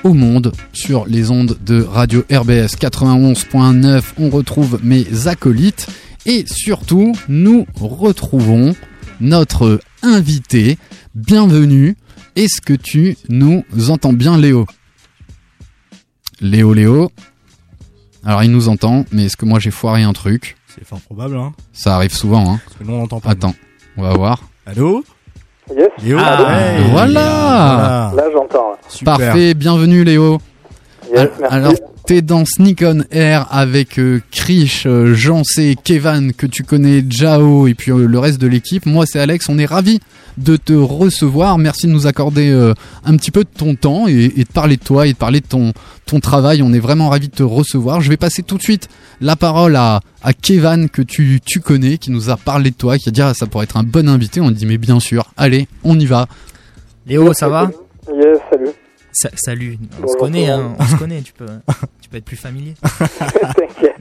au 0.02 0.14
monde 0.14 0.52
sur 0.72 1.04
les 1.04 1.30
ondes 1.30 1.58
de 1.62 1.82
Radio 1.82 2.20
RBS 2.32 2.74
91.9. 2.80 4.02
On 4.16 4.30
retrouve 4.30 4.80
mes 4.82 5.28
acolytes 5.28 5.88
et 6.24 6.46
surtout, 6.46 7.12
nous 7.28 7.66
retrouvons 7.78 8.74
notre 9.20 9.78
invité. 10.02 10.78
Bienvenue. 11.14 11.96
Est-ce 12.34 12.62
que 12.62 12.72
tu 12.72 13.18
nous 13.28 13.62
entends 13.90 14.14
bien, 14.14 14.38
Léo? 14.38 14.66
Léo, 16.40 16.72
Léo? 16.72 17.12
Alors, 18.24 18.42
il 18.42 18.50
nous 18.50 18.68
entend, 18.70 19.04
mais 19.12 19.26
est-ce 19.26 19.36
que 19.36 19.44
moi 19.44 19.58
j'ai 19.58 19.70
foiré 19.70 20.02
un 20.02 20.14
truc? 20.14 20.56
C'est 20.74 20.84
fort 20.86 21.00
probable, 21.00 21.36
hein. 21.36 21.52
Ça 21.72 21.96
arrive 21.96 22.14
souvent, 22.14 22.54
hein. 22.54 22.60
Parce 22.64 22.76
que 22.78 22.84
nous, 22.84 22.94
on 22.94 22.98
l'entend 23.00 23.20
pas. 23.20 23.30
Attends, 23.30 23.54
on 23.96 24.02
va 24.02 24.14
voir. 24.14 24.40
Allô 24.66 25.04
Yes. 25.70 25.88
Léo 26.02 26.18
Ah, 26.20 26.42
Ouais, 26.42 26.82
voilà. 26.90 28.12
Là, 28.16 28.24
j'entends. 28.32 28.72
Super. 28.88 29.18
Parfait, 29.18 29.54
bienvenue 29.54 30.02
Léo. 30.04 30.38
Merci. 31.12 31.42
Alors, 31.48 31.74
t'es 32.06 32.22
dans 32.22 32.44
Sneak 32.44 32.82
On 32.86 33.00
Air 33.10 33.46
avec 33.50 33.98
euh, 33.98 34.20
Krish, 34.30 34.84
euh, 34.86 35.14
Jancé, 35.14 35.76
Kevan, 35.82 36.32
que 36.32 36.46
tu 36.46 36.64
connais, 36.64 37.04
Jao, 37.08 37.66
et 37.66 37.74
puis 37.74 37.92
euh, 37.92 38.06
le 38.06 38.18
reste 38.18 38.40
de 38.40 38.46
l'équipe. 38.46 38.86
Moi, 38.86 39.04
c'est 39.06 39.20
Alex, 39.20 39.48
on 39.48 39.58
est 39.58 39.66
ravis 39.66 40.00
de 40.38 40.56
te 40.56 40.72
recevoir. 40.72 41.58
Merci 41.58 41.86
de 41.86 41.92
nous 41.92 42.06
accorder 42.06 42.50
euh, 42.50 42.74
un 43.04 43.16
petit 43.16 43.30
peu 43.30 43.44
de 43.44 43.50
ton 43.56 43.74
temps 43.74 44.08
et, 44.08 44.32
et 44.36 44.44
de 44.44 44.52
parler 44.52 44.76
de 44.76 44.82
toi 44.82 45.06
et 45.06 45.12
de 45.12 45.18
parler 45.18 45.40
de 45.40 45.46
ton, 45.46 45.72
ton 46.06 46.20
travail. 46.20 46.62
On 46.62 46.72
est 46.72 46.80
vraiment 46.80 47.10
ravis 47.10 47.28
de 47.28 47.34
te 47.34 47.42
recevoir. 47.42 48.00
Je 48.00 48.08
vais 48.08 48.16
passer 48.16 48.42
tout 48.42 48.56
de 48.56 48.62
suite 48.62 48.88
la 49.20 49.36
parole 49.36 49.76
à, 49.76 50.00
à 50.22 50.32
Kevan, 50.32 50.88
que 50.88 51.02
tu, 51.02 51.40
tu 51.44 51.60
connais, 51.60 51.98
qui 51.98 52.10
nous 52.10 52.30
a 52.30 52.36
parlé 52.36 52.70
de 52.70 52.76
toi, 52.76 52.96
qui 52.96 53.10
a 53.10 53.12
dit 53.12 53.22
ah, 53.22 53.34
ça 53.34 53.46
pourrait 53.46 53.64
être 53.64 53.76
un 53.76 53.84
bon 53.84 54.08
invité. 54.08 54.40
On 54.40 54.48
a 54.48 54.52
dit 54.52 54.66
mais 54.66 54.78
bien 54.78 54.98
sûr, 55.00 55.30
allez, 55.36 55.68
on 55.84 55.98
y 55.98 56.06
va. 56.06 56.26
Léo, 57.06 57.32
ça 57.32 57.48
va? 57.48 57.70
Yes, 58.08 58.38
salut. 58.50 58.70
Sa- 59.12 59.30
Salut, 59.36 59.78
on 60.02 60.08
se 60.08 60.16
connaît, 60.18 60.48
hein, 60.48 60.74
on 60.78 60.84
se 60.86 60.96
connaît, 60.96 61.20
tu 61.22 61.32
peux, 61.32 61.46
être 62.18 62.24
plus 62.24 62.36
familier. 62.36 62.74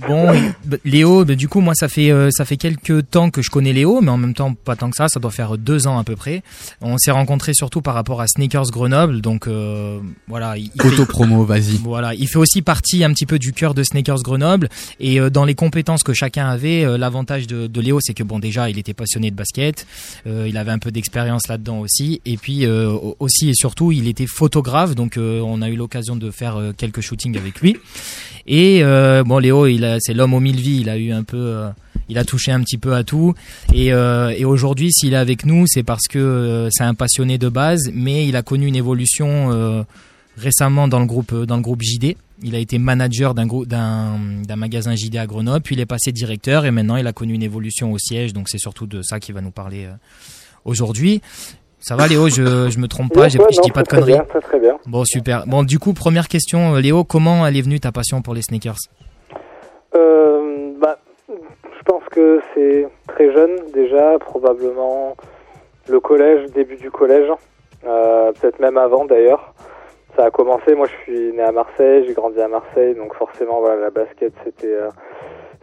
Bon, 0.08 0.32
bah, 0.66 0.78
Léo, 0.84 1.26
bah, 1.26 1.36
du 1.36 1.48
coup, 1.48 1.60
moi, 1.62 1.76
ça 1.76 1.88
fait 1.88 2.10
euh, 2.12 2.30
ça 2.32 2.44
fait 2.44 2.58
quelques 2.58 3.08
temps 3.12 3.30
que 3.30 3.44
je 3.44 3.52
connais 3.52 3.72
Léo, 3.72 4.02
mais 4.02 4.10
en 4.10 4.18
même 4.18 4.34
temps, 4.34 4.54
pas 4.56 4.76
tant 4.76 4.90
que 4.90 4.96
ça. 4.98 5.08
Ça 5.08 5.20
doit 5.20 5.30
faire 5.30 5.58
deux 5.60 5.86
ans 5.86 6.00
à 6.00 6.04
peu 6.04 6.16
près. 6.16 6.42
On 6.82 6.98
s'est 6.98 7.12
rencontrés 7.12 7.54
surtout 7.54 7.82
par 7.82 7.94
rapport 7.94 8.20
à 8.20 8.28
Sneakers 8.28 8.72
Grenoble, 8.72 9.22
donc 9.22 9.48
euh, 9.48 10.00
voilà. 10.28 10.58
Il, 10.58 10.72
Auto-promo, 10.84 11.46
vas-y. 11.46 11.78
Voilà, 11.84 12.16
il 12.16 12.28
fait 12.28 12.40
aussi 12.40 12.64
partie 12.64 13.04
un 13.04 13.14
petit 13.14 13.28
peu 13.28 13.38
du 13.38 13.54
cœur 13.54 13.76
de 13.76 13.84
Sneakers 13.84 14.24
Grenoble 14.24 14.70
et 15.00 15.20
euh, 15.20 15.30
dans 15.30 15.46
les 15.46 15.54
compétences 15.56 16.02
que 16.04 16.14
chacun 16.14 16.48
avait, 16.50 16.84
euh, 16.84 16.98
l'avantage 16.98 17.46
de, 17.46 17.68
de 17.68 17.82
Léo, 17.82 18.00
c'est 18.02 18.16
que 18.16 18.24
bon 18.24 18.40
déjà, 18.40 18.72
il 18.72 18.80
était 18.80 18.96
passionné 18.96 19.30
de 19.30 19.36
basket, 19.36 19.86
euh, 20.26 20.48
il 20.50 20.58
avait 20.58 20.72
un 20.72 20.80
peu 20.80 20.92
d'expérience 20.92 21.48
là-dedans 21.48 21.80
aussi, 21.80 22.22
et 22.26 22.38
puis 22.38 22.66
euh, 22.66 22.90
au- 22.90 23.16
aussi 23.20 23.50
et 23.50 23.54
surtout, 23.54 23.92
il 23.92 24.08
était 24.08 24.28
photographe, 24.28 24.96
donc 24.96 25.18
euh, 25.18 25.42
on 25.42 25.62
a 25.62 25.70
eu 25.70 25.76
l'occasion 25.76 26.16
de 26.16 26.32
faire 26.32 26.58
euh, 26.58 26.72
quelques 26.76 27.02
shootings 27.02 27.38
avec 27.38 27.62
lui. 27.62 27.78
Et 28.48 28.84
euh, 28.84 29.24
bon, 29.24 29.40
Léo, 29.40 29.68
c'est 30.00 30.14
l'homme 30.14 30.34
aux 30.34 30.40
mille 30.40 30.60
vies, 30.60 30.80
il 30.82 30.90
a 30.90 30.98
eu 30.98 31.12
un 31.12 31.24
peu, 31.24 31.38
euh, 31.38 31.70
il 32.10 32.18
a 32.18 32.26
touché 32.26 32.52
un 32.52 32.62
petit 32.62 32.78
peu 32.78 32.94
à 32.96 33.04
tout. 33.04 33.34
Et, 33.74 33.94
euh, 33.94 34.34
aujourd'hui, 34.46 34.92
s'il 34.92 35.14
est 35.14 35.18
avec 35.18 35.46
nous, 35.46 35.66
c'est 35.68 35.84
parce 35.84 36.08
que 36.08 36.70
c'est 36.72 36.84
un 36.84 36.94
passionné 36.94 37.38
de 37.38 37.50
base, 37.50 37.92
mais 37.94 38.28
il 38.28 38.36
a 38.36 38.42
connu 38.42 38.68
une 38.68 38.76
évolution 38.76 39.86
récemment 40.38 40.88
dans 40.88 41.00
le 41.00 41.06
groupe 41.06 41.34
dans 41.46 41.58
le 41.58 41.62
groupe 41.62 41.82
JD. 41.82 42.16
Il 42.44 42.56
a 42.56 42.58
été 42.58 42.80
manager 42.80 43.36
d'un 43.36 44.56
magasin 44.56 44.96
JD 44.96 45.18
à 45.18 45.28
Grenoble, 45.28 45.62
puis 45.62 45.76
il 45.76 45.80
est 45.80 45.86
passé 45.86 46.12
directeur 46.12 46.66
et 46.66 46.72
maintenant 46.72 46.96
il 46.96 47.06
a 47.06 47.14
connu 47.14 47.34
une 47.34 47.44
évolution 47.44 47.92
au 47.92 48.00
siège. 48.00 48.34
Donc 48.34 48.50
c'est 48.50 48.58
surtout 48.58 48.88
de 48.88 49.02
ça 49.04 49.20
qu'il 49.20 49.36
va 49.36 49.42
nous 49.42 49.52
parler 49.52 49.88
aujourd'hui. 50.66 51.22
Ça 51.82 51.96
va 51.96 52.08
Léo, 52.08 52.30
je 52.30 52.70
je 52.70 52.80
me 52.80 52.88
trompe 52.88 53.12
pas, 53.12 53.22
ouais, 53.22 53.30
je 53.30 53.38
non, 53.40 53.46
dis 53.64 53.72
pas 53.72 53.82
de 53.82 53.88
très, 53.88 53.98
très 53.98 54.06
conneries. 54.06 54.14
bien, 54.14 54.24
très 54.26 54.40
très 54.42 54.60
bien. 54.60 54.78
Bon 54.86 55.04
super. 55.04 55.46
Bon 55.48 55.64
du 55.64 55.80
coup 55.80 55.94
première 55.94 56.28
question 56.28 56.76
euh, 56.76 56.80
Léo, 56.80 57.04
comment 57.04 57.46
elle 57.48 57.58
est 57.58 57.62
venue 57.62 57.80
ta 57.80 57.92
passion 57.92 58.22
pour 58.22 58.34
les 58.36 58.42
sneakers? 58.44 58.78
Euh, 59.96 60.72
bah, 60.80 61.00
je 61.28 61.84
pense 61.86 62.04
que 62.12 62.40
c'est 62.54 62.88
très 63.08 63.34
jeune 63.34 63.56
déjà, 63.74 64.18
probablement 64.20 65.16
le 65.90 66.00
collège, 66.00 66.52
début 66.52 66.76
du 66.78 66.92
collège, 66.92 67.30
euh, 67.86 68.32
peut-être 68.34 68.60
même 68.60 68.78
avant 68.78 69.06
d'ailleurs. 69.06 69.54
Ça 70.16 70.26
a 70.26 70.30
commencé, 70.30 70.76
moi 70.76 70.88
je 70.88 71.04
suis 71.04 71.32
né 71.34 71.42
à 71.42 71.52
Marseille, 71.52 72.04
j'ai 72.06 72.14
grandi 72.14 72.40
à 72.42 72.48
Marseille, 72.48 72.94
donc 72.96 73.16
forcément 73.16 73.60
voilà 73.60 73.82
la 73.82 73.90
basket 73.90 74.34
c'était 74.44 74.68
euh, 74.68 74.90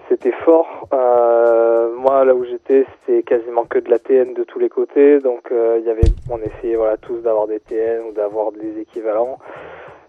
c'était 0.08 0.32
fort. 0.32 0.88
Euh, 0.92 1.94
moi 1.94 2.24
là 2.24 2.34
où 2.34 2.44
j'étais 2.44 2.86
c'était 3.06 3.22
quasiment 3.22 3.64
que 3.64 3.78
de 3.78 3.90
la 3.90 3.98
TN 3.98 4.34
de 4.34 4.44
tous 4.44 4.58
les 4.58 4.68
côtés, 4.68 5.20
donc 5.20 5.50
euh, 5.52 5.78
il 5.80 5.86
y 5.86 5.90
avait 5.90 6.00
on 6.30 6.38
essayait 6.38 6.76
voilà 6.76 6.96
tous 6.96 7.18
d'avoir 7.18 7.46
des 7.46 7.60
TN 7.60 8.08
ou 8.08 8.12
d'avoir 8.12 8.52
des 8.52 8.80
équivalents. 8.80 9.38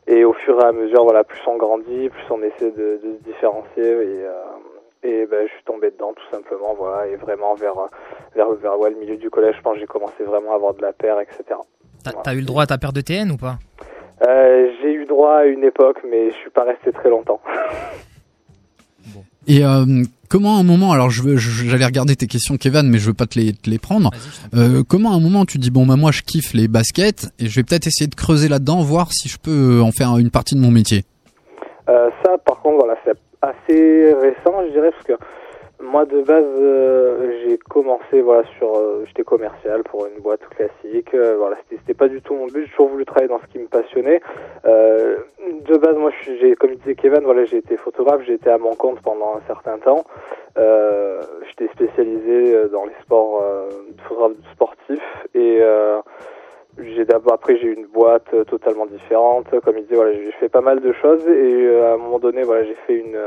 Et 0.07 0.25
au 0.25 0.33
fur 0.33 0.59
et 0.59 0.65
à 0.65 0.71
mesure, 0.71 1.03
voilà, 1.03 1.23
plus 1.23 1.39
on 1.45 1.57
grandit, 1.57 2.09
plus 2.09 2.23
on 2.31 2.41
essaie 2.41 2.71
de, 2.71 2.99
de 3.03 3.13
se 3.19 3.23
différencier 3.23 3.83
et, 3.83 4.25
euh, 4.25 4.33
et 5.03 5.25
ben, 5.27 5.45
je 5.47 5.53
suis 5.53 5.63
tombé 5.65 5.91
dedans 5.91 6.13
tout 6.13 6.35
simplement, 6.35 6.73
voilà, 6.73 7.07
et 7.07 7.15
vraiment 7.15 7.53
vers 7.53 7.75
vers 8.35 8.49
vers 8.51 8.79
ouais, 8.79 8.89
le 8.89 8.95
milieu 8.95 9.17
du 9.17 9.29
collège, 9.29 9.55
je 9.57 9.61
pense 9.61 9.77
j'ai 9.77 9.85
commencé 9.85 10.23
vraiment 10.23 10.53
à 10.53 10.55
avoir 10.55 10.73
de 10.73 10.81
la 10.81 10.93
paire, 10.93 11.19
etc. 11.19 11.43
T'as 12.03 12.11
t'as 12.23 12.33
eu 12.33 12.39
le 12.39 12.45
droit 12.45 12.63
à 12.63 12.67
ta 12.67 12.77
paire 12.77 12.93
de 12.93 13.01
TN 13.01 13.31
ou 13.31 13.37
pas? 13.37 13.57
Euh, 14.27 14.71
j'ai 14.81 14.91
eu 14.91 15.05
droit 15.05 15.35
à 15.35 15.45
une 15.45 15.63
époque, 15.63 16.01
mais 16.03 16.31
je 16.31 16.35
suis 16.35 16.49
pas 16.49 16.63
resté 16.63 16.91
très 16.91 17.09
longtemps. 17.09 17.39
Et 19.49 19.65
euh, 19.65 20.03
comment 20.29 20.57
à 20.57 20.59
un 20.59 20.63
moment, 20.63 20.91
alors 20.91 21.09
je 21.09 21.23
veux, 21.23 21.35
j'allais 21.37 21.85
regarder 21.85 22.15
tes 22.15 22.27
questions, 22.27 22.55
Kevin, 22.57 22.83
mais 22.83 22.99
je 22.99 23.07
veux 23.07 23.15
pas 23.15 23.25
te 23.25 23.39
les, 23.39 23.51
te 23.51 23.67
les 23.67 23.79
prendre. 23.79 24.11
Euh, 24.53 24.83
comment 24.87 25.11
à 25.11 25.15
un 25.15 25.19
moment 25.19 25.43
tu 25.43 25.57
dis 25.57 25.71
bon 25.71 25.87
bah 25.87 25.95
moi 25.95 26.11
je 26.11 26.21
kiffe 26.21 26.53
les 26.53 26.67
baskets 26.67 27.29
et 27.39 27.47
je 27.47 27.55
vais 27.55 27.63
peut-être 27.63 27.87
essayer 27.87 28.07
de 28.07 28.13
creuser 28.13 28.47
là-dedans, 28.47 28.81
voir 28.81 29.11
si 29.11 29.27
je 29.27 29.39
peux 29.39 29.81
en 29.81 29.91
faire 29.91 30.15
une 30.19 30.29
partie 30.29 30.53
de 30.53 30.59
mon 30.59 30.69
métier? 30.69 31.03
Euh, 31.89 32.09
ça, 32.23 32.37
par 32.45 32.61
contre, 32.61 32.85
voilà, 32.85 32.95
c'est 33.03 33.17
assez 33.41 34.13
récent, 34.13 34.53
je 34.67 34.71
dirais, 34.71 34.91
parce 34.91 35.03
que 35.05 35.25
moi, 35.81 36.05
de 36.05 36.21
base, 36.21 36.43
euh, 36.43 37.39
j'ai 37.41 37.57
commencé, 37.57 38.21
voilà, 38.21 38.43
sur, 38.57 38.75
euh, 38.75 39.03
j'étais 39.07 39.23
commercial 39.23 39.83
pour 39.83 40.05
une 40.07 40.21
boîte 40.21 40.45
classique. 40.49 41.13
euh, 41.13 41.37
voilà, 41.37 41.55
c'était, 41.69 41.93
pas 41.93 42.09
du 42.09 42.21
tout 42.21 42.35
mon 42.35 42.47
but. 42.47 42.65
J'ai 42.65 42.71
toujours 42.71 42.89
voulu 42.89 43.05
travailler 43.05 43.29
dans 43.29 43.39
ce 43.39 43.47
qui 43.47 43.59
me 43.59 43.67
passionnait. 43.67 44.21
Euh, 44.65 45.15
de 45.67 45.77
base, 45.77 45.95
moi, 45.95 46.11
j'ai, 46.25 46.55
comme 46.55 46.75
disait 46.75 46.95
Kevin, 46.95 47.21
voilà, 47.23 47.45
j'ai 47.45 47.57
été 47.57 47.77
photographe, 47.77 48.21
j'ai 48.25 48.33
été 48.33 48.49
à 48.49 48.57
mon 48.57 48.75
compte 48.75 48.99
pendant 49.01 49.35
un 49.37 49.41
certain 49.47 49.77
temps. 49.77 50.03
Euh, 50.57 51.21
j'étais 51.47 51.71
spécialisé 51.73 52.55
euh, 52.55 52.67
dans 52.67 52.85
les 52.85 52.93
sports, 53.01 53.41
photographe 54.07 54.33
sportif 54.53 55.01
et 55.33 55.61
j'ai 56.77 57.05
d'abord 57.05 57.33
après 57.33 57.57
j'ai 57.57 57.67
une 57.67 57.85
boîte 57.85 58.33
totalement 58.47 58.85
différente 58.85 59.47
comme 59.61 59.77
il 59.77 59.83
disait 59.83 59.95
voilà 59.95 60.13
j'ai 60.13 60.31
fait 60.39 60.49
pas 60.49 60.61
mal 60.61 60.79
de 60.79 60.93
choses 60.93 61.27
et 61.27 61.81
à 61.81 61.93
un 61.93 61.97
moment 61.97 62.19
donné 62.19 62.43
voilà 62.43 62.63
j'ai 62.63 62.75
fait 62.87 62.95
une 62.95 63.17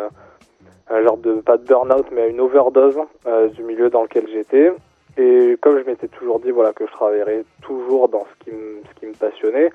un 0.90 1.02
genre 1.02 1.16
de 1.16 1.34
pas 1.40 1.56
de 1.56 1.64
burn-out 1.64 2.06
mais 2.12 2.28
une 2.30 2.40
overdose 2.40 2.98
euh, 3.26 3.48
du 3.48 3.62
milieu 3.62 3.90
dans 3.90 4.02
lequel 4.02 4.26
j'étais. 4.28 4.72
Et 5.18 5.56
comme 5.60 5.78
je 5.78 5.84
m'étais 5.84 6.08
toujours 6.08 6.40
dit 6.40 6.50
voilà 6.50 6.72
que 6.72 6.86
je 6.86 6.92
travaillerais 6.92 7.44
toujours 7.60 8.08
dans 8.08 8.24
ce 8.24 8.44
qui 8.44 8.50
me 8.56 8.80
ce 8.88 9.00
qui 9.00 9.06
me 9.06 9.12
passionnait 9.12 9.70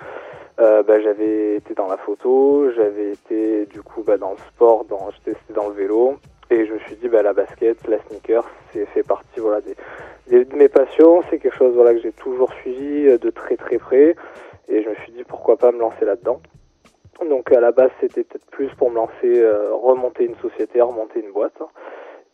euh, 0.60 0.82
bah, 0.82 1.00
j'avais 1.00 1.58
été 1.58 1.76
dans 1.76 1.88
la 1.88 1.98
photo 1.98 2.72
j'avais 2.76 3.12
été 3.12 3.68
du 3.68 3.82
coup 3.84 4.02
bah, 4.04 4.18
dans 4.18 4.32
le 4.32 4.38
sport 4.54 4.86
dans 4.86 5.10
j'étais 5.12 5.38
dans 5.54 5.68
le 5.70 5.74
vélo. 5.76 6.16
Et 6.50 6.66
je 6.66 6.74
me 6.74 6.80
suis 6.80 6.96
dit 6.96 7.10
bah 7.10 7.22
la 7.24 7.34
basket 7.34 7.78
la 7.88 8.00
sneaker 8.08 8.44
c'est 8.74 8.86
fait 8.88 9.04
partie 9.04 9.40
voilà 9.40 9.62
des 9.62 9.76
des- 10.28 10.44
de 10.46 10.56
mes 10.56 10.70
passions, 10.70 11.22
c'est 11.30 11.40
quelque 11.40 11.56
chose 11.58 11.74
voilà 11.76 11.94
que 11.94 12.00
j'ai 12.02 12.12
toujours 12.14 12.52
suivi 12.62 13.08
euh, 13.08 13.18
de 13.18 13.30
très 13.30 13.58
très 13.58 13.78
près. 13.78 14.16
Et 14.70 14.82
je 14.84 14.90
me 14.90 14.96
suis 14.96 15.12
dit 15.12 15.24
pourquoi 15.24 15.56
pas 15.58 15.72
me 15.72 15.80
lancer 15.80 16.04
là-dedans. 16.04 16.42
Donc 17.26 17.52
à 17.52 17.60
la 17.60 17.72
base 17.72 17.90
c'était 18.00 18.24
peut-être 18.24 18.46
plus 18.52 18.70
pour 18.78 18.90
me 18.92 18.96
lancer, 18.96 19.42
euh, 19.42 19.74
remonter 19.74 20.26
une 20.26 20.36
société, 20.38 20.82
remonter 20.82 21.22
une 21.22 21.32
boîte 21.32 21.60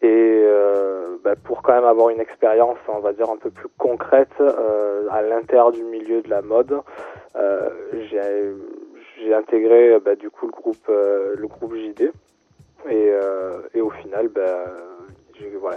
et 0.02 0.41
euh, 0.46 1.17
bah, 1.24 1.36
pour 1.41 1.62
quand 1.62 1.74
même 1.74 1.86
avoir 1.86 2.10
une 2.10 2.19
expérience 2.19 2.78
on 2.89 3.00
va 3.00 3.13
dire 3.13 3.30
un 3.30 3.38
peu 3.38 3.50
plus 3.50 3.69
concrète 3.78 4.28
euh, 4.41 5.08
à 5.10 5.22
l'intérieur 5.22 5.72
du 5.72 5.84
milieu 5.84 6.22
de 6.22 6.30
la 6.30 6.41
mode. 6.41 6.82
euh, 7.36 7.69
j'ai 8.10 9.34
intégré 9.34 9.98
bah, 10.00 10.15
du 10.15 10.30
coup 10.30 10.48
le 10.48 10.52
groupe 10.52 10.89
euh, 10.89 11.36
le 11.38 11.48
groupe 11.48 11.76
JD 11.76 12.02
et, 12.02 12.12
euh, 12.91 13.62
et 13.74 13.80
au 13.80 13.89
final 13.89 14.28
bah, 14.28 14.65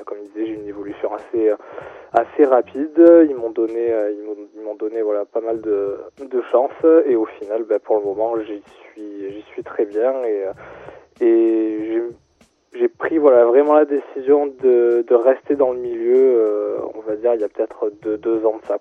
comme 0.05 0.19
il 0.23 0.29
disait 0.31 0.47
j'ai 0.47 0.61
une 0.61 0.69
évolution 0.69 1.11
assez 1.15 1.51
euh, 1.51 2.49
rapide. 2.49 3.27
Ils 3.29 3.35
m'ont 3.35 3.51
donné 3.51 3.91
euh, 3.91 4.13
ils 4.13 4.63
m'ont 4.63 4.75
donné 4.75 5.01
pas 5.33 5.41
mal 5.41 5.61
de 5.61 5.99
de 6.21 6.43
chance. 6.51 6.73
Et 7.07 7.17
au 7.17 7.27
final 7.39 7.65
bah, 7.65 7.79
pour 7.79 7.99
le 7.99 8.05
moment 8.05 8.35
j'y 8.47 9.43
suis 9.53 9.63
très 9.63 9.85
bien. 9.85 10.13
Et 10.25 10.45
euh, 11.23 12.11
j'ai 12.75 12.89
pris 12.89 13.19
vraiment 13.19 13.75
la 13.75 13.87
décision 13.87 14.47
de, 14.47 15.05
rester 15.11 15.57
dans 15.57 15.73
le 15.73 15.81
milieu 15.81 16.79
on 16.95 17.01
va 17.01 17.17
dire 17.17 17.35
il 17.35 17.41
y 17.41 17.45
a 17.45 17.49
peut-être 17.49 17.91
deux, 18.03 18.45
ans 18.45 18.59
de 18.63 18.67
ça 18.67 18.77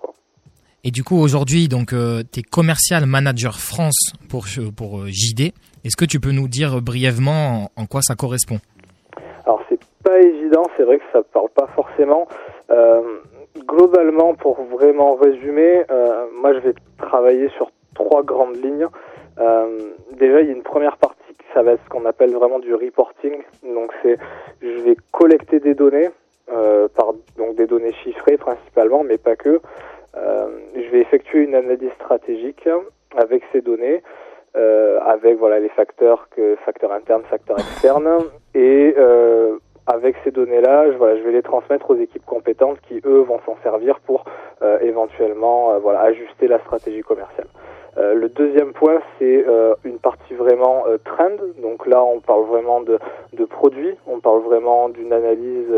Et 0.84 0.92
du 0.92 1.04
coup, 1.04 1.16
aujourd'hui, 1.18 1.70
tu 1.70 2.40
es 2.40 2.44
commercial 2.44 3.06
manager 3.06 3.58
France 3.58 4.14
pour, 4.30 4.46
pour 4.76 5.06
JD. 5.08 5.54
Est-ce 5.86 5.96
que 5.96 6.06
tu 6.06 6.20
peux 6.20 6.32
nous 6.32 6.48
dire 6.48 6.82
brièvement 6.82 7.72
en, 7.76 7.86
quoi 7.86 8.02
ça 8.02 8.16
correspond? 8.16 8.60
C'est 10.78 10.84
vrai 10.84 10.98
que 10.98 11.04
ça 11.12 11.22
parle 11.24 11.50
pas 11.50 11.68
forcément. 11.76 12.28
Euh, 12.70 13.02
globalement, 13.66 14.34
pour 14.34 14.62
vraiment 14.64 15.16
résumer, 15.16 15.84
euh, 15.92 16.26
moi 16.34 16.54
je 16.54 16.60
vais 16.60 16.74
travailler 16.98 17.50
sur 17.50 17.72
trois 17.94 18.24
grandes 18.24 18.56
lignes. 18.64 18.88
Euh, 19.40 19.78
déjà, 20.14 20.42
il 20.42 20.48
y 20.48 20.50
a 20.50 20.54
une 20.54 20.64
première 20.64 20.98
partie 20.98 21.34
qui 21.34 21.46
ça 21.54 21.62
va 21.62 21.74
être 21.74 21.84
ce 21.84 21.90
qu'on 21.90 22.06
appelle 22.06 22.32
vraiment 22.32 22.60
du 22.60 22.74
reporting. 22.74 23.34
Donc 23.64 23.92
c'est, 24.02 24.18
je 24.62 24.82
vais 24.82 24.96
collecter 25.12 25.60
des 25.60 25.74
données, 25.74 26.10
par 26.96 27.14
donc 27.38 27.56
des 27.56 27.66
données 27.66 27.94
chiffrées 28.04 28.38
principalement, 28.38 29.04
mais 29.04 29.18
pas 29.18 29.36
que. 29.36 29.62
Je 30.16 30.90
vais 30.92 31.00
effectuer 31.00 31.44
une 31.44 31.56
analyse 31.56 31.92
stratégique 31.94 32.68
avec 33.18 33.44
ces 33.52 33.62
données, 33.62 34.04
avec 34.54 35.38
voilà 35.38 35.60
les 35.60 35.70
facteurs 35.70 36.30
que 36.30 36.56
facteurs 36.66 36.94
internes, 36.94 37.24
facteurs 37.30 37.60
externes, 37.60 38.20
et 38.54 38.96
avec 39.88 40.16
ces 40.24 40.32
données-là, 40.32 40.92
je, 40.92 40.98
voilà, 40.98 41.18
je 41.18 41.24
vais 41.24 41.32
les 41.32 41.44
transmettre 41.44 41.92
aux 41.92 41.96
équipes 41.96 42.26
compétentes 42.26 42.80
qui 42.88 43.02
eux 43.06 43.20
vont 43.20 43.40
s'en 43.46 43.56
servir 43.64 44.00
pour 44.00 44.26
euh, 44.62 44.80
éventuellement 44.82 45.74
euh, 45.74 45.80
voilà 45.80 46.02
ajuster 46.02 46.48
la 46.48 46.60
stratégie 46.60 47.02
commerciale. 47.02 47.48
Euh, 47.98 48.14
le 48.14 48.28
deuxième 48.28 48.74
point, 48.74 49.00
c'est 49.18 49.46
euh, 49.48 49.74
une 49.86 50.00
partie 50.00 50.34
vraiment 50.34 50.86
euh, 50.88 50.98
trend. 50.98 51.38
Donc 51.62 51.86
là, 51.88 52.04
on 52.04 52.20
parle 52.20 52.44
vraiment 52.46 52.82
de, 52.82 53.00
de 53.34 53.46
produits, 53.46 53.96
on 54.08 54.20
parle 54.20 54.42
vraiment 54.42 54.90
d'une 54.90 55.14
analyse, 55.14 55.72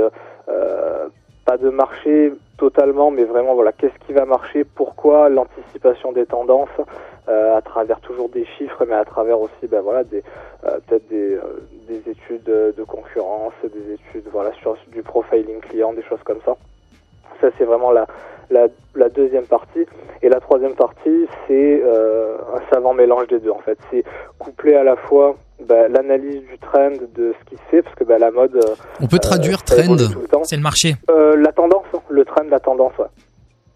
pas 1.48 1.58
de 1.58 1.70
marché 1.70 2.34
totalement, 2.58 3.10
mais 3.10 3.24
vraiment 3.24 3.56
voilà, 3.56 3.72
qu'est-ce 3.72 3.98
qui 4.06 4.12
va 4.12 4.26
marcher, 4.26 4.66
pourquoi, 4.66 5.30
l'anticipation 5.30 6.12
des 6.12 6.26
tendances, 6.26 6.78
euh, 7.30 7.56
à 7.56 7.62
travers 7.62 8.02
toujours 8.02 8.28
des 8.28 8.43
chiffres, 8.58 8.84
mais 8.86 8.95
à 8.95 9.06
travers 9.06 9.39
aussi 9.39 9.66
ben, 9.72 9.80
voilà, 9.80 10.04
des, 10.04 10.24
euh, 10.66 10.78
peut-être 10.86 11.08
des, 11.08 11.36
euh, 11.36 11.66
des 11.88 12.02
études 12.12 12.43
de 12.43 12.84
concurrence, 12.84 13.54
des 13.64 13.93
études 13.93 14.28
voilà, 14.30 14.52
sur 14.62 14.76
du 14.89 15.02
profiling 15.02 15.62
client, 15.62 15.93
des 15.93 16.04
choses 16.04 16.22
comme 16.26 16.41
ça. 16.45 16.58
Ça, 17.39 17.48
c'est 17.58 17.64
vraiment 17.64 17.91
la, 17.91 18.08
la, 18.50 18.68
la 18.95 19.10
deuxième 19.10 19.45
partie. 19.45 19.86
Et 20.22 20.30
la 20.30 20.39
troisième 20.39 20.74
partie, 20.76 21.28
c'est 21.48 21.82
euh, 21.84 22.38
un 22.56 22.62
savant 22.74 22.93
mélange 22.93 23.28
des 23.28 23.39
deux, 23.39 23.52
en 23.52 23.60
fait. 23.60 23.78
C'est 23.91 24.04
coupler 24.39 24.76
à 24.76 24.84
la 24.84 24.95
fois 24.95 25.38
bah, 25.68 25.88
l'analyse 25.89 26.41
du 26.41 26.58
trend 26.60 26.91
de 27.16 27.34
ce 27.39 27.50
qui 27.50 27.56
se 27.56 27.62
fait, 27.70 27.82
parce 27.82 27.95
que 27.95 28.04
bah, 28.04 28.18
la 28.20 28.32
mode... 28.32 28.56
euh, 28.56 28.76
On 29.02 29.08
peut 29.08 29.20
traduire 29.20 29.60
ça 29.66 29.78
évolue 29.84 29.98
trend 30.04 30.14
tout 30.14 30.22
le 30.22 30.28
temps. 30.28 30.43
C'est 30.43 30.56
le 30.56 30.62
marché. 30.62 30.95
Euh, 31.10 31.36
la 31.38 31.52
tendance, 31.52 31.86
hein, 31.93 32.00
le 32.10 32.26
trend, 32.26 32.43
la 32.50 32.60
tendance, 32.60 32.93
ouais. 33.00 33.06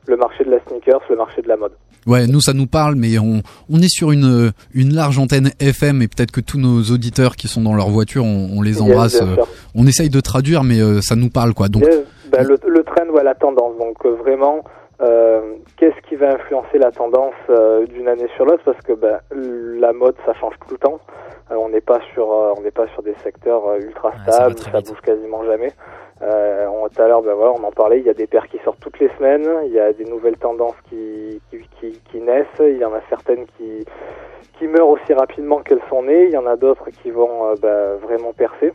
Le 0.07 0.17
marché 0.17 0.43
de 0.43 0.49
la 0.51 0.59
sneakers, 0.67 1.01
le 1.11 1.15
marché 1.15 1.41
de 1.43 1.47
la 1.47 1.57
mode. 1.57 1.73
Ouais, 2.07 2.25
nous 2.25 2.41
ça 2.41 2.53
nous 2.53 2.65
parle, 2.65 2.95
mais 2.95 3.19
on, 3.19 3.43
on 3.69 3.79
est 3.79 3.87
sur 3.87 4.11
une, 4.11 4.51
une 4.73 4.95
large 4.95 5.19
antenne 5.19 5.51
FM 5.59 6.01
et 6.01 6.07
peut-être 6.07 6.31
que 6.31 6.41
tous 6.41 6.57
nos 6.57 6.81
auditeurs 6.91 7.35
qui 7.35 7.47
sont 7.47 7.61
dans 7.61 7.75
leur 7.75 7.89
voiture, 7.89 8.25
on, 8.25 8.49
on 8.57 8.63
les 8.63 8.81
embrasse. 8.81 9.21
euh, 9.21 9.35
on 9.75 9.85
essaye 9.85 10.09
de 10.09 10.19
traduire, 10.19 10.63
mais 10.63 10.79
euh, 10.81 11.01
ça 11.01 11.15
nous 11.15 11.29
parle 11.29 11.53
quoi. 11.53 11.67
Donc 11.69 11.83
Yes, 11.83 11.99
ben, 12.31 12.47
le, 12.47 12.57
trend, 12.95 13.09
ouais, 13.09 13.23
la 13.23 13.35
tendance. 13.35 13.77
Donc 13.77 14.05
euh, 14.05 14.11
vraiment, 14.11 14.63
euh, 15.01 15.55
qu'est-ce 15.77 15.99
qui 16.07 16.15
va 16.15 16.33
influencer 16.33 16.77
la 16.77 16.91
tendance 16.91 17.33
euh, 17.49 17.85
d'une 17.87 18.07
année 18.07 18.27
sur 18.35 18.45
l'autre? 18.45 18.63
Parce 18.63 18.81
que 18.81 18.93
ben, 18.93 19.19
la 19.31 19.93
mode, 19.93 20.15
ça 20.25 20.33
change 20.35 20.53
tout 20.59 20.73
le 20.73 20.77
temps. 20.77 20.99
On 21.49 21.69
n'est 21.69 21.81
pas 21.81 21.99
sur, 22.13 22.31
euh, 22.31 22.53
on 22.57 22.61
n'est 22.61 22.71
pas 22.71 22.87
sur 22.89 23.01
des 23.01 23.15
secteurs 23.23 23.75
ultra 23.77 24.11
ça 24.25 24.31
stables. 24.31 24.57
ça, 24.59 24.77
vite. 24.77 24.89
bouge 24.89 25.01
quasiment 25.01 25.43
jamais. 25.43 25.71
On, 26.21 26.87
tout 26.87 27.01
à 27.01 27.07
l'heure, 27.07 27.23
ben 27.23 27.33
voilà, 27.33 27.53
on 27.59 27.63
en 27.63 27.71
parlait. 27.71 27.99
Il 27.99 28.05
y 28.05 28.09
a 28.09 28.13
des 28.13 28.27
paires 28.27 28.47
qui 28.47 28.59
sortent 28.63 28.79
toutes 28.79 28.99
les 28.99 29.09
semaines. 29.17 29.47
Il 29.65 29.73
y 29.73 29.79
a 29.79 29.91
des 29.91 30.05
nouvelles 30.05 30.37
tendances 30.37 30.79
qui, 30.87 31.41
qui, 31.49 31.57
qui, 31.79 31.99
qui 32.11 32.21
naissent. 32.21 32.45
Il 32.59 32.77
y 32.77 32.85
en 32.85 32.93
a 32.93 33.01
certaines 33.09 33.45
qui 33.57 33.85
qui 34.59 34.67
meurent 34.67 34.89
aussi 34.89 35.11
rapidement 35.13 35.61
qu'elles 35.63 35.81
sont 35.89 36.03
nées. 36.03 36.25
Il 36.25 36.31
y 36.31 36.37
en 36.37 36.45
a 36.45 36.55
d'autres 36.55 36.91
qui 37.01 37.09
vont 37.09 37.55
ben, 37.59 37.95
vraiment 37.95 38.33
percer. 38.33 38.73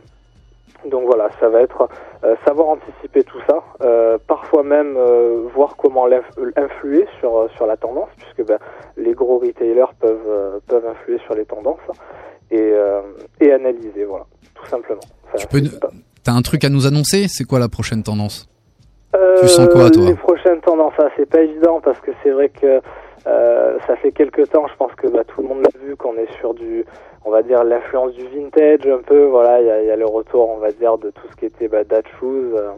Donc 0.85 1.05
voilà, 1.05 1.29
ça 1.39 1.49
va 1.49 1.61
être 1.61 1.89
euh, 2.23 2.35
savoir 2.45 2.69
anticiper 2.69 3.23
tout 3.23 3.39
ça, 3.49 3.63
euh, 3.81 4.17
parfois 4.27 4.63
même 4.63 4.95
euh, 4.97 5.47
voir 5.53 5.75
comment 5.75 6.07
influer 6.55 7.07
sur 7.19 7.49
sur 7.55 7.65
la 7.65 7.77
tendance, 7.77 8.09
puisque 8.17 8.47
ben, 8.47 8.59
les 8.95 9.13
gros 9.13 9.39
retailers 9.39 9.93
peuvent 9.99 10.19
euh, 10.27 10.59
peuvent 10.67 10.85
influer 10.85 11.17
sur 11.25 11.33
les 11.33 11.45
tendances 11.45 11.79
et 12.51 12.59
euh, 12.59 13.01
et 13.41 13.51
analyser, 13.51 14.05
voilà, 14.05 14.25
tout 14.53 14.65
simplement. 14.67 15.01
Enfin, 15.25 15.37
tu 15.37 15.47
peux, 15.47 15.61
t'as 16.23 16.33
un 16.33 16.41
truc 16.41 16.63
à 16.63 16.69
nous 16.69 16.85
annoncer? 16.87 17.27
C'est 17.27 17.43
quoi 17.43 17.59
la 17.59 17.69
prochaine 17.69 18.03
tendance? 18.03 18.47
Tu 19.41 19.47
sens 19.47 19.67
quoi, 19.69 19.89
toi 19.89 20.03
Les 20.05 20.15
prochaines 20.15 20.59
tendances, 20.61 20.93
ah, 20.99 21.09
c'est 21.17 21.29
pas 21.29 21.41
évident 21.41 21.79
parce 21.81 21.99
que 21.99 22.11
c'est 22.23 22.29
vrai 22.31 22.49
que 22.49 22.81
euh, 23.27 23.77
ça 23.87 23.95
fait 23.97 24.11
quelques 24.11 24.49
temps, 24.49 24.67
je 24.67 24.75
pense 24.77 24.93
que 24.95 25.07
bah, 25.07 25.23
tout 25.27 25.41
le 25.41 25.47
monde 25.47 25.61
l'a 25.63 25.79
vu, 25.85 25.95
qu'on 25.95 26.15
est 26.17 26.31
sur 26.39 26.53
du, 26.53 26.85
on 27.25 27.31
va 27.31 27.41
dire 27.41 27.63
l'influence 27.63 28.13
du 28.13 28.25
vintage 28.27 28.87
un 28.87 29.01
peu. 29.05 29.25
Voilà, 29.25 29.59
il 29.61 29.67
y 29.67 29.71
a, 29.71 29.81
il 29.81 29.87
y 29.87 29.91
a 29.91 29.95
le 29.95 30.05
retour, 30.05 30.49
on 30.49 30.57
va 30.57 30.71
dire, 30.71 30.97
de 30.97 31.09
tout 31.09 31.27
ce 31.31 31.35
qui 31.35 31.45
était 31.45 31.67
bah, 31.67 31.83
dad 31.83 32.05
shoes. 32.19 32.53
euh, 32.55 32.69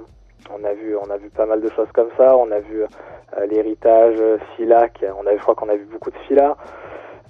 on 0.52 0.64
a 0.66 0.74
vu, 0.74 0.96
on 0.98 1.10
a 1.12 1.18
vu 1.18 1.30
pas 1.30 1.46
mal 1.46 1.62
de 1.62 1.70
choses 1.70 1.92
comme 1.94 2.10
ça. 2.18 2.36
On 2.36 2.50
a 2.52 2.60
vu 2.60 2.82
euh, 2.82 3.46
l'héritage 3.46 4.16
euh, 4.20 4.38
fila, 4.56 4.90
qui- 4.90 5.06
on 5.06 5.28
a 5.28 5.36
je 5.36 5.42
crois 5.42 5.54
qu'on 5.56 5.70
a 5.70 5.76
vu 5.76 5.86
beaucoup 5.92 6.10
de 6.10 6.18
fila. 6.28 6.56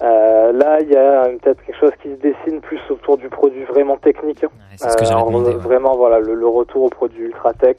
Euh, 0.01 0.53
là, 0.53 0.78
il 0.80 0.89
y 0.89 0.95
a 0.95 1.26
euh, 1.26 1.38
peut-être 1.41 1.62
quelque 1.66 1.78
chose 1.78 1.91
qui 2.01 2.10
se 2.12 2.16
dessine 2.22 2.62
plus 2.62 2.80
autour 2.89 3.18
du 3.18 3.28
produit 3.28 3.66
vraiment 3.66 3.97
technique. 3.97 4.45
c'est 4.78 4.89
ce 4.91 4.95
que 4.95 5.03
Euh, 5.03 5.07
demander, 5.41 5.49
ouais. 5.57 5.62
Vraiment, 5.62 5.97
voilà, 5.97 6.20
le, 6.20 6.34
le 6.36 6.47
retour 6.47 6.84
au 6.84 6.89
produit 6.89 7.26
ultra 7.26 7.51
tech. 7.53 7.76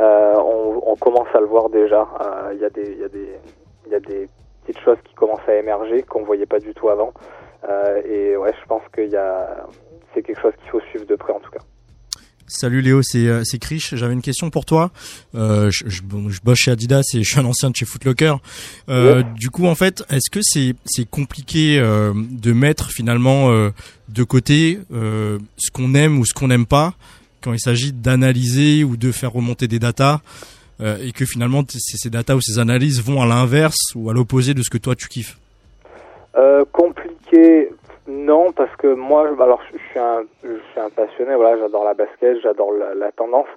Euh, 0.00 0.34
on, 0.36 0.82
on 0.86 0.96
commence 0.96 1.28
à 1.34 1.40
le 1.40 1.46
voir 1.46 1.68
déjà. 1.68 2.08
Euh, 2.22 2.54
Il 2.54 2.60
y 2.60 2.64
a 2.64 2.70
des, 2.70 2.96
y 3.00 3.04
a 3.04 3.08
des, 3.08 3.28
il 3.86 3.92
y 3.92 3.94
a 3.94 4.00
des 4.00 4.26
petites 4.64 4.82
choses 4.82 4.96
qui 5.04 5.14
commencent 5.14 5.46
à 5.48 5.54
émerger 5.56 6.02
qu'on 6.02 6.24
voyait 6.24 6.46
pas 6.46 6.58
du 6.58 6.72
tout 6.74 6.88
avant. 6.88 7.12
Euh, 7.68 8.00
et 8.06 8.36
ouais, 8.36 8.52
je 8.60 8.66
pense 8.66 8.82
a, 9.16 9.66
c'est 10.14 10.22
quelque 10.22 10.40
chose 10.40 10.54
qu'il 10.62 10.70
faut 10.70 10.80
suivre 10.90 11.04
de 11.06 11.16
près 11.16 11.32
en 11.32 11.40
tout 11.40 11.50
cas. 11.50 11.60
Salut 12.46 12.80
Léo, 12.80 13.00
c'est 13.02 13.44
c'est 13.44 13.58
Krish. 13.58 13.94
J'avais 13.94 14.12
une 14.12 14.22
question 14.22 14.50
pour 14.50 14.64
toi. 14.64 14.90
Euh, 15.36 15.70
je, 15.70 15.84
je, 15.88 16.02
bon, 16.02 16.30
je 16.30 16.40
bosse 16.42 16.58
chez 16.58 16.72
Adidas 16.72 17.02
et 17.14 17.22
je 17.22 17.30
suis 17.30 17.38
un 17.38 17.44
ancien 17.44 17.70
de 17.70 17.76
chez 17.76 17.84
Footlocker. 17.84 18.34
Euh, 18.88 19.18
Ouais. 19.18 19.24
Du 19.36 19.50
coup, 19.50 19.66
en 19.66 19.76
fait, 19.76 20.02
est-ce 20.10 20.30
que 20.32 20.40
c'est 20.42 20.74
c'est 20.84 21.08
compliqué 21.08 21.78
euh, 21.78 22.12
de 22.16 22.52
mettre 22.52 22.90
finalement 22.90 23.50
de 24.08 24.24
côté 24.24 24.80
ce 24.90 25.70
qu'on 25.72 25.94
aime 25.94 26.18
ou 26.18 26.24
ce 26.24 26.34
qu'on 26.34 26.48
n'aime 26.48 26.66
pas 26.66 26.94
quand 27.42 27.52
il 27.52 27.60
s'agit 27.60 27.92
d'analyser 27.92 28.84
ou 28.84 28.96
de 28.96 29.12
faire 29.12 29.32
remonter 29.32 29.68
des 29.68 29.78
datas 29.78 30.20
euh, 30.80 30.96
et 31.04 31.12
que 31.12 31.26
finalement 31.26 31.62
ces, 31.68 32.08
datas 32.08 32.34
ou 32.34 32.40
ces 32.40 32.58
analyses 32.58 33.02
vont 33.04 33.20
à 33.20 33.26
l'inverse 33.26 33.94
ou 33.94 34.08
à 34.08 34.14
l'opposé 34.14 34.54
de 34.54 34.62
ce 34.62 34.70
que 34.70 34.78
toi 34.78 34.94
tu 34.94 35.08
kiffes 35.08 35.36
Euh, 36.36 36.64
compliqué, 36.72 37.70
non, 38.06 38.52
parce 38.52 38.74
que 38.76 38.86
moi, 38.94 39.28
alors 39.40 39.60
je, 39.72 39.78
suis 39.78 39.98
un, 39.98 40.90
passionné. 40.90 41.34
Voilà, 41.34 41.58
j'adore 41.58 41.84
la 41.84 41.94
basket, 41.94 42.40
j'adore 42.42 42.72
la, 42.72 43.12
tendance. 43.12 43.48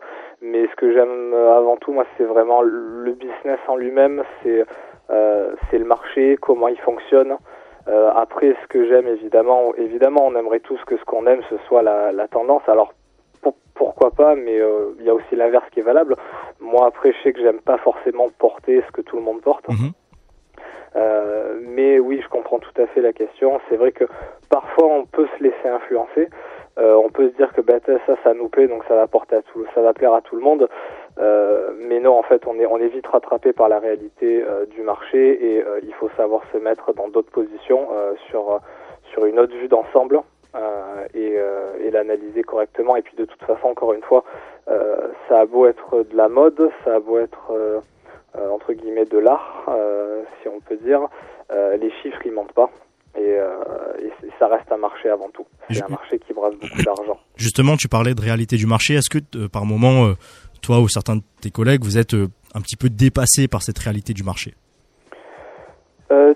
Mais 0.41 0.67
ce 0.67 0.75
que 0.75 0.91
j'aime 0.91 1.33
euh, 1.33 1.57
avant 1.57 1.77
tout, 1.77 1.93
moi, 1.93 2.05
c'est 2.17 2.25
vraiment 2.25 2.61
le 2.61 3.13
business 3.13 3.59
en 3.67 3.77
lui-même. 3.77 4.23
C'est 4.43 4.65
le 5.77 5.85
marché, 5.85 6.37
comment 6.41 6.67
il 6.67 6.79
fonctionne. 6.79 7.37
Après, 8.15 8.55
ce 8.61 8.67
que 8.67 8.87
j'aime, 8.87 9.07
évidemment, 9.07 9.73
évidemment, 9.77 10.25
on 10.25 10.35
aimerait 10.35 10.61
tous 10.61 10.79
que 10.85 10.97
ce 10.97 11.03
qu'on 11.03 11.27
aime, 11.27 11.41
ce 11.49 11.55
soit 11.67 11.83
la, 11.83 12.11
la 12.11 12.27
tendance. 12.27 12.63
Alors 12.67 12.93
pourquoi 13.75 14.11
pas, 14.11 14.35
mais 14.35 14.59
euh, 14.59 14.93
il 14.99 15.05
y 15.05 15.09
a 15.09 15.13
aussi 15.13 15.35
l'inverse 15.35 15.65
qui 15.71 15.79
est 15.79 15.83
valable. 15.83 16.15
Moi, 16.59 16.85
après, 16.85 17.11
je 17.13 17.17
sais 17.23 17.33
que 17.33 17.41
j'aime 17.41 17.59
pas 17.59 17.77
forcément 17.77 18.29
porter 18.37 18.83
ce 18.87 18.91
que 18.91 19.01
tout 19.01 19.15
le 19.15 19.23
monde 19.23 19.41
porte. 19.41 19.65
Euh, 20.95 21.59
mais 21.61 21.99
oui, 21.99 22.21
je 22.21 22.29
comprends 22.29 22.59
tout 22.59 22.81
à 22.81 22.85
fait 22.87 23.01
la 23.01 23.13
question. 23.13 23.59
C'est 23.69 23.77
vrai 23.77 23.91
que 23.91 24.05
parfois 24.49 24.87
on 24.87 25.05
peut 25.05 25.27
se 25.37 25.43
laisser 25.43 25.67
influencer. 25.67 26.29
Euh, 26.77 26.95
on 26.95 27.09
peut 27.09 27.29
se 27.29 27.35
dire 27.35 27.51
que 27.53 27.61
bah, 27.61 27.79
ça, 27.85 28.15
ça 28.23 28.33
nous 28.33 28.49
plaît, 28.49 28.67
donc 28.67 28.83
ça 28.87 28.95
va 28.95 29.07
porter 29.07 29.35
à 29.35 29.41
tout, 29.41 29.65
ça 29.75 29.81
va 29.81 29.93
plaire 29.93 30.13
à 30.13 30.21
tout 30.21 30.35
le 30.35 30.41
monde. 30.41 30.67
Euh, 31.19 31.71
mais 31.77 31.99
non, 31.99 32.17
en 32.17 32.23
fait, 32.23 32.45
on 32.47 32.59
est, 32.59 32.65
on 32.65 32.77
est 32.77 32.87
vite 32.87 33.05
rattrapé 33.07 33.53
par 33.53 33.69
la 33.69 33.79
réalité 33.79 34.43
euh, 34.43 34.65
du 34.65 34.81
marché 34.81 35.53
et 35.53 35.63
euh, 35.63 35.79
il 35.83 35.93
faut 35.93 36.09
savoir 36.17 36.41
se 36.51 36.57
mettre 36.57 36.93
dans 36.93 37.07
d'autres 37.09 37.31
positions 37.31 37.89
euh, 37.91 38.13
sur 38.29 38.59
sur 39.11 39.25
une 39.25 39.39
autre 39.39 39.55
vue 39.55 39.67
d'ensemble 39.67 40.21
et, 41.13 41.35
euh, 41.37 41.73
et 41.83 41.91
l'analyser 41.91 42.43
correctement. 42.43 42.95
Et 42.95 43.01
puis 43.01 43.15
de 43.17 43.25
toute 43.25 43.41
façon, 43.43 43.67
encore 43.67 43.93
une 43.93 44.01
fois, 44.01 44.23
euh, 44.67 45.07
ça 45.27 45.41
a 45.41 45.45
beau 45.45 45.67
être 45.67 46.05
de 46.09 46.15
la 46.15 46.29
mode, 46.29 46.69
ça 46.83 46.95
a 46.95 46.99
beau 46.99 47.19
être 47.19 47.51
euh, 47.51 47.79
euh, 48.37 48.49
entre 48.49 48.73
guillemets 48.73 49.05
de 49.05 49.17
l'art, 49.17 49.65
euh, 49.67 50.23
si 50.41 50.47
on 50.47 50.59
peut 50.59 50.77
dire, 50.77 51.01
euh, 51.51 51.77
les 51.77 51.91
chiffres 52.01 52.19
ils 52.25 52.31
mentent 52.31 52.53
pas 52.53 52.69
et, 53.15 53.21
euh, 53.21 53.51
ça 54.39 54.47
reste 54.47 54.71
un 54.71 54.77
marché 54.77 55.09
avant 55.09 55.29
tout. 55.29 55.45
C'est 55.69 55.83
un 55.83 55.87
marché 55.87 56.17
qui 56.17 56.33
brasse 56.33 56.55
beaucoup 56.55 56.81
d'argent. 56.81 57.19
Justement, 57.35 57.77
tu 57.77 57.87
parlais 57.87 58.15
de 58.15 58.21
réalité 58.21 58.55
du 58.55 58.65
marché. 58.65 58.95
Est-ce 58.95 59.09
que 59.09 59.19
euh, 59.37 59.47
par 59.47 59.65
moment, 59.65 60.07
euh, 60.07 60.13
toi 60.61 60.79
ou 60.79 60.87
certains 60.87 61.17
de 61.17 61.21
tes 61.39 61.51
collègues, 61.51 61.83
vous 61.83 61.99
êtes 61.99 62.15
euh, 62.15 62.27
un 62.55 62.61
petit 62.61 62.75
peu 62.75 62.89
dépassé 62.89 63.47
par 63.47 63.61
cette 63.61 63.77
réalité 63.77 64.13
du 64.13 64.23
marché? 64.23 64.55
Euh. 66.11 66.33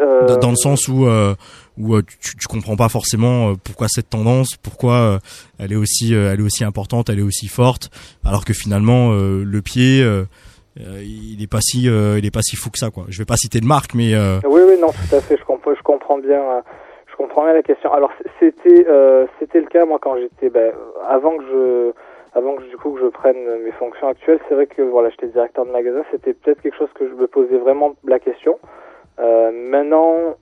Euh, 0.00 0.36
dans, 0.38 0.50
le 0.50 0.56
sens 0.56 0.88
où 0.88 1.06
euh, 1.06 1.34
où 1.80 1.94
euh, 1.94 2.02
tu, 2.02 2.36
tu 2.36 2.46
comprends 2.46 2.76
pas 2.76 2.88
forcément 2.88 3.50
euh, 3.50 3.54
pourquoi 3.62 3.86
cette 3.88 4.10
tendance, 4.10 4.56
pourquoi 4.62 4.94
euh, 4.94 5.18
elle 5.58 5.72
est 5.72 5.76
aussi 5.76 6.12
elle 6.14 6.40
est 6.40 6.42
aussi 6.42 6.64
importante, 6.64 7.08
elle 7.08 7.18
est 7.18 7.22
aussi 7.22 7.48
forte, 7.48 7.90
alors 8.24 8.44
que 8.44 8.52
finalement 8.52 9.12
le 9.12 9.60
pied 9.60 10.04
il 10.76 11.42
est 11.42 11.50
pas 11.50 11.60
si 11.60 11.84
il 11.84 12.26
est 12.26 12.34
pas 12.34 12.42
si 12.42 12.56
fou 12.56 12.70
que 12.70 12.78
ça 12.78 12.90
quoi. 12.90 13.04
Je 13.08 13.18
vais 13.18 13.24
pas 13.24 13.36
citer 13.36 13.60
de 13.60 13.66
marque, 13.66 13.94
mais 13.94 14.14
Oui, 14.44 14.62
oui, 14.66 14.78
non, 14.80 14.88
tout 14.88 15.16
à 15.16 15.20
fait. 15.20 15.36
Je 15.36 15.44
comprends, 15.44 16.18
bien, 16.18 16.62
je 17.10 17.16
comprends 17.16 17.44
la 17.44 17.62
question. 17.62 17.92
Alors, 17.92 18.10
c'était, 18.38 18.86
c'était 19.38 19.60
le 19.60 19.66
cas 19.66 19.84
moi 19.84 19.98
quand 20.00 20.16
j'étais, 20.16 20.50
ben, 20.50 20.72
avant 21.08 21.36
que 21.36 21.44
je, 21.44 21.92
avant 22.38 22.56
que 22.56 22.62
du 22.68 22.76
coup 22.76 22.92
que 22.92 23.00
je 23.00 23.06
prenne 23.06 23.38
mes 23.64 23.72
fonctions 23.72 24.08
actuelles, 24.08 24.40
c'est 24.48 24.54
vrai 24.54 24.66
que 24.66 24.82
voilà, 24.82 25.10
j'étais 25.10 25.28
directeur 25.28 25.66
de 25.66 25.70
magasin, 25.70 26.02
c'était 26.10 26.34
peut-être 26.34 26.62
quelque 26.62 26.76
chose 26.76 26.92
que 26.94 27.08
je 27.08 27.14
me 27.14 27.26
posais 27.26 27.58
vraiment 27.58 27.94
la 28.04 28.18
question. 28.18 28.58
Maintenant, 29.18 30.36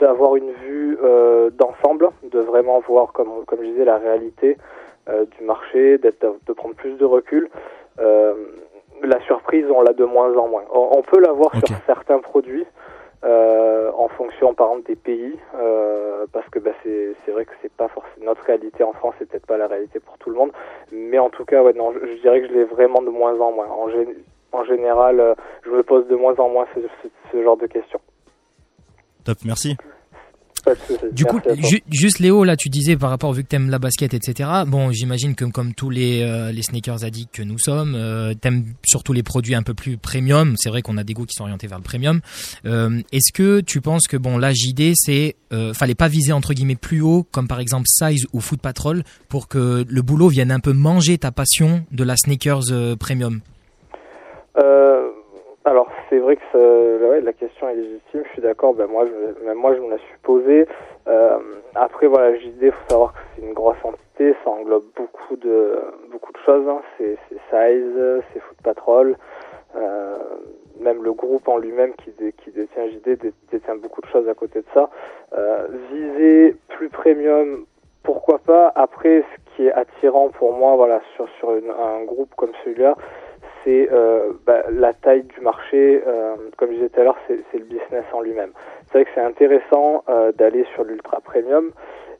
d'avoir 0.00 0.36
une 0.36 0.50
vue 0.52 0.98
euh, 1.02 1.50
d'ensemble, 1.50 2.10
de 2.24 2.40
vraiment 2.40 2.80
voir, 2.80 3.12
comme, 3.12 3.44
comme 3.46 3.60
je 3.60 3.66
disais, 3.66 3.84
la 3.84 3.98
réalité 3.98 4.56
euh, 5.08 5.24
du 5.38 5.44
marché, 5.44 5.98
d'être, 5.98 6.26
de 6.46 6.52
prendre 6.52 6.74
plus 6.74 6.94
de 6.94 7.04
recul. 7.04 7.48
Euh, 8.00 8.34
la 9.02 9.20
surprise, 9.20 9.66
on 9.74 9.82
l'a 9.82 9.92
de 9.92 10.04
moins 10.04 10.36
en 10.36 10.48
moins. 10.48 10.64
On, 10.72 10.88
on 10.98 11.02
peut 11.02 11.20
l'avoir 11.20 11.52
sur 11.64 11.76
certains 11.86 12.18
produits, 12.18 12.66
euh, 13.24 13.90
en 13.96 14.08
fonction 14.08 14.54
par 14.54 14.68
exemple 14.68 14.88
des 14.88 14.96
pays, 14.96 15.38
euh, 15.58 16.26
parce 16.32 16.48
que 16.50 16.58
bah, 16.58 16.72
c'est, 16.82 17.14
c'est 17.24 17.32
vrai 17.32 17.44
que 17.44 17.52
c'est 17.62 17.72
pas 17.72 17.88
forcément 17.88 18.26
notre 18.26 18.42
réalité 18.42 18.82
en 18.84 18.92
France, 18.92 19.14
c'est 19.18 19.28
peut-être 19.28 19.46
pas 19.46 19.56
la 19.56 19.66
réalité 19.68 20.00
pour 20.00 20.18
tout 20.18 20.30
le 20.30 20.36
monde, 20.36 20.50
mais 20.92 21.18
en 21.18 21.30
tout 21.30 21.44
cas, 21.44 21.62
ouais, 21.62 21.72
non, 21.72 21.92
je, 21.92 22.06
je 22.06 22.20
dirais 22.20 22.40
que 22.42 22.48
je 22.48 22.52
l'ai 22.52 22.64
vraiment 22.64 23.00
de 23.02 23.08
moins 23.10 23.38
en 23.40 23.52
moins. 23.52 23.66
En, 23.68 23.86
en 24.52 24.64
général, 24.64 25.20
euh, 25.20 25.34
je 25.64 25.70
me 25.70 25.82
pose 25.82 26.06
de 26.08 26.16
moins 26.16 26.34
en 26.38 26.48
moins 26.48 26.66
ce, 26.74 26.80
ce- 26.80 27.08
ce 27.32 27.42
genre 27.42 27.56
de 27.56 27.66
questions. 27.66 28.00
Top, 29.26 29.38
merci. 29.44 29.76
Du 31.12 31.24
coup, 31.26 31.38
ju- 31.58 31.82
juste 31.92 32.18
Léo, 32.18 32.42
là, 32.42 32.56
tu 32.56 32.68
disais 32.70 32.96
par 32.96 33.10
rapport 33.10 33.32
vu 33.32 33.44
que 33.44 33.48
t'aimes 33.48 33.70
la 33.70 33.78
basket, 33.78 34.14
etc. 34.14 34.48
Bon, 34.66 34.90
j'imagine 34.90 35.36
que 35.36 35.44
comme 35.44 35.74
tous 35.74 35.90
les 35.90 36.22
euh, 36.22 36.50
les 36.50 36.62
sneakers 36.62 37.04
addicts 37.04 37.32
que 37.36 37.42
nous 37.42 37.58
sommes, 37.58 37.94
euh, 37.94 38.34
t'aimes 38.34 38.64
surtout 38.84 39.12
les 39.12 39.22
produits 39.22 39.54
un 39.54 39.62
peu 39.62 39.74
plus 39.74 39.96
premium. 39.96 40.54
C'est 40.58 40.68
vrai 40.68 40.82
qu'on 40.82 40.96
a 40.96 41.04
des 41.04 41.12
goûts 41.14 41.24
qui 41.26 41.34
sont 41.36 41.44
orientés 41.44 41.68
vers 41.68 41.78
le 41.78 41.84
premium. 41.84 42.20
Euh, 42.64 43.00
Est-ce 43.12 43.32
que 43.32 43.60
tu 43.60 43.80
penses 43.80 44.08
que 44.08 44.16
bon, 44.16 44.38
là, 44.38 44.52
JD, 44.52 44.92
c'est 44.96 45.36
euh, 45.52 45.72
fallait 45.72 45.94
pas 45.94 46.08
viser 46.08 46.32
entre 46.32 46.52
guillemets 46.52 46.74
plus 46.74 47.00
haut, 47.00 47.24
comme 47.30 47.46
par 47.46 47.60
exemple 47.60 47.86
Size 47.86 48.26
ou 48.32 48.40
Foot 48.40 48.60
Patrol, 48.60 49.04
pour 49.28 49.46
que 49.46 49.84
le 49.88 50.02
boulot 50.02 50.28
vienne 50.28 50.50
un 50.50 50.60
peu 50.60 50.72
manger 50.72 51.16
ta 51.18 51.30
passion 51.30 51.84
de 51.92 52.02
la 52.02 52.16
sneakers 52.16 52.72
euh, 52.72 52.96
premium? 52.96 53.40
Euh, 54.58 55.10
alors 55.66 55.88
c'est 56.08 56.18
vrai 56.18 56.36
que 56.36 56.42
ça- 56.52 57.06
ouais, 57.08 57.20
la 57.20 57.32
question 57.32 57.68
est 57.68 57.74
légitime, 57.74 58.22
je 58.24 58.28
suis 58.30 58.42
d'accord, 58.42 58.72
ben 58.74 58.86
moi 58.86 59.04
je, 59.06 59.44
même 59.44 59.58
moi 59.58 59.74
je 59.74 59.80
me 59.80 59.90
la 59.90 59.98
suis 59.98 60.16
posée. 60.22 60.66
Euh, 61.08 61.38
après 61.74 62.06
voilà, 62.06 62.34
JD, 62.36 62.70
faut 62.70 62.88
savoir 62.90 63.12
que 63.12 63.18
c'est 63.34 63.42
une 63.42 63.52
grosse 63.52 63.76
entité, 63.84 64.34
ça 64.44 64.50
englobe 64.50 64.84
beaucoup 64.96 65.36
de 65.36 65.78
beaucoup 66.12 66.32
de 66.32 66.38
choses, 66.38 66.68
hein. 66.68 66.80
c'est 66.98 67.16
Size, 67.50 68.22
c'est 68.32 68.40
Foot 68.40 68.56
Patrol, 68.62 69.16
euh, 69.76 70.16
même 70.80 71.02
le 71.02 71.12
groupe 71.12 71.48
en 71.48 71.58
lui-même 71.58 71.94
qui, 71.94 72.10
dé- 72.12 72.32
qui 72.32 72.50
détient 72.52 72.88
JD 72.88 73.16
dé- 73.18 73.34
détient 73.50 73.76
beaucoup 73.76 74.00
de 74.00 74.06
choses 74.06 74.28
à 74.28 74.34
côté 74.34 74.60
de 74.60 74.66
ça. 74.72 74.88
Euh, 75.36 75.66
viser 75.92 76.56
plus 76.68 76.88
premium, 76.90 77.64
pourquoi 78.04 78.38
pas. 78.38 78.70
Après, 78.76 79.22
ce 79.22 79.56
qui 79.56 79.66
est 79.66 79.72
attirant 79.72 80.28
pour 80.28 80.52
moi, 80.52 80.76
voilà, 80.76 81.00
sur 81.16 81.28
sur 81.40 81.50
un 81.50 82.04
groupe 82.04 82.32
comme 82.36 82.52
celui-là, 82.64 82.94
c'est 83.66 83.88
euh, 83.92 84.32
bah, 84.46 84.62
la 84.70 84.94
taille 84.94 85.24
du 85.24 85.40
marché. 85.40 86.02
euh, 86.06 86.36
comme 86.56 86.70
je 86.70 86.76
disais 86.76 86.88
tout 86.88 87.00
à 87.00 87.04
l'heure, 87.04 87.18
c'est 87.26 87.58
le 87.58 87.64
business 87.64 88.04
en 88.12 88.20
lui-même. 88.20 88.52
C'est 88.86 88.98
vrai 88.98 89.04
que 89.04 89.10
c'est 89.14 89.20
intéressant 89.20 90.04
euh, 90.08 90.32
d'aller 90.32 90.64
sur 90.74 90.84
l'ultra 90.84 91.20
premium, 91.20 91.72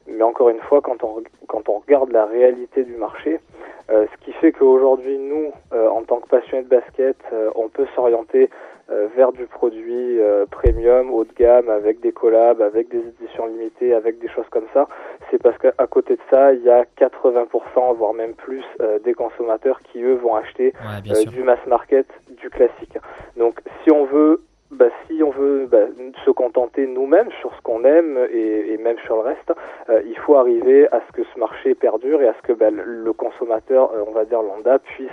mais 0.08 0.22
encore 0.22 0.48
une 0.48 0.60
fois, 0.60 0.80
quand 0.82 1.04
on 1.04 1.22
quand 1.46 1.68
on 1.68 1.78
regarde 1.78 2.10
la 2.10 2.26
réalité 2.26 2.82
du 2.84 2.96
marché, 2.96 3.40
ce 3.88 4.24
qui 4.24 4.32
fait 4.32 4.50
qu'aujourd'hui, 4.50 5.16
nous, 5.16 5.52
en 5.72 6.02
tant 6.02 6.18
que 6.18 6.26
passionnés 6.26 6.64
de 6.64 6.68
basket, 6.68 7.16
on 7.54 7.68
peut 7.68 7.86
s'orienter 7.94 8.50
vers 8.88 9.30
du 9.30 9.46
produit 9.46 10.18
premium, 10.50 11.12
haut 11.12 11.24
de 11.24 11.32
gamme, 11.32 11.68
avec 11.68 12.00
des 12.00 12.10
collabs, 12.10 12.60
avec 12.60 12.88
des 12.88 12.98
éditions 12.98 13.46
limitées, 13.46 13.94
avec 13.94 14.18
des 14.18 14.28
choses 14.28 14.48
comme 14.50 14.66
ça. 14.74 14.88
C'est 15.30 15.42
parce 15.42 15.58
qu'à 15.58 15.86
côté 15.88 16.14
de 16.14 16.20
ça, 16.30 16.52
il 16.52 16.62
y 16.62 16.70
a 16.70 16.84
80%, 16.98 17.94
voire 17.96 18.14
même 18.14 18.34
plus, 18.34 18.64
euh, 18.80 18.98
des 19.00 19.14
consommateurs 19.14 19.80
qui, 19.82 20.02
eux, 20.02 20.14
vont 20.14 20.34
acheter 20.36 20.72
Ouais, 20.80 21.10
euh, 21.12 21.24
du 21.30 21.42
mass 21.42 21.58
market, 21.66 22.06
du 22.40 22.48
classique. 22.50 22.96
Donc, 23.36 23.60
si 23.82 23.90
on 23.90 24.04
veut, 24.04 24.40
bah, 24.70 24.86
si 25.06 25.22
on 25.22 25.30
veut 25.30 25.66
bah, 25.66 25.86
se 26.24 26.30
contenter 26.30 26.86
nous-mêmes 26.86 27.30
sur 27.40 27.54
ce 27.54 27.60
qu'on 27.62 27.84
aime 27.84 28.18
et, 28.32 28.72
et 28.72 28.78
même 28.78 28.98
sur 29.06 29.16
le 29.16 29.22
reste, 29.22 29.52
euh, 29.88 30.00
il 30.06 30.16
faut 30.18 30.36
arriver 30.36 30.86
à 30.92 31.00
ce 31.06 31.12
que 31.12 31.22
ce 31.32 31.38
marché 31.38 31.74
perdure 31.74 32.20
et 32.22 32.28
à 32.28 32.34
ce 32.34 32.42
que 32.42 32.52
bah, 32.52 32.70
le- 32.70 33.12
consommateur, 33.12 33.92
euh, 33.94 34.04
on 34.06 34.12
va 34.12 34.24
dire 34.24 34.42
lambda, 34.42 34.78
puisse 34.78 35.10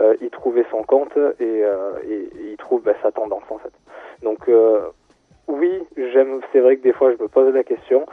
euh, 0.00 0.14
y 0.20 0.30
trouver 0.30 0.64
son 0.70 0.82
compte 0.84 1.16
et, 1.16 1.64
euh, 1.64 1.92
et, 2.08 2.28
et 2.48 2.52
y 2.52 2.56
trouve 2.56 2.82
bah, 2.82 2.94
sa 3.02 3.12
tendance 3.12 3.42
en 3.50 3.58
fait. 3.58 3.72
Donc 4.22 4.48
euh, 4.48 4.80
oui, 5.48 5.82
j'aime. 5.96 6.40
C'est 6.52 6.60
vrai 6.60 6.76
que 6.76 6.82
des 6.82 6.92
fois 6.92 7.12
je 7.12 7.22
me 7.22 7.28
pose 7.28 7.52
la 7.52 7.64
question, 7.64 8.06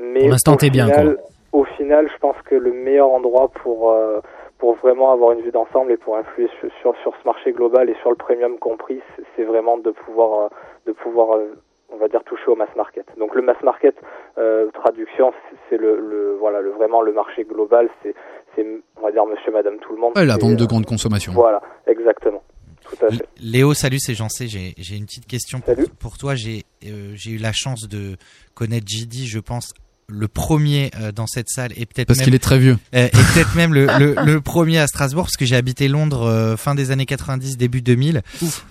mais 0.00 0.20
Pour 0.20 0.28
l'instant, 0.30 0.56
t'es 0.56 0.70
bien, 0.70 0.86
final- 0.86 1.18
Au 1.52 1.64
final, 1.64 2.08
je 2.12 2.18
pense 2.18 2.36
que 2.44 2.54
le 2.54 2.72
meilleur 2.72 3.10
endroit 3.10 3.48
pour 3.48 3.90
euh, 3.92 4.20
pour 4.58 4.74
vraiment 4.74 5.12
avoir 5.12 5.32
une 5.32 5.40
vue 5.40 5.50
d'ensemble 5.52 5.92
et 5.92 5.96
pour 5.96 6.16
influer 6.16 6.48
sur, 6.60 6.68
sur 6.80 6.94
sur 7.02 7.12
ce 7.20 7.24
marché 7.26 7.52
global 7.52 7.88
et 7.88 7.94
sur 8.02 8.10
le 8.10 8.16
premium 8.16 8.58
compris, 8.58 9.00
c'est- 9.36 9.44
vraiment 9.44 9.78
de 9.78 9.90
pouvoir 9.90 10.30
euh, 10.40 10.48
de 10.86 10.92
pouvoir 10.92 11.36
euh, 11.36 11.54
on 11.90 11.96
va 11.96 12.08
dire 12.08 12.22
toucher 12.24 12.48
au 12.48 12.54
mass 12.56 12.68
market. 12.76 13.06
Donc 13.18 13.34
le 13.34 13.40
mass 13.42 13.56
market 13.62 13.96
euh, 14.36 14.68
traduction, 14.74 15.32
c'est- 15.70 15.78
le, 15.78 15.98
le 16.00 16.36
voilà 16.38 16.60
le 16.60 16.70
vraiment 16.70 17.00
le 17.02 17.12
marché 17.12 17.44
global, 17.44 17.88
c'est 18.02 18.14
c'est 18.54 18.66
on 18.98 19.00
va 19.00 19.10
dire 19.10 19.24
monsieur 19.26 19.50
madame 19.52 19.78
tout 19.78 19.92
le 19.94 19.98
monde. 20.00 20.12
Ouais, 20.16 20.26
la 20.26 20.36
vente 20.36 20.56
de 20.56 20.64
euh, 20.64 20.66
grande 20.66 20.84
consommation. 20.86 21.32
Voilà, 21.32 21.62
exactement. 21.86 22.42
Tout 22.90 23.04
à 23.06 23.10
fait. 23.10 23.22
Léo, 23.40 23.74
salut, 23.74 23.98
c'est 24.00 24.14
Jean-C. 24.14 24.48
J'ai 24.48 24.74
j'ai 24.78 24.96
une 24.96 25.06
petite 25.06 25.26
question 25.26 25.60
pour, 25.60 25.76
pour 25.98 26.18
toi. 26.18 26.34
J'ai 26.34 26.64
euh, 26.86 27.12
j'ai 27.16 27.32
eu 27.32 27.38
la 27.38 27.52
chance 27.52 27.88
de 27.88 28.16
connaître 28.54 28.86
JD, 28.88 29.26
je 29.26 29.38
pense, 29.38 29.72
le 30.10 30.26
premier 30.26 30.90
euh, 30.98 31.12
dans 31.12 31.26
cette 31.26 31.48
salle 31.50 31.72
et 31.76 31.84
peut-être 31.84 32.08
Parce 32.08 32.20
qu'il 32.22 32.34
est 32.34 32.38
très 32.38 32.58
vieux. 32.58 32.78
Euh, 32.94 33.06
et 33.06 33.10
peut-être 33.10 33.54
même 33.54 33.74
le, 33.74 33.86
le, 33.98 34.14
le 34.24 34.40
premier 34.40 34.78
à 34.78 34.86
Strasbourg 34.86 35.24
parce 35.24 35.36
que 35.36 35.44
j'ai 35.44 35.54
habité 35.56 35.86
Londres 35.86 36.22
euh, 36.22 36.56
fin 36.56 36.74
des 36.74 36.90
années 36.90 37.04
90 37.04 37.58
début 37.58 37.82
2000 37.82 38.22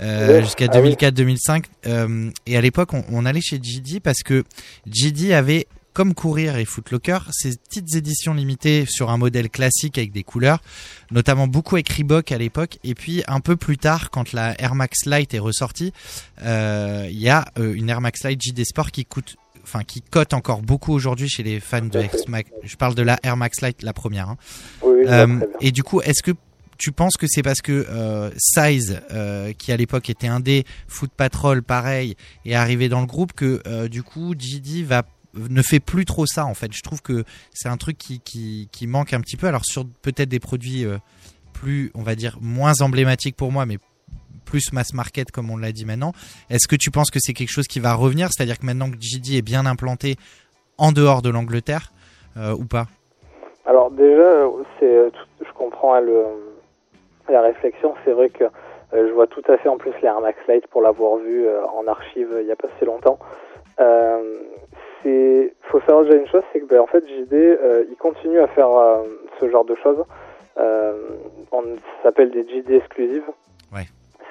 euh, 0.01 0.28
Ouais. 0.38 0.43
jusqu'à 0.43 0.65
Ah 0.72 0.82
oui. 0.82 0.93
2004-2005 0.93 1.65
euh, 1.86 2.32
et 2.47 2.57
à 2.57 2.61
l'époque 2.61 2.93
on, 2.95 3.03
on 3.11 3.24
allait 3.26 3.41
chez 3.41 3.59
JD 3.61 3.99
parce 4.01 4.24
que 4.24 4.43
JD 4.91 5.32
avait 5.32 5.68
comme 5.98 6.14
Courir 6.14 6.58
et 6.58 6.66
Footlocker, 6.66 7.18
ces 7.32 7.58
petites 7.58 7.95
éditions 7.95 8.36
limitées 8.36 8.86
sur 8.88 9.10
un 9.10 9.18
modèle 9.18 9.50
classique 9.50 9.98
avec 9.98 10.12
des 10.12 10.22
couleurs, 10.22 10.62
notamment 11.10 11.48
beaucoup 11.48 11.74
avec 11.76 11.89
Reebok 11.89 12.32
à 12.32 12.38
l'époque. 12.38 12.78
Et 12.84 12.93
puis 12.93 13.24
un 13.28 13.39
peu 13.39 13.56
plus 13.56 13.80
tard, 13.80 14.12
quand 14.12 14.32
la 14.32 14.54
Air 14.62 14.76
Max 14.76 15.08
Lite 15.08 15.34
est 15.34 15.39
ressortie, 15.39 15.93
euh, 16.43 17.08
il 17.10 17.18
y 17.20 17.30
a 17.30 17.45
euh, 17.58 17.74
une 17.74 17.89
Air 17.89 18.00
Max 18.00 18.24
Lite 18.24 18.39
JD 18.43 18.64
Sport 18.64 18.91
qui 18.91 19.06
coûte, 19.06 19.38
enfin 19.64 19.84
qui 19.84 20.04
cote 20.04 20.36
encore 20.36 20.62
beaucoup 20.62 20.93
aujourd'hui 20.93 21.30
chez 21.30 21.41
les 21.41 21.60
fans 21.60 21.82
de 21.82 22.00
X 22.00 22.28
Max. 22.28 22.52
Je 22.64 22.76
parle 22.76 22.93
de 22.93 23.02
la 23.02 23.18
Air 23.24 23.36
Max 23.36 23.64
Lite, 23.64 23.82
la 23.82 23.93
première. 23.93 24.30
hein. 24.30 24.38
Oui, 24.84 25.04
Euh, 25.08 25.39
et 25.62 25.72
du 25.72 25.82
coup, 25.82 26.02
est-ce 26.02 26.22
que 26.22 26.34
tu 26.78 26.91
penses 26.91 27.18
que 27.18 27.26
c'est 27.28 27.41
parce 27.41 27.62
que 27.62 27.88
euh, 27.89 28.30
Size, 28.38 29.02
euh, 29.12 29.52
qui 29.54 29.72
à 29.72 29.78
l'époque 29.78 30.10
était 30.10 30.28
un 30.28 30.39
des 30.39 30.64
Foot 30.88 31.10
Patrol, 31.16 31.64
pareil, 31.64 32.16
est 32.45 32.54
arrivé 32.54 32.88
dans 32.88 33.02
le 33.02 33.08
groupe, 33.08 33.34
que 33.34 33.62
euh, 33.66 33.88
du 33.88 34.04
coup 34.04 34.36
JD 34.38 34.86
va 34.86 35.04
ne 35.49 35.61
fait 35.61 35.79
plus 35.79 36.05
trop 36.05 36.25
ça 36.25 36.45
en 36.45 36.53
fait. 36.53 36.71
Je 36.73 36.81
trouve 36.81 37.01
que 37.01 37.23
c'est 37.53 37.69
un 37.69 37.77
truc 37.77 37.97
qui, 37.97 38.19
qui, 38.19 38.88
manque 38.88 39.13
un 39.13 39.21
petit 39.21 39.38
peu. 39.38 39.47
Alors 39.47 39.65
sur 39.65 39.85
peut-être 40.01 40.29
des 40.29 40.39
produits 40.39 40.85
euh, 40.85 40.97
plus, 41.53 41.91
on 41.95 42.03
va 42.03 42.15
dire, 42.15 42.38
moins 42.41 42.73
emblématiques 42.81 43.35
pour 43.35 43.51
moi, 43.51 43.65
mais 43.65 43.77
plus 44.45 44.71
mass 44.71 44.93
market 44.93 45.31
comme 45.31 45.49
on 45.51 45.57
l'a 45.57 45.71
dit 45.71 45.85
maintenant. 45.85 46.13
Est-ce 46.49 46.67
que 46.67 46.75
tu 46.75 46.91
penses 46.91 47.11
que 47.11 47.19
c'est 47.19 47.33
quelque 47.33 47.51
chose 47.51 47.67
qui 47.67 47.79
va 47.79 47.93
revenir? 47.93 48.29
C'est-à-dire 48.31 48.59
que 48.59 48.65
maintenant 48.65 48.89
que 48.89 48.97
JD 48.99 49.35
est 49.35 49.41
bien 49.41 49.65
implanté 49.65 50.15
en 50.77 50.91
dehors 50.91 51.21
de 51.21 51.29
l'Angleterre 51.29 51.91
euh, 52.38 52.53
ou 52.53 52.65
pas? 52.65 52.85
Alors 53.65 53.91
déjà, 53.91 54.07
euh, 54.07 55.09
je 55.41 55.53
comprends 55.53 55.95
hein, 55.95 56.03
la 57.27 57.41
réflexion. 57.41 57.93
C'est 58.05 58.13
vrai 58.13 58.29
que 58.29 58.45
je 58.93 59.11
vois 59.11 59.27
tout 59.27 59.43
à 59.49 59.57
fait 59.57 59.67
en 59.67 59.77
plus 59.77 59.91
les 60.01 60.09
Max 60.21 60.39
Lite 60.47 60.67
pour 60.67 60.81
l'avoir 60.81 61.17
vu 61.17 61.45
en 61.75 61.85
archive 61.88 62.29
il 62.39 62.45
n'y 62.45 62.51
a 62.51 62.55
pas 62.55 62.69
si 62.79 62.85
longtemps. 62.85 63.19
Euh, 63.79 64.39
c'est, 65.08 65.53
faut 65.64 65.80
savoir 65.82 66.03
déjà 66.03 66.18
une 66.18 66.28
chose, 66.28 66.43
c'est 66.51 66.60
que 66.60 66.66
ben, 66.66 66.82
en 66.82 66.88
fait 66.88 67.03
JD, 67.08 67.34
euh, 67.34 67.86
il 67.89 67.95
continue 67.95 68.39
à 68.39 68.47
faire 68.47 68.70
euh, 68.70 69.03
ce 69.39 69.49
genre 69.49 69.64
de 69.64 69.76
choses. 69.76 70.03
Euh, 70.58 70.93
on 71.51 71.64
s'appelle 72.03 72.32
des 72.32 72.45
JD 72.47 72.72
exclusives. 72.72 73.24
Ouais. 73.74 73.84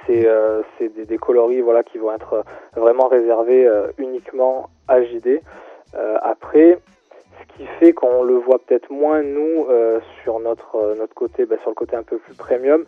C'est, 0.06 0.26
euh, 0.26 0.62
c'est 0.76 0.94
des, 0.94 1.06
des 1.06 1.16
coloris 1.16 1.60
voilà 1.62 1.82
qui 1.82 1.98
vont 1.98 2.12
être 2.12 2.44
vraiment 2.76 3.08
réservés 3.08 3.68
uniquement 3.98 4.68
à 4.86 5.02
JD. 5.02 5.40
Après, 5.94 6.78
ce 7.40 7.56
qui 7.56 7.66
fait 7.78 7.92
qu'on 7.92 8.22
le 8.22 8.34
voit 8.34 8.58
peut-être 8.58 8.90
moins 8.90 9.22
nous 9.22 9.66
sur 10.22 10.40
notre 10.40 10.94
notre 10.98 11.14
côté, 11.14 11.46
bah, 11.46 11.56
sur 11.62 11.70
le 11.70 11.74
côté 11.74 11.96
un 11.96 12.02
peu 12.02 12.18
plus 12.18 12.34
premium, 12.34 12.84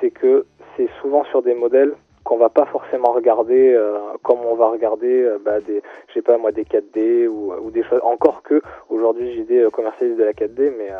c'est 0.00 0.10
que 0.10 0.46
c'est 0.76 0.88
souvent 1.00 1.24
sur 1.24 1.42
des 1.42 1.54
modèles 1.54 1.94
qu'on 2.26 2.36
va 2.36 2.48
pas 2.48 2.66
forcément 2.66 3.12
regarder 3.12 3.72
euh, 3.72 3.98
comme 4.22 4.40
on 4.44 4.56
va 4.56 4.68
regarder 4.68 5.22
euh, 5.22 5.38
bah, 5.42 5.60
des 5.60 5.80
je 6.08 6.14
sais 6.14 6.22
pas 6.22 6.36
moi 6.36 6.52
des 6.52 6.64
4D 6.64 7.26
ou, 7.28 7.52
ou 7.54 7.70
des 7.70 7.84
choses 7.84 8.00
encore 8.02 8.42
que 8.42 8.60
aujourd'hui 8.90 9.32
JD 9.34 9.52
euh, 9.52 9.70
commercialise 9.70 10.16
de 10.16 10.24
la 10.24 10.32
4D 10.32 10.72
mais 10.76 10.90
euh, 10.90 10.98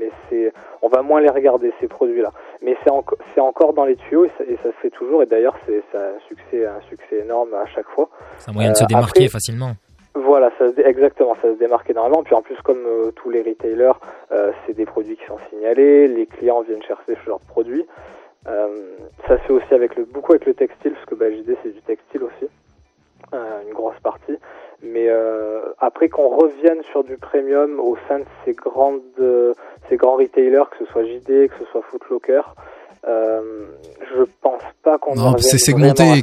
mais 0.00 0.10
c'est 0.28 0.52
on 0.82 0.88
va 0.88 1.02
moins 1.02 1.20
les 1.20 1.28
regarder 1.28 1.72
ces 1.80 1.86
produits 1.86 2.22
là 2.22 2.32
mais 2.62 2.76
c'est 2.82 2.90
encore 2.90 3.18
c'est 3.34 3.40
encore 3.40 3.74
dans 3.74 3.84
les 3.84 3.96
tuyaux 3.96 4.24
et 4.24 4.30
ça, 4.38 4.44
et 4.44 4.56
ça 4.62 4.70
se 4.70 4.76
fait 4.82 4.90
toujours 4.90 5.22
et 5.22 5.26
d'ailleurs 5.26 5.56
c'est 5.66 5.82
c'est 5.92 5.98
un 5.98 6.18
succès 6.26 6.66
un 6.66 6.80
succès 6.88 7.20
énorme 7.20 7.54
à 7.54 7.66
chaque 7.66 7.88
fois 7.90 8.08
C'est 8.38 8.50
un 8.50 8.54
moyen 8.54 8.72
de 8.72 8.76
se 8.76 8.84
Euh, 8.84 8.86
démarquer 8.86 9.24
après, 9.24 9.28
facilement. 9.28 9.72
Voilà, 10.14 10.50
ça 10.58 10.72
se 10.72 10.80
exactement, 10.80 11.34
ça 11.42 11.52
se 11.52 11.58
démarque 11.58 11.90
énormément. 11.90 12.22
Puis 12.24 12.34
en 12.34 12.42
plus, 12.42 12.56
comme 12.62 12.84
euh, 12.86 13.10
tous 13.14 13.30
les 13.30 13.42
retailers, 13.42 13.92
euh, 14.32 14.52
c'est 14.66 14.72
des 14.72 14.86
produits 14.86 15.16
qui 15.16 15.24
sont 15.26 15.38
signalés, 15.50 16.08
les 16.08 16.26
clients 16.26 16.62
viennent 16.62 16.82
chercher 16.82 17.14
ce 17.14 17.26
genre 17.28 17.38
de 17.38 17.46
produits. 17.46 17.84
Euh, 18.48 18.96
ça 19.26 19.38
se 19.38 19.42
fait 19.42 19.52
aussi 19.52 19.74
avec 19.74 19.96
le, 19.96 20.04
beaucoup 20.04 20.32
avec 20.32 20.46
le 20.46 20.54
textile, 20.54 20.92
parce 20.92 21.04
que 21.06 21.14
bah, 21.14 21.30
JD 21.30 21.56
c'est 21.62 21.74
du 21.74 21.82
textile 21.82 22.22
aussi, 22.22 22.48
euh, 23.34 23.62
une 23.66 23.74
grosse 23.74 23.98
partie. 24.02 24.38
Mais 24.82 25.08
euh, 25.08 25.72
après 25.78 26.08
qu'on 26.08 26.28
revienne 26.28 26.82
sur 26.92 27.04
du 27.04 27.16
premium 27.16 27.80
au 27.80 27.96
sein 28.08 28.20
de 28.20 28.24
ces 28.44 28.54
grandes, 28.54 29.02
ces 29.88 29.96
grands 29.96 30.16
retailers, 30.16 30.64
que 30.70 30.84
ce 30.84 30.92
soit 30.92 31.04
JD, 31.04 31.48
que 31.48 31.58
ce 31.58 31.64
soit 31.72 31.82
Footlocker, 31.82 32.42
euh, 33.06 33.40
je 34.16 34.22
pense 34.42 34.62
pas 34.82 34.98
qu'on 34.98 35.14
Non, 35.14 35.36
c'est 35.38 35.58
segmenté. 35.58 36.02
à 36.02 36.16
100%. 36.16 36.22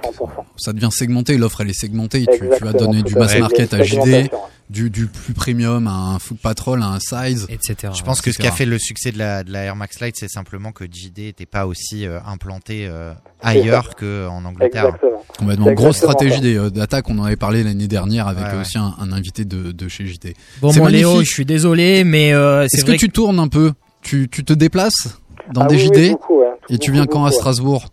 Ça 0.58 0.74
devient 0.74 0.90
segmenté. 0.92 1.38
L'offre, 1.38 1.62
elle 1.62 1.70
est 1.70 1.80
segmentée. 1.80 2.26
Tu, 2.26 2.40
tu 2.58 2.64
vas 2.64 2.74
donner 2.74 3.04
du 3.04 3.14
mass 3.16 3.38
market 3.38 3.74
à 3.74 3.84
JD, 3.84 4.30
du, 4.70 4.90
du 4.90 5.06
plus 5.08 5.34
premium 5.34 5.86
à 5.88 5.92
un 5.92 6.20
Foot 6.20 6.40
Patrol, 6.42 6.82
à 6.82 6.88
un 6.88 7.00
Size, 7.00 7.46
etc. 7.50 7.94
Je 7.96 8.02
pense 8.04 8.22
que 8.22 8.32
ce 8.32 8.40
qui 8.40 8.48
a 8.48 8.52
fait 8.52 8.66
le 8.66 8.80
succès 8.80 9.12
de 9.12 9.20
la, 9.20 9.44
de 9.44 9.52
la 9.52 9.64
Air 9.66 9.76
Max 9.76 10.02
Lite, 10.02 10.16
c'est 10.18 10.28
simplement 10.28 10.72
que 10.72 10.86
JD 10.86 11.20
n'était 11.20 11.46
pas 11.46 11.68
aussi 11.68 12.06
euh, 12.08 12.20
implanté 12.26 12.88
euh, 12.90 13.14
ailleurs 13.42 13.96
qu'en 13.96 14.44
Angleterre. 14.46 14.86
Exactement. 14.86 15.12
Complètement. 15.38 15.72
Grosse 15.74 15.98
stratégie 15.98 16.58
euh, 16.58 16.70
d'attaque. 16.70 17.10
On 17.10 17.20
en 17.20 17.26
avait 17.26 17.36
parlé 17.36 17.64
l'année 17.64 17.88
dernière 17.88 18.28
avec 18.28 18.46
Ouais, 18.46 18.54
ouais. 18.54 18.62
aussi 18.62 18.78
un, 18.78 18.94
un 19.00 19.12
invité 19.12 19.46
de, 19.46 19.72
de 19.72 19.88
chez 19.88 20.06
JT. 20.08 20.34
Bon, 20.62 20.74
mon 20.74 20.88
Léo, 20.88 21.20
je 21.24 21.30
suis 21.30 21.46
désolé, 21.46 22.04
mais 22.04 22.34
euh, 22.34 22.66
c'est 22.70 22.78
Est-ce 22.78 22.86
que 22.86 22.92
tu 22.94 23.10
tournes 23.10 23.40
un 23.40 23.48
peu? 23.48 23.74
Tu, 24.02 24.30
tu 24.30 24.44
te 24.44 24.54
déplaces? 24.54 25.20
Dans 25.54 25.62
Ah 25.62 25.68
des 25.68 25.76
oui, 25.76 25.82
JD 25.82 25.96
oui, 25.98 26.10
beaucoup, 26.12 26.40
ouais. 26.40 26.48
et 26.70 26.78
tu 26.78 26.92
Beaucoup, 26.92 26.94
viens 26.94 27.06
quand 27.06 27.12
à 27.12 27.12
beaucoup, 27.12 27.26
ouais. 27.26 27.32
Strasbourg 27.32 27.84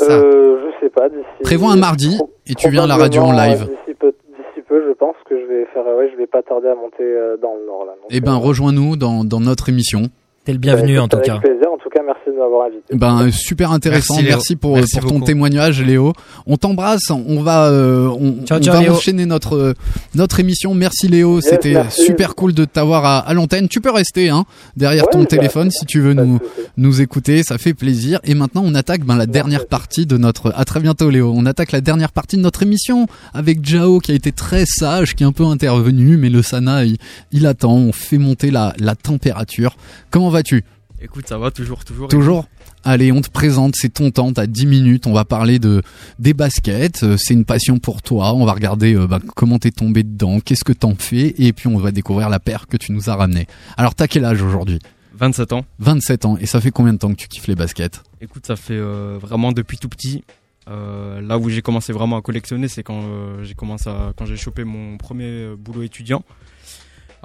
Euh, 0.00 0.56
je 0.80 0.84
sais 0.84 0.90
pas, 0.90 1.08
d'ici. 1.08 1.22
Prévois 1.42 1.72
un 1.72 1.76
mardi 1.76 2.18
et 2.46 2.54
tu 2.54 2.68
viens 2.70 2.84
à 2.84 2.86
la 2.86 2.96
radio 2.96 3.22
en 3.22 3.24
probablement, 3.26 3.52
live. 3.54 3.62
euh, 3.62 3.74
D'ici 3.86 3.96
peu, 3.98 4.12
d'ici 4.36 4.64
peu, 4.68 4.82
je 4.88 4.92
pense 4.92 5.16
que 5.28 5.38
je 5.38 5.44
vais 5.46 5.66
faire, 5.74 5.86
euh, 5.86 5.98
ouais, 5.98 6.10
je 6.12 6.16
vais 6.16 6.26
pas 6.26 6.42
tarder 6.42 6.68
à 6.68 6.74
monter 6.74 7.02
euh, 7.02 7.36
dans 7.40 7.54
le 7.54 7.66
nord 7.66 7.84
là. 7.86 7.92
Donc, 7.92 8.06
Eh 8.10 8.20
ben, 8.20 8.34
rejoins-nous 8.36 8.96
dans, 8.96 9.24
dans 9.24 9.40
notre 9.40 9.68
émission. 9.68 10.02
T'es 10.46 10.52
le 10.52 10.58
bienvenu 10.58 10.96
euh, 10.96 11.02
en 11.02 11.08
tout 11.08 11.16
avec 11.16 11.26
cas. 11.26 11.38
plaisir. 11.38 11.66
En 11.72 11.76
tout 11.76 11.88
cas, 11.90 12.00
merci 12.06 12.22
de 12.28 12.38
m'avoir 12.38 12.66
invité. 12.68 12.94
Ben 12.96 13.30
super 13.32 13.72
intéressant. 13.72 14.22
Merci, 14.22 14.54
pour 14.56 14.76
Merci 14.76 15.00
pour 15.00 15.10
ton 15.10 15.20
témoignage, 15.20 15.82
Léo. 15.82 16.12
On 16.46 16.56
t'embrasse. 16.56 17.10
On 17.10 17.42
va 17.42 17.66
euh, 17.66 18.06
on, 18.08 18.44
Ciao, 18.46 18.58
on 18.58 18.62
ciao, 18.62 18.74
va 18.74 18.82
Léo. 18.82 18.94
enchaîner 18.94 19.26
notre 19.26 19.56
euh, 19.56 19.74
notre 20.14 20.38
émission. 20.40 20.72
Merci 20.72 21.08
Léo. 21.08 21.36
Yes, 21.40 21.48
C'était 21.50 21.90
super 21.90 22.34
cool 22.36 22.54
de 22.54 22.64
t'avoir 22.64 23.04
à, 23.04 23.18
à 23.18 23.34
l'antenne. 23.34 23.68
Tu 23.68 23.80
peux 23.80 23.90
rester 23.90 24.30
hein 24.30 24.44
derrière 24.76 25.04
Ouais, 25.06 25.10
ton 25.12 25.20
bah, 25.20 25.26
téléphone 25.26 25.70
si 25.72 25.84
tu 25.84 26.00
veux 26.00 26.14
nous 26.14 26.38
nous 26.76 27.00
écouter. 27.00 27.42
Ça 27.42 27.58
fait 27.58 27.74
plaisir. 27.74 28.20
Et 28.24 28.34
maintenant 28.34 28.62
on 28.64 28.74
attaque 28.74 29.04
ben 29.04 29.16
la 29.16 29.26
dernière 29.26 29.66
partie 29.66 30.06
de 30.06 30.16
notre. 30.16 30.52
À 30.56 30.64
très 30.64 30.78
bientôt 30.80 31.10
Léo. 31.10 31.32
On 31.36 31.44
attaque 31.44 31.72
la 31.72 31.80
dernière 31.80 32.12
partie 32.12 32.36
de 32.36 32.42
notre 32.42 32.62
émission 32.62 33.06
avec 33.34 33.64
Jao 33.66 33.98
qui 33.98 34.12
a 34.12 34.14
été 34.14 34.30
très 34.32 34.64
sage, 34.64 35.14
qui 35.16 35.24
est 35.24 35.26
un 35.26 35.32
peu 35.32 35.44
intervenu, 35.44 36.16
mais 36.16 36.30
le 36.30 36.42
Sana 36.42 36.84
il, 36.84 36.96
il 37.32 37.46
attend. 37.46 37.74
On 37.74 37.92
fait 37.92 38.18
monter 38.18 38.50
la 38.52 38.74
la 38.78 38.94
température. 38.94 39.76
Comment 40.10 40.30
vas-tu? 40.36 40.64
Écoute, 41.00 41.26
ça 41.28 41.38
va 41.38 41.50
toujours, 41.50 41.84
toujours. 41.84 42.08
Toujours 42.08 42.46
Allez, 42.84 43.10
on 43.10 43.20
te 43.20 43.30
présente, 43.30 43.74
c'est 43.76 43.92
ton 43.92 44.10
temps, 44.10 44.32
t'as 44.32 44.46
10 44.46 44.66
minutes, 44.66 45.06
on 45.06 45.12
va 45.12 45.24
parler 45.24 45.58
de 45.58 45.82
des 46.20 46.34
baskets, 46.34 47.02
euh, 47.02 47.16
c'est 47.18 47.34
une 47.34 47.44
passion 47.44 47.78
pour 47.78 48.00
toi, 48.00 48.32
on 48.32 48.44
va 48.44 48.52
regarder 48.52 48.94
euh, 48.94 49.08
bah, 49.08 49.18
comment 49.34 49.58
t'es 49.58 49.72
tombé 49.72 50.04
dedans, 50.04 50.38
qu'est-ce 50.38 50.62
que 50.62 50.72
t'en 50.72 50.94
fais, 50.94 51.34
et 51.38 51.52
puis 51.52 51.66
on 51.66 51.78
va 51.78 51.90
découvrir 51.90 52.28
la 52.28 52.38
paire 52.38 52.68
que 52.68 52.76
tu 52.76 52.92
nous 52.92 53.10
as 53.10 53.16
ramenée. 53.16 53.48
Alors 53.76 53.96
t'as 53.96 54.06
quel 54.06 54.24
âge 54.24 54.40
aujourd'hui 54.40 54.78
27 55.14 55.52
ans. 55.52 55.64
27 55.80 56.24
ans, 56.26 56.36
et 56.38 56.46
ça 56.46 56.60
fait 56.60 56.70
combien 56.70 56.92
de 56.92 56.98
temps 56.98 57.10
que 57.10 57.16
tu 57.16 57.26
kiffes 57.26 57.48
les 57.48 57.56
baskets 57.56 58.02
Écoute, 58.20 58.46
ça 58.46 58.54
fait 58.54 58.74
euh, 58.74 59.18
vraiment 59.20 59.50
depuis 59.50 59.78
tout 59.78 59.88
petit. 59.88 60.22
Euh, 60.68 61.20
là 61.20 61.38
où 61.38 61.48
j'ai 61.48 61.62
commencé 61.62 61.92
vraiment 61.92 62.18
à 62.18 62.22
collectionner, 62.22 62.68
c'est 62.68 62.84
quand 62.84 63.02
j'ai 63.42 63.54
commencé 63.54 63.90
à, 63.90 64.12
quand 64.16 64.26
j'ai 64.26 64.36
chopé 64.36 64.62
mon 64.64 64.96
premier 64.96 65.54
boulot 65.58 65.82
étudiant. 65.82 66.22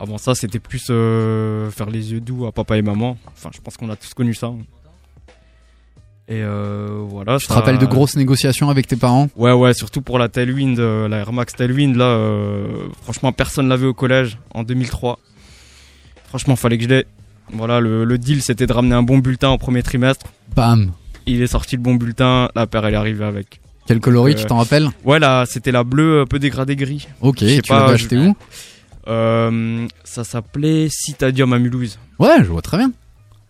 Avant 0.01 0.17
ça, 0.17 0.33
c'était 0.33 0.57
plus 0.59 0.87
euh, 0.89 1.69
faire 1.69 1.89
les 1.91 2.11
yeux 2.11 2.19
doux 2.21 2.47
à 2.47 2.51
papa 2.51 2.75
et 2.75 2.81
maman. 2.81 3.17
Enfin, 3.37 3.51
je 3.53 3.61
pense 3.61 3.77
qu'on 3.77 3.89
a 3.91 3.95
tous 3.95 4.13
connu 4.15 4.33
ça. 4.33 4.51
Et 6.27 6.41
euh, 6.41 7.03
voilà. 7.07 7.37
Tu 7.37 7.45
te 7.45 7.53
rappelles 7.53 7.77
de 7.77 7.85
grosses 7.85 8.15
négociations 8.15 8.69
avec 8.71 8.87
tes 8.87 8.95
parents? 8.95 9.27
Ouais, 9.35 9.51
ouais, 9.51 9.73
surtout 9.75 10.01
pour 10.01 10.17
la 10.17 10.27
Tailwind, 10.27 10.79
euh, 10.79 11.07
la 11.07 11.17
Air 11.17 11.33
Max 11.33 11.53
Tailwind, 11.53 11.95
là, 11.95 12.05
euh, 12.05 12.87
franchement, 13.03 13.31
personne 13.31 13.67
l'avait 13.67 13.85
au 13.85 13.93
collège 13.93 14.39
en 14.55 14.63
2003. 14.63 15.19
Franchement, 16.29 16.55
fallait 16.55 16.77
que 16.77 16.83
je 16.85 16.89
l'ai. 16.89 17.05
Voilà, 17.53 17.79
le, 17.79 18.03
le 18.05 18.17
deal, 18.17 18.41
c'était 18.41 18.65
de 18.65 18.73
ramener 18.73 18.95
un 18.95 19.03
bon 19.03 19.19
bulletin 19.19 19.49
au 19.49 19.57
premier 19.59 19.83
trimestre. 19.83 20.27
Bam 20.55 20.91
Il 21.27 21.41
est 21.43 21.47
sorti 21.47 21.75
le 21.75 21.81
bon 21.83 21.95
bulletin, 21.95 22.49
la 22.55 22.65
paire, 22.65 22.85
elle 22.87 22.93
est 22.93 22.97
arrivée 22.97 23.25
avec. 23.25 23.59
Quel 23.85 23.99
coloris, 23.99 24.35
tu 24.35 24.45
t'en 24.45 24.57
rappelles? 24.57 24.87
Ouais, 25.03 25.19
là, 25.19 25.43
c'était 25.45 25.71
la 25.71 25.83
bleue 25.83 26.21
un 26.21 26.25
peu 26.25 26.39
dégradée 26.39 26.75
gris. 26.77 27.07
Ok, 27.19 27.39
Je 27.41 27.45
sais 27.47 27.61
tu 27.61 27.71
l'avais 27.73 27.93
acheté 27.93 28.15
je- 28.15 28.29
où? 28.29 28.35
Euh, 29.07 29.87
Ça 30.03 30.23
s'appelait 30.23 30.87
Citadium 30.89 31.53
à 31.53 31.59
Mulhouse. 31.59 31.99
Ouais, 32.19 32.37
je 32.39 32.49
vois 32.49 32.61
très 32.61 32.77
bien. 32.77 32.91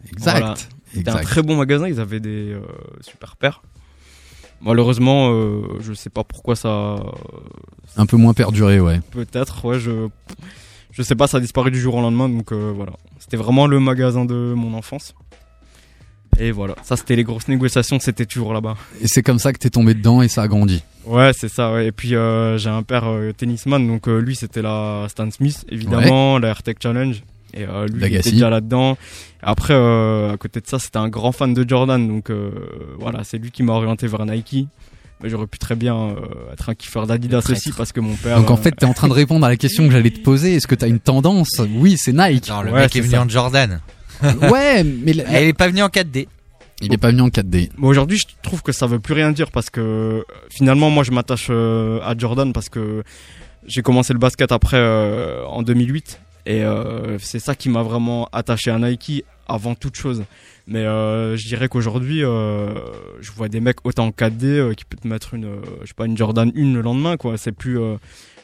Exact. 0.10 0.40
Voilà. 0.40 0.56
C'était 0.94 1.10
un 1.10 1.22
très 1.22 1.42
bon 1.42 1.56
magasin, 1.56 1.88
ils 1.88 2.00
avaient 2.00 2.20
des 2.20 2.52
euh, 2.54 2.62
super 3.02 3.36
paires. 3.38 3.62
Malheureusement, 4.62 5.32
euh, 5.32 5.62
je 5.80 5.94
sais 5.94 6.10
pas 6.10 6.24
pourquoi 6.24 6.56
ça. 6.56 6.98
Un 7.98 8.06
peu 8.06 8.18
moins 8.18 8.34
perduré, 8.34 8.80
ouais. 8.80 9.00
Peut-être, 9.12 9.66
ouais, 9.66 9.80
je. 9.80 10.08
Je 10.92 11.02
sais 11.04 11.16
pas, 11.16 11.28
ça 11.28 11.38
a 11.38 11.40
disparu 11.40 11.72
du 11.72 11.80
jour 11.80 11.96
au 11.96 12.02
lendemain, 12.02 12.28
donc 12.28 12.52
euh, 12.52 12.74
voilà. 12.76 12.92
C'était 13.18 13.38
vraiment 13.38 13.66
le 13.66 13.80
magasin 13.80 14.26
de 14.26 14.54
mon 14.56 14.74
enfance. 14.74 15.16
Et 16.40 16.52
voilà, 16.52 16.76
ça 16.84 16.96
c'était 16.96 17.16
les 17.16 17.24
grosses 17.24 17.48
négociations, 17.48 18.00
c'était 18.00 18.26
toujours 18.26 18.54
là-bas. 18.54 18.76
Et 19.02 19.08
c'est 19.08 19.22
comme 19.22 19.38
ça 19.40 19.54
que 19.54 19.58
t'es 19.60 19.70
tombé 19.70 19.94
dedans 19.94 20.22
et 20.22 20.28
ça 20.28 20.44
a 20.44 20.48
grandi. 20.48 20.82
Ouais, 21.06 21.32
c'est 21.38 21.50
ça, 21.50 21.74
ouais. 21.74 21.88
Et 21.88 21.92
puis 21.92 22.16
euh, 22.16 22.58
j'ai 22.58 22.70
un 22.70 22.84
père 22.84 23.04
euh, 23.08 23.32
tennisman, 23.34 23.86
donc 23.88 24.08
euh, 24.08 24.20
lui 24.20 24.36
c'était 24.36 24.62
la 24.62 25.06
Stan 25.10 25.30
Smith, 25.30 25.66
évidemment, 25.70 26.40
la 26.40 26.50
AirTech 26.50 26.78
Challenge. 26.82 27.22
Et 27.54 27.66
euh, 27.66 27.86
lui 27.88 28.06
il 28.06 28.16
était 28.16 28.32
déjà 28.32 28.50
là-dedans. 28.50 28.98
Après, 29.44 29.74
euh, 29.74 30.32
à 30.34 30.38
côté 30.38 30.62
de 30.62 30.68
ça, 30.68 30.80
c'était 30.80 30.98
un 31.00 31.10
grand 31.10 31.32
fan 31.34 31.54
de 31.54 31.68
Jordan, 31.68 32.08
donc 32.08 32.30
euh, 32.30 32.52
voilà, 33.00 33.24
c'est 33.24 33.38
lui 33.38 33.52
qui 33.52 33.62
m'a 33.64 33.74
orienté 33.74 34.08
vers 34.08 34.26
Nike. 34.26 34.68
Mais 35.22 35.30
j'aurais 35.30 35.46
pu 35.48 35.60
très 35.60 35.76
bien 35.76 35.96
euh, 35.96 36.16
être 36.54 36.70
un 36.70 36.74
kiffeur 36.76 37.06
d'Adidas 37.06 37.44
aussi, 37.52 37.72
parce 37.74 37.92
que 37.92 38.00
mon 38.00 38.16
père. 38.16 38.38
Donc 38.40 38.50
en 38.50 38.58
fait, 38.58 38.72
t'es 38.72 38.86
en 38.88 38.94
train 38.94 39.08
de 39.08 39.14
répondre 39.14 39.46
à 39.46 39.50
la 39.50 39.58
question 39.58 39.86
que 39.86 39.92
j'allais 39.92 40.10
te 40.10 40.20
poser. 40.22 40.56
Est-ce 40.56 40.66
que 40.66 40.74
t'as 40.76 40.88
une 40.88 41.00
tendance? 41.00 41.62
Oui, 41.76 41.96
c'est 42.00 42.14
Nike. 42.14 42.50
Non, 42.50 42.62
le 42.64 42.72
Ouais, 42.72 42.80
mec 42.82 42.96
est 42.96 43.00
c'est 43.00 43.02
venu 43.02 43.12
ça. 43.16 43.22
en 43.22 43.30
Jordan. 43.30 43.82
ouais, 44.52 44.84
mais 44.84 45.14
la- 45.14 45.24
Elle 45.32 45.48
est 45.50 45.54
pas 45.54 45.68
venue 45.68 45.82
en 45.84 45.88
4D. 45.90 46.28
il 46.82 46.94
est 46.94 46.98
pas 46.98 47.10
venu 47.12 47.22
en 47.22 47.30
4D. 47.30 47.70
Mais 47.78 47.88
aujourd'hui, 47.88 48.18
je 48.18 48.26
trouve 48.42 48.62
que 48.62 48.72
ça 48.72 48.88
veut 48.88 49.00
plus 49.00 49.14
rien 49.14 49.32
dire 49.32 49.52
parce 49.52 49.70
que 49.70 49.82
euh, 49.82 50.22
finalement, 50.50 50.90
moi, 50.90 51.04
je 51.04 51.12
m'attache 51.12 51.48
euh, 51.50 52.00
à 52.04 52.16
Jordan 52.18 52.54
parce 52.54 52.70
que 52.70 53.04
j'ai 53.68 53.82
commencé 53.84 54.14
le 54.14 54.20
basket 54.20 54.52
après 54.52 54.78
euh, 54.78 55.46
en 55.46 55.62
2008 55.62 56.20
et 56.48 56.64
euh, 56.64 57.20
c'est 57.20 57.38
ça 57.40 57.54
qui 57.54 57.70
m'a 57.70 57.84
vraiment 57.84 58.28
attaché 58.32 58.72
à 58.72 58.80
Nike 58.80 59.24
avant 59.48 59.76
toute 59.76 59.96
chose. 59.96 60.24
Mais 60.68 60.80
euh, 60.86 61.36
je 61.38 61.46
dirais 61.48 61.68
qu'aujourd'hui, 61.68 62.24
euh, 62.24 62.70
je 63.20 63.32
vois 63.32 63.50
des 63.50 63.60
mecs 63.60 63.78
autant 63.84 64.06
en 64.08 64.10
4D 64.12 64.46
euh, 64.46 64.74
qui 64.74 64.86
peut 64.86 64.98
te 64.98 65.08
mettre 65.08 65.34
une, 65.34 65.46
euh, 65.46 65.62
je 65.82 65.88
sais 65.88 65.94
pas, 65.96 66.06
une 66.06 66.16
Jordan 66.18 66.52
1 66.56 66.74
le 66.74 66.82
lendemain, 66.82 67.18
quoi. 67.18 67.38
C'est 67.38 67.52
plus. 67.52 67.78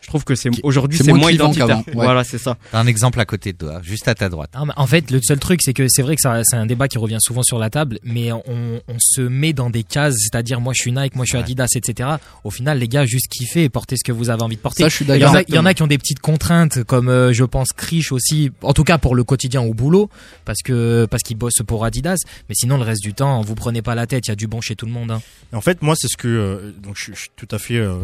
Je 0.07 0.11
trouve 0.11 0.23
que 0.23 0.35
c'est 0.35 0.49
aujourd'hui 0.63 0.97
c'est 0.97 1.03
moins 1.09 1.19
moins, 1.19 1.31
identitaire. 1.31 1.79
ouais. 1.87 1.93
Voilà, 1.93 2.23
c'est 2.23 2.37
ça. 2.37 2.55
Un 2.71 2.87
exemple 2.87 3.19
à 3.19 3.25
côté 3.25 3.51
de 3.51 3.57
toi, 3.57 3.81
juste 3.83 4.07
à 4.07 4.15
ta 4.15 4.29
droite. 4.29 4.51
En 4.77 4.87
fait, 4.87 5.11
le 5.11 5.19
seul 5.21 5.37
truc, 5.37 5.59
c'est 5.61 5.73
que 5.73 5.85
c'est 5.89 6.01
vrai 6.01 6.15
que 6.15 6.21
c'est 6.21 6.55
un 6.55 6.65
débat 6.65 6.87
qui 6.87 6.97
revient 6.97 7.17
souvent 7.19 7.43
sur 7.43 7.59
la 7.59 7.69
table, 7.69 7.99
mais 8.03 8.31
on, 8.31 8.41
on 8.47 8.95
se 8.99 9.19
met 9.21 9.51
dans 9.51 9.69
des 9.69 9.83
cases, 9.83 10.15
c'est-à-dire 10.17 10.61
moi 10.61 10.71
je 10.73 10.81
suis 10.81 10.91
Nike, 10.93 11.15
moi 11.15 11.25
je 11.25 11.31
suis 11.31 11.37
Adidas, 11.37 11.67
etc. 11.75 12.09
Au 12.45 12.51
final, 12.51 12.79
les 12.79 12.87
gars, 12.87 13.05
juste 13.05 13.27
kiffez 13.27 13.63
et 13.65 13.69
portez 13.69 13.97
ce 13.97 14.03
que 14.05 14.13
vous 14.13 14.29
avez 14.29 14.41
envie 14.43 14.55
de 14.55 14.61
porter. 14.61 14.83
Ça, 14.83 14.89
je 14.89 14.95
suis 14.95 15.05
Il 15.05 15.09
y, 15.09 15.23
a, 15.23 15.43
il 15.47 15.53
y 15.55 15.59
en 15.59 15.65
a 15.65 15.73
qui 15.73 15.83
ont 15.83 15.87
des 15.87 15.97
petites 15.97 16.21
contraintes, 16.21 16.83
comme 16.85 17.09
euh, 17.09 17.33
je 17.33 17.43
pense 17.43 17.69
Krish 17.75 18.11
aussi, 18.13 18.49
en 18.61 18.73
tout 18.73 18.85
cas 18.85 18.97
pour 18.97 19.13
le 19.13 19.25
quotidien 19.25 19.61
au 19.61 19.73
boulot, 19.73 20.09
parce 20.45 20.61
que 20.63 21.05
parce 21.11 21.21
qu'ils 21.23 21.37
bossent 21.37 21.61
pour 21.67 21.83
Adidas. 21.83 22.17
Mais 22.47 22.55
sinon, 22.55 22.77
le 22.77 22.83
reste 22.83 23.03
du 23.03 23.13
temps, 23.13 23.41
vous 23.41 23.55
prenez 23.55 23.81
pas 23.81 23.93
la 23.95 24.07
tête, 24.07 24.27
il 24.27 24.29
y 24.29 24.31
a 24.31 24.35
du 24.35 24.47
bon 24.47 24.61
chez 24.61 24.75
tout 24.77 24.85
le 24.85 24.91
monde. 24.93 25.11
hein. 25.11 25.21
En 25.53 25.61
fait, 25.61 25.81
moi, 25.81 25.95
c'est 25.97 26.07
ce 26.07 26.15
que 26.17 26.27
euh, 26.27 26.71
donc 26.81 26.95
je, 26.95 27.03
suis- 27.03 27.13
je 27.15 27.19
suis 27.21 27.29
tout 27.35 27.47
à 27.51 27.59
fait, 27.59 27.75
euh, 27.77 27.95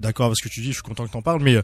d'accord 0.00 0.26
avec 0.26 0.36
ce 0.38 0.42
que 0.48 0.48
tu 0.52 0.60
dis. 0.60 0.68
Je 0.68 0.72
suis 0.74 0.82
content 0.82 1.06
que 1.06 1.12
t'en 1.12 1.22
parles, 1.22 1.40
mais 1.42 1.51
euh, 1.56 1.62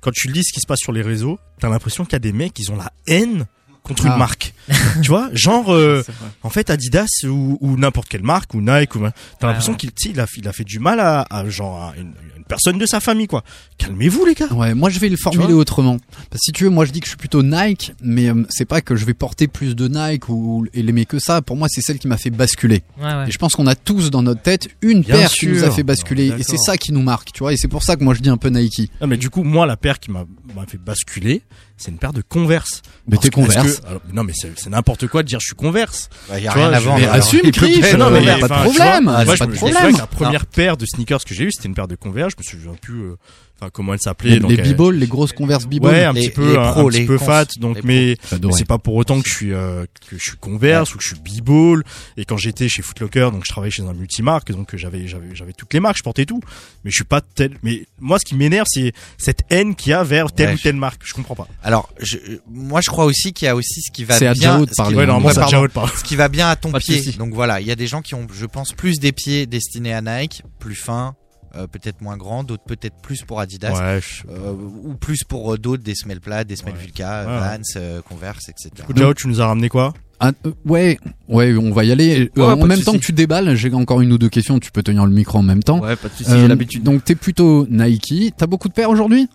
quand 0.00 0.12
tu 0.12 0.28
lis 0.28 0.44
ce 0.44 0.52
qui 0.52 0.60
se 0.60 0.66
passe 0.66 0.80
sur 0.80 0.92
les 0.92 1.02
réseaux, 1.02 1.38
t'as 1.60 1.68
l'impression 1.68 2.04
qu'il 2.04 2.14
y 2.14 2.16
a 2.16 2.20
des 2.20 2.32
mecs, 2.32 2.58
ils 2.58 2.70
ont 2.72 2.76
la 2.76 2.92
haine 3.06 3.46
contre 3.82 4.06
Ah. 4.06 4.12
une 4.12 4.18
marque. 4.18 4.54
tu 5.02 5.08
vois, 5.08 5.28
genre, 5.32 5.72
euh, 5.72 6.04
en 6.42 6.50
fait, 6.50 6.70
Adidas 6.70 7.06
ou, 7.24 7.58
ou 7.60 7.76
n'importe 7.76 8.08
quelle 8.08 8.22
marque 8.22 8.54
ou 8.54 8.60
Nike, 8.60 8.94
ou 8.94 8.98
t'as 9.00 9.04
Ouais, 9.06 9.12
l'impression 9.42 9.72
ouais. 9.72 9.78
qu'il, 9.78 9.92
tu 9.92 10.04
sais, 10.08 10.10
il 10.10 10.20
a, 10.20 10.26
il 10.36 10.48
a 10.48 10.52
fait 10.52 10.64
du 10.64 10.78
mal 10.78 11.00
à, 11.00 11.26
à 11.30 11.48
genre 11.48 11.80
à 11.82 11.94
une, 11.96 12.12
une 12.36 12.44
personne 12.44 12.78
de 12.78 12.86
sa 12.86 13.00
famille, 13.00 13.26
quoi. 13.26 13.42
Calmez-vous, 13.78 14.24
les 14.24 14.34
gars. 14.34 14.46
Ouais, 14.52 14.74
moi 14.74 14.88
je 14.90 14.98
vais 15.00 15.08
le 15.08 15.16
formuler 15.16 15.52
autrement. 15.54 15.96
Parce 16.30 16.40
que 16.40 16.44
si 16.44 16.52
tu 16.52 16.64
veux, 16.64 16.70
moi 16.70 16.84
je 16.84 16.92
dis 16.92 17.00
que 17.00 17.06
je 17.06 17.10
suis 17.10 17.16
plutôt 17.18 17.42
Nike, 17.42 17.92
mais 18.02 18.28
euh, 18.30 18.44
c'est 18.50 18.64
pas 18.66 18.80
que 18.80 18.94
je 18.94 19.04
vais 19.04 19.14
porter 19.14 19.48
plus 19.48 19.74
de 19.74 19.88
Nike 19.88 20.28
ou 20.28 20.66
et 20.74 20.82
l'aimer 20.82 21.04
que 21.06 21.18
ça. 21.18 21.42
Pour 21.42 21.56
moi, 21.56 21.66
c'est 21.70 21.80
celle 21.80 21.98
qui 21.98 22.06
m'a 22.08 22.18
fait 22.18 22.30
basculer. 22.30 22.82
Ouais, 23.00 23.04
ouais. 23.04 23.28
Et 23.28 23.30
je 23.32 23.38
pense 23.38 23.54
qu'on 23.54 23.66
a 23.66 23.74
tous 23.74 24.10
dans 24.10 24.22
notre 24.22 24.42
tête 24.42 24.68
une 24.82 25.00
Bien 25.00 25.16
paire 25.16 25.30
qui 25.32 25.46
nous 25.48 25.64
a 25.64 25.70
fait 25.70 25.82
basculer. 25.82 26.30
Non, 26.30 26.36
Et 26.36 26.42
c'est 26.44 26.58
ça 26.58 26.76
qui 26.76 26.92
nous 26.92 27.02
marque, 27.02 27.32
tu 27.32 27.40
vois. 27.40 27.52
Et 27.52 27.56
c'est 27.56 27.68
pour 27.68 27.82
ça 27.82 27.96
que 27.96 28.04
moi 28.04 28.14
je 28.14 28.20
dis 28.20 28.28
un 28.28 28.36
peu 28.36 28.48
Nike. 28.48 28.90
Non, 29.00 29.06
mais 29.08 29.16
du 29.16 29.28
coup, 29.30 29.42
moi, 29.42 29.66
la 29.66 29.76
paire 29.76 29.98
qui 29.98 30.10
m'a, 30.12 30.24
m'a 30.54 30.66
fait 30.66 30.78
basculer, 30.78 31.42
c'est 31.82 31.90
une 31.90 31.98
paire 31.98 32.12
de 32.12 32.22
Converse. 32.22 32.82
Mais 33.08 33.16
t'es 33.16 33.30
Converse. 33.30 33.80
que- 33.80 33.86
alors, 33.86 34.00
non, 34.12 34.24
mais 34.24 34.32
c'est, 34.34 34.52
c'est 34.58 34.70
n'importe 34.70 35.06
quoi 35.08 35.22
de 35.22 35.28
dire 35.28 35.40
je 35.40 35.46
suis 35.46 35.54
Converse. 35.54 36.08
Ouais, 36.30 36.42
y 36.42 36.48
a 36.48 36.52
Tu 36.52 36.58
vois, 36.58 36.68
rien 36.68 36.76
à 36.76 36.80
je- 36.80 36.84
vendre. 36.86 37.00
mais 37.00 37.06
assume, 37.08 37.50
Chris, 37.50 37.80
pas- 37.80 37.96
non, 37.96 38.10
mais 38.10 38.24
pas 38.24 38.48
de 38.48 38.54
problème. 38.64 38.72
vois, 39.04 39.14
Ah, 39.16 39.24
Moi, 39.24 39.34
je 39.34 39.38
pas 39.38 39.46
de 39.46 39.50
me 39.50 39.56
problème. 39.56 39.92
que 39.94 39.98
la 39.98 40.06
première 40.06 40.46
paire 40.46 40.76
de 40.76 40.86
sneakers 40.86 41.24
que 41.24 41.34
j'ai 41.34 41.44
eu, 41.44 41.50
c'était 41.52 41.68
une 41.68 41.74
paire 41.74 41.88
de 41.88 41.96
Converge. 41.96 42.32
Je 42.38 42.42
me 42.42 42.44
souviens 42.62 42.76
plus, 42.80 43.02
euh, 43.02 43.16
enfin, 43.60 43.70
comment 43.72 43.92
elle 43.94 44.00
s'appelait. 44.00 44.30
Les, 44.34 44.40
donc, 44.40 44.50
les 44.50 44.56
b-balls, 44.74 44.96
les 44.96 45.06
grosses 45.06 45.32
converses 45.32 45.66
b-balls. 45.66 45.92
Ouais, 45.92 46.04
un 46.04 46.12
Les- 46.12 46.22
petit 46.28 46.30
peu, 46.30 46.52
les 46.52 46.56
un- 46.58 46.72
petit 46.88 47.06
peu 47.06 47.18
cons, 47.18 47.24
fat. 47.24 47.46
Donc, 47.58 47.80
mais, 47.84 48.16
c'est 48.52 48.64
pas 48.66 48.78
pour 48.78 48.94
autant 48.94 49.20
que 49.20 49.28
je 49.28 49.34
suis 49.34 49.52
euh, 49.52 49.84
que 50.08 50.16
je 50.18 50.22
suis 50.22 50.36
Converse 50.38 50.94
ou 50.94 50.98
que 50.98 51.04
je 51.04 51.14
suis 51.14 51.40
B-ball. 51.40 51.84
Et 52.16 52.24
quand 52.24 52.36
j'étais 52.36 52.68
chez 52.68 52.82
Footlocker, 52.82 53.30
donc 53.32 53.44
je 53.44 53.50
travaillais 53.50 53.70
chez 53.70 53.82
un 53.82 53.92
multimarque, 53.94 54.50
donc 54.52 54.74
euh, 54.74 54.78
j'avais 54.78 55.06
j'avais 55.06 55.34
j'avais 55.34 55.52
toutes 55.52 55.72
les 55.74 55.80
marques, 55.80 55.96
je 55.98 56.02
portais 56.02 56.24
tout. 56.26 56.40
Mais 56.84 56.90
je 56.90 56.96
suis 56.96 57.04
pas 57.04 57.20
tel. 57.20 57.56
Mais 57.62 57.86
moi, 58.00 58.18
ce 58.18 58.24
qui 58.24 58.34
m'énerve, 58.34 58.66
c'est 58.68 58.92
cette 59.18 59.42
haine 59.50 59.74
qu'il 59.74 59.90
y 59.90 59.94
a 59.94 60.02
vers 60.02 60.32
telle 60.32 60.48
Ouais, 60.48 60.54
ou 60.54 60.58
telle 60.58 60.76
marque. 60.76 61.02
Je 61.04 61.14
comprends 61.14 61.34
pas. 61.36 61.46
Alors, 61.62 61.88
je, 62.00 62.16
moi, 62.50 62.80
je 62.82 62.90
crois 62.90 63.04
aussi 63.04 63.32
qu'il 63.32 63.46
y 63.46 63.48
a 63.48 63.54
aussi 63.56 63.80
ce 63.82 63.90
qui 63.92 64.04
va 64.04 64.18
C'est 64.18 64.26
à 64.26 64.34
bien, 64.34 64.60
de 64.60 64.66
ce 64.66 64.70
qui- 64.70 64.76
parler. 64.76 64.96
Ouais, 64.96 65.06
normalement, 65.06 65.28
Ouais, 65.28 65.34
c'est 65.34 65.38
à 65.40 65.42
pardon. 65.42 65.56
Jao 65.58 65.66
de 65.68 65.72
parler. 65.72 65.92
ce 65.96 66.04
qui 66.04 66.16
va 66.16 66.28
bien 66.28 66.48
à 66.48 66.56
ton 66.56 66.72
pied. 66.72 67.00
Donc 67.18 67.32
voilà, 67.34 67.60
il 67.60 67.66
y 67.66 67.70
a 67.70 67.76
des 67.76 67.86
gens 67.86 68.02
qui 68.02 68.14
ont, 68.14 68.26
je 68.32 68.46
pense, 68.46 68.72
plus 68.72 68.98
des 68.98 69.12
pieds 69.12 69.46
destinés 69.46 69.92
à 69.94 70.00
Nike, 70.02 70.42
plus 70.58 70.74
fins, 70.74 71.14
euh, 71.54 71.66
peut-être 71.66 72.00
moins 72.00 72.16
grands, 72.16 72.44
d'autres 72.44 72.64
peut-être 72.64 72.96
plus 73.02 73.22
pour 73.22 73.40
Adidas, 73.40 73.72
Ouais, 73.78 74.00
je- 74.00 74.22
euh, 74.30 74.52
ou 74.84 74.94
plus 74.94 75.24
pour 75.24 75.54
euh, 75.54 75.58
d'autres 75.58 75.82
des 75.82 75.94
semelles 75.94 76.20
plates, 76.20 76.46
des 76.48 76.56
semelles 76.56 76.74
Ouais. 76.74 76.80
Vulca. 76.80 77.24
Vans, 77.24 77.58
euh, 77.76 78.00
Converse, 78.02 78.48
etc. 78.48 78.70
Du 78.76 78.82
coup, 78.82 78.92
Jao, 78.96 79.14
tu 79.14 79.28
nous 79.28 79.40
as 79.40 79.46
ramené 79.46 79.68
quoi? 79.68 79.92
Ah, 80.20 80.30
euh, 80.46 80.52
ouais, 80.64 80.98
ouais, 81.28 81.54
on 81.56 81.72
va 81.72 81.84
y 81.84 81.90
aller. 81.92 82.30
Ouais, 82.36 82.42
en 82.44 82.56
même 82.66 82.80
temps 82.80 82.92
que 82.92 82.98
tu 82.98 83.12
déballes, 83.12 83.54
j'ai 83.56 83.72
encore 83.74 84.00
une 84.00 84.12
ou 84.12 84.18
deux 84.18 84.28
questions. 84.28 84.58
Tu 84.60 84.70
peux 84.70 84.82
tenir 84.84 85.04
le 85.04 85.10
micro 85.12 85.38
en 85.38 85.42
même 85.42 85.62
temps. 85.64 85.80
Ouais, 85.80 85.96
pas 85.96 86.08
de 86.08 86.14
soucis, 86.14 86.30
Euh, 86.30 86.42
j'ai 86.42 86.48
l'habitude. 86.48 86.82
Donc 86.84 87.04
t'es 87.04 87.14
plutôt 87.16 87.66
Nike. 87.68 88.32
T'as 88.36 88.46
beaucoup 88.46 88.68
de 88.68 88.72
paires 88.74 88.90
aujourd'hui? 88.90 89.28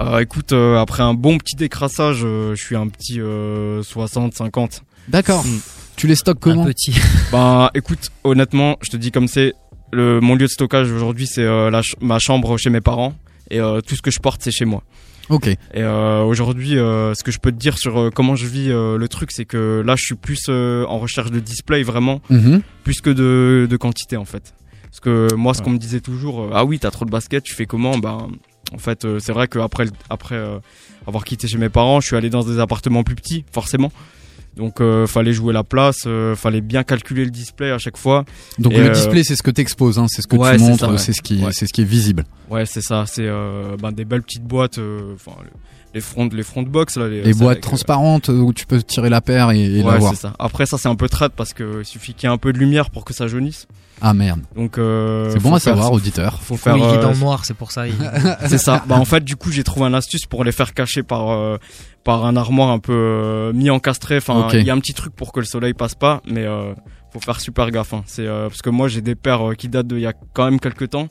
Euh, 0.00 0.20
écoute, 0.20 0.52
euh, 0.52 0.78
après 0.80 1.02
un 1.02 1.14
bon 1.14 1.38
petit 1.38 1.56
décrassage, 1.56 2.20
euh, 2.22 2.54
je 2.54 2.62
suis 2.64 2.76
un 2.76 2.86
petit 2.86 3.20
euh, 3.20 3.82
60, 3.82 4.32
50. 4.34 4.82
D'accord. 5.08 5.44
Mm. 5.44 5.58
Tu 5.96 6.06
les 6.06 6.14
stockes 6.14 6.38
comment? 6.38 6.62
Un 6.62 6.66
petit. 6.66 6.94
Bah 7.32 7.72
écoute, 7.74 8.12
honnêtement, 8.22 8.76
je 8.82 8.90
te 8.90 8.96
dis 8.96 9.10
comme 9.10 9.26
c'est, 9.26 9.54
le 9.92 10.20
mon 10.20 10.34
lieu 10.34 10.46
de 10.46 10.50
stockage 10.50 10.90
aujourd'hui 10.90 11.26
c'est 11.26 11.42
euh, 11.42 11.70
ch- 11.70 11.94
ma 12.00 12.18
chambre 12.18 12.56
chez 12.58 12.70
mes 12.70 12.80
parents 12.80 13.14
et 13.50 13.60
euh, 13.60 13.80
tout 13.80 13.94
ce 13.96 14.02
que 14.02 14.10
je 14.10 14.18
porte 14.20 14.40
c'est 14.42 14.50
chez 14.50 14.64
moi. 14.64 14.82
Ok. 15.30 15.46
Et 15.48 15.58
euh, 15.74 16.22
aujourd'hui, 16.22 16.78
euh, 16.78 17.12
ce 17.14 17.22
que 17.22 17.30
je 17.30 17.38
peux 17.38 17.52
te 17.52 17.58
dire 17.58 17.76
sur 17.76 18.10
comment 18.14 18.34
je 18.34 18.46
vis 18.46 18.68
le 18.68 19.06
truc, 19.08 19.30
c'est 19.30 19.44
que 19.44 19.82
là 19.84 19.94
je 19.94 20.02
suis 20.04 20.14
plus 20.14 20.48
en 20.48 20.98
recherche 20.98 21.30
de 21.30 21.38
display 21.38 21.82
vraiment, 21.82 22.20
Mhm. 22.30 22.62
plus 22.82 23.00
que 23.02 23.10
de, 23.10 23.66
de 23.68 23.76
quantité 23.76 24.16
en 24.16 24.24
fait. 24.24 24.54
Parce 24.84 25.00
que 25.00 25.34
moi, 25.34 25.52
ce 25.52 25.58
Ouais. 25.58 25.66
qu'on 25.66 25.70
me 25.72 25.78
disait 25.78 26.00
toujours, 26.00 26.48
ah 26.54 26.64
oui, 26.64 26.78
t'as 26.78 26.90
trop 26.90 27.04
de 27.04 27.10
basket, 27.10 27.44
tu 27.44 27.54
fais 27.54 27.66
comment? 27.66 27.98
Ben, 27.98 28.28
en 28.72 28.78
fait, 28.78 29.06
c'est 29.18 29.32
vrai 29.32 29.46
qu'après 29.48 29.84
après 30.08 30.34
euh, 30.36 30.58
avoir 31.06 31.24
quitté 31.24 31.46
chez 31.46 31.58
mes 31.58 31.68
parents, 31.68 32.00
je 32.00 32.06
suis 32.06 32.16
allé 32.16 32.30
dans 32.30 32.42
des 32.42 32.58
appartements 32.58 33.02
plus 33.02 33.14
petits, 33.14 33.44
forcément. 33.52 33.92
Donc, 34.56 34.80
euh, 34.80 35.06
fallait 35.06 35.32
jouer 35.32 35.52
la 35.52 35.62
place, 35.62 35.98
euh, 36.06 36.34
fallait 36.34 36.60
bien 36.60 36.82
calculer 36.82 37.24
le 37.24 37.30
display 37.30 37.70
à 37.70 37.78
chaque 37.78 37.96
fois. 37.96 38.24
Donc 38.58 38.72
Et, 38.72 38.78
le 38.78 38.86
euh, 38.86 38.90
display, 38.92 39.22
c'est 39.22 39.36
ce 39.36 39.42
que 39.42 39.52
t'exposes, 39.52 39.98
hein, 40.00 40.06
c'est 40.08 40.20
ce 40.22 40.26
que 40.26 40.36
ouais, 40.36 40.56
tu 40.56 40.62
montres, 40.64 40.90
ouais. 40.90 40.98
c'est 40.98 41.12
ce 41.12 41.22
qui, 41.22 41.44
Ouais. 41.44 41.52
c'est 41.52 41.66
ce 41.66 41.72
qui 41.72 41.82
est 41.82 41.84
visible. 41.84 42.24
Ouais, 42.50 42.66
c'est 42.66 42.80
ça. 42.80 43.04
C'est 43.06 43.26
euh, 43.26 43.76
ben, 43.80 43.92
des 43.92 44.04
belles 44.04 44.22
petites 44.22 44.42
boîtes, 44.42 44.78
euh, 44.78 45.14
enfin 45.14 45.36
le- 45.44 45.50
les 45.94 46.00
front, 46.00 46.28
les 46.32 46.42
front 46.42 46.62
box 46.62 46.96
là, 46.96 47.08
les, 47.08 47.22
boîtes 47.34 47.42
avec, 47.42 47.58
euh, 47.58 47.60
transparentes 47.60 48.28
où 48.28 48.52
tu 48.52 48.66
peux 48.66 48.82
tirer 48.82 49.08
la 49.08 49.20
paire 49.20 49.50
et, 49.50 49.60
et 49.64 49.82
la 49.82 49.88
ouais, 49.92 49.98
voir. 49.98 50.14
c'est 50.14 50.20
ça. 50.20 50.34
Après 50.38 50.66
ça, 50.66 50.76
c'est 50.78 50.88
un 50.88 50.94
peu 50.96 51.08
traite 51.08 51.32
parce 51.34 51.54
que 51.54 51.80
il 51.80 51.84
suffit 51.84 52.12
qu'il 52.14 52.28
y 52.28 52.30
ait 52.30 52.34
un 52.34 52.38
peu 52.38 52.52
de 52.52 52.58
lumière 52.58 52.90
pour 52.90 53.04
que 53.04 53.14
ça 53.14 53.26
jaunisse. 53.26 53.66
Ah 54.00 54.14
merde. 54.14 54.40
Donc 54.54 54.78
euh, 54.78 55.30
C'est 55.32 55.40
bon 55.42 55.50
faut 55.50 55.56
à 55.56 55.60
faire- 55.60 55.74
savoir, 55.74 55.92
auditeur. 55.92 56.40
Faut 56.42 56.54
Oui, 56.54 56.60
faire. 56.60 56.76
il 56.76 56.82
est 56.82 56.86
euh, 56.98 57.02
dans 57.02 57.10
le 57.10 57.16
noir, 57.16 57.44
c'est 57.44 57.54
pour 57.54 57.72
ça. 57.72 57.88
il- 57.88 57.94
c'est 58.48 58.58
ça. 58.58 58.84
Bah 58.86 58.96
en 58.96 59.04
fait, 59.04 59.24
du 59.24 59.34
coup, 59.36 59.50
j'ai 59.50 59.64
trouvé 59.64 59.86
un 59.86 59.94
astuce 59.94 60.26
pour 60.26 60.44
les 60.44 60.52
faire 60.52 60.72
cacher 60.74 61.02
par 61.02 61.30
euh, 61.30 61.56
par 62.04 62.24
un 62.26 62.36
armoire 62.36 62.70
un 62.70 62.78
peu 62.78 62.92
euh, 62.92 63.52
mis 63.52 63.70
encastré. 63.70 64.18
Enfin, 64.18 64.46
il 64.52 64.62
y 64.62 64.70
a 64.70 64.74
un 64.74 64.78
petit 64.80 64.94
truc 64.94 65.14
pour 65.16 65.32
que 65.32 65.40
le 65.40 65.46
soleil 65.46 65.74
passe 65.74 65.94
pas, 65.94 66.20
mais 66.30 66.44
euh, 66.44 66.74
faut 67.12 67.20
faire 67.20 67.40
super 67.40 67.70
gaffe. 67.70 67.92
hein. 67.94 68.02
C'est 68.06 68.26
euh, 68.26 68.48
parce 68.48 68.62
que 68.62 68.70
moi, 68.70 68.86
j'ai 68.88 69.00
des 69.00 69.14
paires 69.16 69.50
euh, 69.50 69.54
qui 69.54 69.68
datent 69.68 69.88
d'il 69.88 70.00
y 70.00 70.06
a 70.06 70.12
quand 70.34 70.44
même 70.44 70.60
quelques 70.60 70.90
temps. 70.90 71.08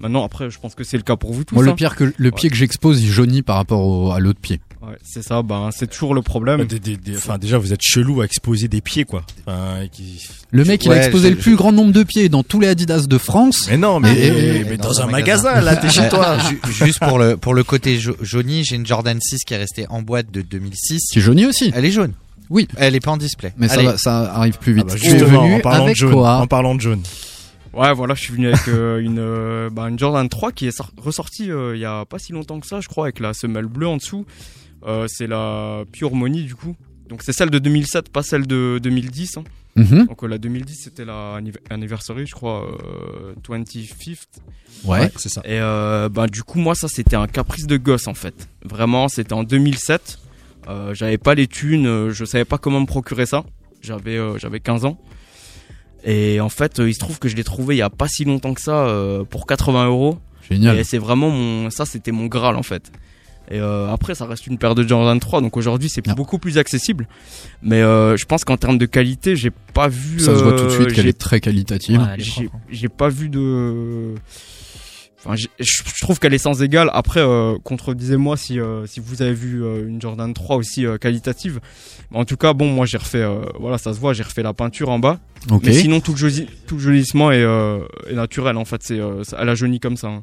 Maintenant, 0.00 0.24
après, 0.24 0.50
je 0.50 0.58
pense 0.58 0.74
que 0.74 0.82
c'est 0.84 0.96
le 0.96 1.02
cas 1.04 1.16
pour 1.16 1.32
vous 1.32 1.44
tous. 1.44 1.54
Moi, 1.54 1.64
le 1.64 1.70
hein. 1.70 1.74
pire 1.74 1.94
que 1.94 2.12
le 2.16 2.30
pied 2.32 2.50
que 2.50 2.56
j'expose, 2.56 3.00
il 3.02 3.08
jaunit 3.10 3.42
par 3.42 3.56
rapport 3.56 3.86
au- 3.86 4.10
à 4.10 4.18
l'autre 4.18 4.40
pied. 4.40 4.60
Ouais, 4.82 4.96
c'est 5.04 5.22
ça. 5.22 5.42
Ben, 5.42 5.70
c'est 5.70 5.86
toujours 5.88 6.12
le 6.12 6.22
problème. 6.22 6.64
Des- 6.64 6.80
des- 6.80 6.96
des- 6.96 7.16
Enfin, 7.16 7.38
déjà, 7.38 7.56
vous 7.56 7.72
êtes 7.72 7.82
chelou 7.82 8.20
à 8.20 8.24
exposer 8.24 8.66
des 8.66 8.80
pieds, 8.80 9.04
quoi. 9.04 9.22
Enfin, 9.46 9.86
qui- 9.92 10.26
Le 10.50 10.64
mec, 10.64 10.84
il 10.84 10.88
a 10.90 10.94
Ouais, 10.94 10.98
exposé 11.04 11.28
je- 11.28 11.34
le 11.34 11.38
plus 11.38 11.54
grand 11.54 11.70
nombre 11.70 11.92
de 11.92 12.02
pieds 12.02 12.28
dans 12.28 12.42
tous 12.42 12.58
les 12.58 12.66
Adidas 12.66 13.06
de 13.06 13.18
France. 13.18 13.66
Mais 13.68 13.76
non, 13.76 14.00
mais, 14.00 14.12
Et- 14.12 14.56
et- 14.60 14.64
mais 14.64 14.76
dans, 14.76 15.00
un 15.00 15.06
magasin, 15.06 15.60
là, 15.60 15.76
t'es 15.76 15.88
chez 15.88 16.08
toi. 16.08 16.36
ju- 16.38 16.58
Juste 16.84 16.98
pour 16.98 17.18
le 17.20 17.36
pour 17.36 17.54
le 17.54 17.62
côté 17.62 18.00
ja- 18.00 18.10
jauni, 18.22 18.64
j'ai 18.64 18.74
une 18.74 18.86
Jordan 18.86 19.20
6 19.20 19.44
qui 19.44 19.54
est 19.54 19.58
restée 19.58 19.86
en 19.88 20.02
boîte 20.02 20.32
de 20.32 20.42
2006. 20.42 21.10
Qui 21.12 21.20
jaunit 21.20 21.46
aussi. 21.46 21.70
Elle 21.76 21.84
est 21.84 21.92
jaune. 21.92 22.12
Oui. 22.50 22.66
Elle 22.76 22.96
est 22.96 23.00
pas 23.00 23.12
en 23.12 23.16
display. 23.18 23.52
Mais 23.56 23.68
ça, 23.68 23.74
Allez. 23.74 23.84
va- 23.84 23.96
ça 23.98 24.32
arrive 24.34 24.58
plus 24.58 24.72
Ah 24.72 24.76
vite. 24.76 24.86
bah, 24.88 24.94
tu 25.00 25.06
es 25.06 25.10
justement, 25.10 25.44
venu 25.44 25.54
en 25.54 25.60
parlant 25.60 25.84
avec 25.84 25.94
de 25.94 26.00
jaune, 26.00 26.12
quoi? 26.12 26.36
en 26.38 26.46
parlant 26.48 26.74
de 26.74 26.80
jaune. 26.80 27.02
Ouais, 27.74 27.92
voilà, 27.94 28.14
je 28.14 28.20
suis 28.22 28.32
venu 28.34 28.48
avec 28.48 28.68
euh, 28.68 28.98
une, 29.00 29.18
euh, 29.18 29.70
bah, 29.70 29.88
une 29.88 29.98
Jordan 29.98 30.28
3 30.28 30.52
qui 30.52 30.66
est 30.66 30.72
sor- 30.72 30.92
ressortie 30.98 31.50
euh, 31.50 31.74
il 31.74 31.80
y 31.80 31.84
a 31.86 32.04
pas 32.04 32.18
si 32.18 32.32
longtemps 32.32 32.60
que 32.60 32.66
ça, 32.66 32.80
je 32.80 32.88
crois, 32.88 33.06
avec 33.06 33.18
la 33.20 33.32
semelle 33.32 33.66
bleue 33.66 33.86
en 33.88 33.96
dessous. 33.96 34.26
Euh, 34.86 35.06
c'est 35.08 35.26
la 35.26 35.84
Pure 35.92 36.14
Money 36.14 36.42
du 36.42 36.54
coup. 36.54 36.76
Donc 37.08 37.22
c'est 37.22 37.32
celle 37.32 37.50
de 37.50 37.58
2007, 37.58 38.10
pas 38.10 38.22
celle 38.22 38.46
de 38.46 38.78
2010. 38.82 39.38
hein. 39.38 39.44
Mhm. 39.74 40.06
Donc 40.06 40.22
euh, 40.22 40.26
la 40.26 40.36
2010 40.36 40.74
c'était 40.84 41.04
la 41.06 41.38
anniv- 41.40 41.56
anniversary, 41.70 42.26
je 42.26 42.34
crois, 42.34 42.66
euh, 42.84 43.32
25th. 43.48 44.18
Ouais. 44.84 45.10
c'est 45.16 45.30
ça. 45.30 45.40
Et 45.46 45.58
euh, 45.60 46.10
bah 46.10 46.26
du 46.26 46.42
coup 46.42 46.58
moi 46.58 46.74
ça 46.74 46.88
c'était 46.88 47.16
un 47.16 47.26
caprice 47.26 47.66
de 47.66 47.78
gosse 47.78 48.06
en 48.06 48.12
fait. 48.14 48.48
Vraiment 48.64 49.08
c'était 49.08 49.32
en 49.32 49.44
2007. 49.44 50.18
Euh, 50.68 50.92
j'avais 50.94 51.16
pas 51.18 51.34
les 51.34 51.46
thunes, 51.46 51.86
euh, 51.86 52.10
je 52.10 52.24
savais 52.26 52.44
pas 52.44 52.58
comment 52.58 52.80
me 52.80 52.86
procurer 52.86 53.24
ça. 53.24 53.44
J'avais 53.80 54.16
euh, 54.18 54.36
j'avais 54.38 54.60
15 54.60 54.84
ans. 54.84 54.98
Et 56.04 56.40
en 56.40 56.48
fait 56.48 56.80
euh, 56.80 56.88
il 56.88 56.94
se 56.94 56.98
trouve 56.98 57.18
que 57.18 57.28
je 57.28 57.36
l'ai 57.36 57.44
trouvé 57.44 57.76
il 57.76 57.78
y 57.78 57.82
a 57.82 57.90
pas 57.90 58.08
si 58.08 58.24
longtemps 58.24 58.54
que 58.54 58.60
ça 58.60 58.86
euh, 58.86 59.24
pour 59.24 59.46
80 59.46 59.86
euros. 59.86 60.18
Génial. 60.50 60.78
Et 60.78 60.84
c'est 60.84 60.98
vraiment 60.98 61.30
mon 61.30 61.70
ça 61.70 61.84
c'était 61.86 62.12
mon 62.12 62.26
graal 62.26 62.56
en 62.56 62.62
fait. 62.62 62.90
Et 63.50 63.60
euh, 63.60 63.88
après 63.92 64.14
ça 64.14 64.24
reste 64.26 64.46
une 64.46 64.56
paire 64.58 64.74
de 64.74 64.86
Jordan 64.86 65.18
3 65.20 65.40
donc 65.42 65.56
aujourd'hui 65.56 65.88
c'est 65.88 66.02
Ah. 66.08 66.14
beaucoup 66.14 66.38
plus 66.38 66.58
accessible. 66.58 67.06
Mais 67.62 67.82
euh, 67.82 68.16
je 68.16 68.24
pense 68.24 68.44
qu'en 68.44 68.56
termes 68.56 68.78
de 68.78 68.86
qualité 68.86 69.36
j'ai 69.36 69.50
pas 69.74 69.88
vu. 69.88 70.18
Ça 70.20 70.36
se 70.36 70.42
voit 70.42 70.52
tout 70.54 70.64
de 70.64 70.70
suite 70.70 70.92
qu'elle 70.92 71.08
est 71.08 71.18
très 71.18 71.40
qualitative. 71.40 72.00
Ouais, 72.00 72.06
hein. 72.18 72.46
j'ai 72.70 72.88
pas 72.88 73.08
vu 73.08 73.28
de 73.28 74.14
enfin 75.24 75.36
je 75.36 75.46
je 75.58 76.00
trouve 76.00 76.18
qu'elle 76.18 76.34
est 76.34 76.38
sans 76.38 76.62
égale 76.62 76.90
après 76.92 77.20
euh, 77.20 77.56
contredisez-moi 77.62 78.36
si 78.36 78.58
euh, 78.58 78.86
si 78.86 79.00
vous 79.00 79.22
avez 79.22 79.34
vu 79.34 79.62
euh, 79.64 79.86
une 79.88 80.00
Jordan 80.00 80.32
3 80.34 80.56
aussi 80.56 80.84
euh, 80.86 80.98
qualitative 80.98 81.60
en 82.12 82.24
tout 82.24 82.36
cas 82.36 82.52
bon 82.52 82.66
moi 82.68 82.86
j'ai 82.86 82.98
refait 82.98 83.22
euh, 83.22 83.42
voilà 83.60 83.78
ça 83.78 83.94
se 83.94 84.00
voit 84.00 84.12
j'ai 84.14 84.22
refait 84.24 84.42
la 84.42 84.52
peinture 84.52 84.88
en 84.90 84.98
bas 84.98 85.20
Ok. 85.50 85.62
mais 85.64 85.72
sinon 85.72 86.00
tout 86.00 86.12
le 86.12 86.18
joli- 86.18 86.48
tout 86.66 86.76
le 86.76 86.80
jaunissement 86.82 87.30
est, 87.32 87.42
euh, 87.42 87.80
est 88.08 88.14
naturel 88.14 88.56
en 88.56 88.64
fait 88.64 88.82
c'est 88.82 88.98
euh, 88.98 89.22
elle 89.38 89.48
a 89.48 89.54
jauni 89.54 89.78
comme 89.80 89.96
ça 89.96 90.08
hein. 90.08 90.22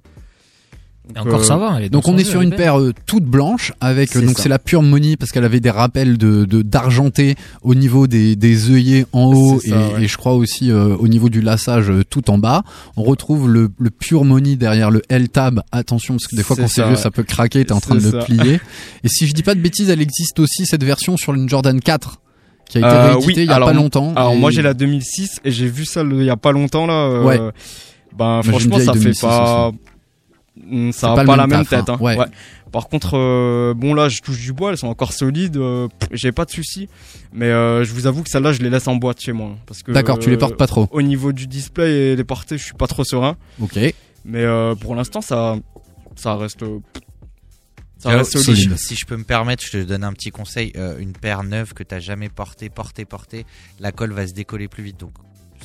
Donc, 1.15 1.25
encore 1.25 1.39
euh, 1.39 1.43
ça 1.43 1.57
va. 1.57 1.75
elle 1.77 1.85
est 1.85 1.89
Donc 1.89 2.07
on 2.07 2.17
est 2.17 2.23
sur 2.23 2.41
une 2.41 2.53
paire 2.55 2.79
euh, 2.79 2.93
toute 3.07 3.23
blanche 3.25 3.73
avec 3.81 4.15
euh, 4.15 4.21
donc 4.21 4.37
ça. 4.37 4.43
c'est 4.43 4.49
la 4.49 4.59
pure 4.59 4.83
money 4.83 5.17
parce 5.17 5.31
qu'elle 5.31 5.43
avait 5.43 5.59
des 5.59 5.71
rappels 5.71 6.17
de 6.19 6.45
de- 6.45 6.61
d'argenté 6.61 7.35
au 7.63 7.73
niveau 7.73 8.05
des 8.05 8.35
des 8.35 8.69
œillets 8.69 9.05
en 9.11 9.33
haut 9.33 9.59
et, 9.63 9.69
ça, 9.69 9.77
ouais. 9.95 10.03
et 10.03 10.07
je 10.07 10.17
crois 10.17 10.33
aussi 10.33 10.71
euh, 10.71 10.95
au 10.97 11.07
niveau 11.07 11.29
du 11.29 11.41
lassage 11.41 11.89
euh, 11.89 12.03
tout 12.07 12.29
en 12.29 12.37
bas. 12.37 12.63
On 12.95 13.03
retrouve 13.03 13.49
le 13.49 13.69
le 13.79 13.89
pure 13.89 14.23
money 14.23 14.55
derrière 14.55 14.91
le 14.91 15.01
L 15.09 15.29
tab. 15.29 15.61
Attention 15.71 16.13
parce 16.15 16.27
que 16.27 16.35
des 16.35 16.43
fois 16.43 16.55
quand 16.55 16.67
c'est 16.67 16.75
ça, 16.81 16.83
vieux 16.87 16.95
ouais. 16.95 17.01
ça 17.01 17.09
peut 17.11 17.23
craquer. 17.23 17.65
T'es 17.65 17.71
en 17.73 17.79
train 17.79 17.95
de 17.95 18.01
le 18.03 18.11
ça. 18.11 18.19
plier. 18.19 18.59
Et 19.03 19.07
si 19.07 19.25
je 19.27 19.33
dis 19.33 19.43
pas 19.43 19.55
de 19.55 19.61
bêtises, 19.61 19.89
elle 19.89 20.01
existe 20.01 20.39
aussi 20.39 20.65
cette 20.67 20.83
version 20.83 21.17
sur 21.17 21.33
une 21.33 21.49
Jordan 21.49 21.79
4 21.79 22.21
qui 22.69 22.77
a 22.77 22.81
été 22.81 22.87
rééditée 22.87 23.25
oui, 23.25 23.33
il 23.37 23.45
y 23.45 23.49
a 23.49 23.55
alors, 23.55 23.69
pas 23.69 23.73
longtemps. 23.73 24.13
Alors 24.15 24.33
Et- 24.33 24.37
moi 24.37 24.51
j'ai 24.51 24.61
la 24.61 24.75
2006 24.75 25.39
et 25.43 25.49
j'ai 25.49 25.67
vu 25.67 25.85
celle 25.85 26.11
il 26.13 26.23
y 26.23 26.29
a 26.29 26.37
pas 26.37 26.51
longtemps 26.51 26.85
là. 26.85 27.19
Ouais. 27.23 27.39
Ben 28.15 28.41
j'ai 28.43 28.47
une 28.49 28.53
franchement 28.53 28.77
ça 28.79 28.93
fait 28.93 28.99
2006 28.99 29.21
pas. 29.21 29.71
Mm, 30.65 30.91
Ça 30.91 31.13
a 31.13 31.15
pas 31.25 31.35
la 31.35 31.47
même 31.47 31.65
taf, 31.65 31.69
tête. 31.69 31.89
hein. 31.89 31.97
hein. 31.99 32.03
Ouais. 32.03 32.17
Ouais. 32.17 32.25
Par 32.71 32.87
contre, 32.87 33.17
euh, 33.17 33.73
bon 33.75 33.93
là 33.95 34.09
je 34.09 34.19
touche 34.21 34.39
du 34.39 34.53
bois, 34.53 34.71
elles 34.71 34.77
sont 34.77 34.87
encore 34.87 35.13
solides. 35.13 35.57
euh, 35.57 35.87
j'ai 36.11 36.31
pas 36.31 36.45
de 36.45 36.51
soucis. 36.51 36.87
Mais 37.33 37.47
euh, 37.47 37.83
je 37.83 37.93
vous 37.93 38.05
avoue 38.07 38.21
que 38.23 38.29
celle-là 38.29 38.51
je 38.53 38.61
les 38.61 38.69
laisse 38.69 38.87
en 38.87 38.95
boîte 38.95 39.19
chez 39.21 39.31
moi. 39.31 39.51
hein, 39.55 39.57
Parce 39.65 39.81
que, 39.81 39.91
D'accord, 39.91 40.19
tu 40.19 40.29
les 40.29 40.37
portes 40.37 40.55
pas 40.57 40.67
trop. 40.67 40.87
Au 40.91 41.01
niveau 41.01 41.31
du 41.31 41.47
display 41.47 41.91
et 42.11 42.15
les 42.15 42.23
portées, 42.23 42.57
je 42.57 42.63
suis 42.63 42.73
pas 42.75 42.87
trop 42.87 43.03
serein. 43.03 43.37
Ok. 43.61 43.77
Mais 44.25 44.43
euh, 44.43 44.75
pour 44.75 44.95
l'instant 44.95 45.21
ça, 45.21 45.55
ça 46.15 46.35
reste. 46.35 46.61
euh, 46.63 46.79
Ça 47.97 48.11
Euh, 48.11 48.17
reste 48.17 48.37
si, 48.37 48.43
solide. 48.43 48.69
je, 48.71 48.75
si 48.75 48.95
je 48.95 49.05
peux 49.05 49.17
me 49.17 49.23
permettre, 49.23 49.63
je 49.65 49.71
te 49.71 49.83
donne 49.83 50.03
un 50.03 50.13
petit 50.13 50.29
conseil. 50.31 50.71
Euh, 50.77 50.97
une 50.99 51.13
paire 51.13 51.43
neuve 51.43 51.73
que 51.73 51.83
t'as 51.83 51.99
jamais 51.99 52.29
portée, 52.29 52.69
portée, 52.69 53.03
portée, 53.05 53.45
la 53.79 53.91
colle 53.91 54.11
va 54.13 54.25
se 54.27 54.33
décoller 54.33 54.67
plus 54.67 54.83
vite. 54.83 54.99
Donc, 54.99 55.11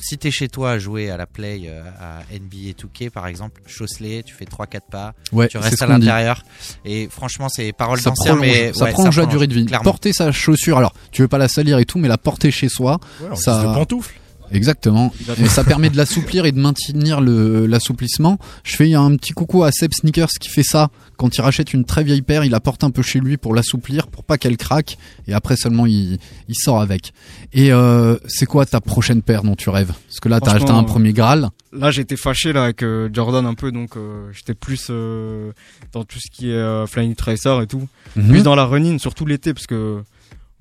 si 0.01 0.17
t'es 0.17 0.31
chez 0.31 0.47
toi 0.49 0.71
à 0.71 0.77
jouer 0.79 1.09
à 1.09 1.17
la 1.17 1.25
play, 1.25 1.63
euh, 1.65 1.81
à 1.99 2.21
NBA 2.33 2.73
2K 2.79 3.09
par 3.09 3.27
exemple, 3.27 3.61
chausse-les, 3.65 4.23
tu 4.23 4.33
fais 4.33 4.45
3-4 4.45 4.81
pas, 4.89 5.13
Ouais, 5.31 5.47
tu 5.47 5.57
restes 5.57 5.81
à 5.81 5.87
l'intérieur. 5.87 6.43
Et 6.83 7.07
franchement, 7.09 7.49
c'est 7.49 7.71
parole 7.73 7.99
ça 7.99 8.09
d'ancien, 8.11 8.35
mais 8.35 8.73
ça 8.73 8.85
ouais, 8.85 8.91
prolonge 8.91 9.17
la 9.19 9.25
durée 9.25 9.47
de 9.47 9.53
vie. 9.53 9.65
clairement. 9.65 9.83
Porter 9.83 10.13
sa 10.13 10.31
chaussure, 10.31 10.77
alors 10.77 10.93
tu 11.11 11.21
veux 11.21 11.27
pas 11.27 11.37
la 11.37 11.47
salir 11.47 11.79
et 11.79 11.85
tout, 11.85 11.97
mais 11.99 12.07
la 12.07 12.17
porter 12.17 12.51
chez 12.51 12.69
soi, 12.69 12.99
Ouais, 13.21 13.35
ça, 13.35 13.61
de 13.63 13.73
pantoufle. 13.73 14.15
Exactement. 14.55 15.13
Exactement. 15.19 15.45
Et 15.45 15.49
ça 15.49 15.63
permet 15.63 15.89
de 15.89 15.97
l'assouplir 15.97 16.45
et 16.45 16.51
de 16.51 16.59
maintenir 16.59 17.21
l'assouplissement. 17.21 18.39
Je 18.63 18.75
fais 18.75 18.93
un 18.93 19.15
petit 19.17 19.33
coucou 19.33 19.63
à 19.63 19.71
Seb 19.71 19.93
Sneakers 19.93 20.29
qui 20.39 20.49
fait 20.49 20.63
ça. 20.63 20.89
Quand 21.17 21.37
il 21.37 21.41
rachète 21.41 21.73
une 21.73 21.85
très 21.85 22.03
vieille 22.03 22.21
paire, 22.21 22.43
il 22.43 22.51
la 22.51 22.59
porte 22.59 22.83
un 22.83 22.91
peu 22.91 23.01
chez 23.01 23.19
lui 23.19 23.37
pour 23.37 23.53
l'assouplir, 23.55 24.07
pour 24.07 24.23
pas 24.23 24.37
qu'elle 24.37 24.57
craque. 24.57 24.97
Et 25.27 25.33
après 25.33 25.55
seulement 25.55 25.85
il, 25.85 26.19
il 26.49 26.55
sort 26.55 26.81
avec. 26.81 27.13
Et 27.53 27.71
euh, 27.71 28.17
c'est 28.27 28.45
quoi 28.45 28.65
ta 28.65 28.81
prochaine 28.81 29.21
paire 29.21 29.43
dont 29.43 29.55
tu 29.55 29.69
rêves? 29.69 29.93
Parce 30.07 30.19
que 30.19 30.29
là 30.29 30.39
t'as 30.41 30.53
acheté 30.55 30.71
un 30.71 30.83
premier 30.83 31.13
Graal. 31.13 31.49
Là, 31.77 31.91
j'étais 31.91 32.15
fâché 32.15 32.53
là 32.53 32.63
avec 32.63 32.83
euh, 32.83 33.09
Jordan 33.11 33.45
un 33.45 33.53
peu, 33.53 33.71
donc 33.71 33.97
euh, 33.97 34.29
j'étais 34.31 34.53
plus 34.53 34.87
euh, 34.89 35.51
dans 35.91 36.05
tout 36.05 36.19
ce 36.19 36.31
qui 36.31 36.49
est 36.49 36.53
euh, 36.53 36.85
Flying 36.87 37.15
Tracer 37.15 37.59
et 37.61 37.67
tout. 37.67 37.87
Mhm. 38.15 38.29
Plus 38.29 38.43
dans 38.43 38.55
la 38.55 38.65
running, 38.65 38.97
surtout 38.97 39.25
l'été, 39.25 39.53
parce 39.53 39.67
que 39.67 40.01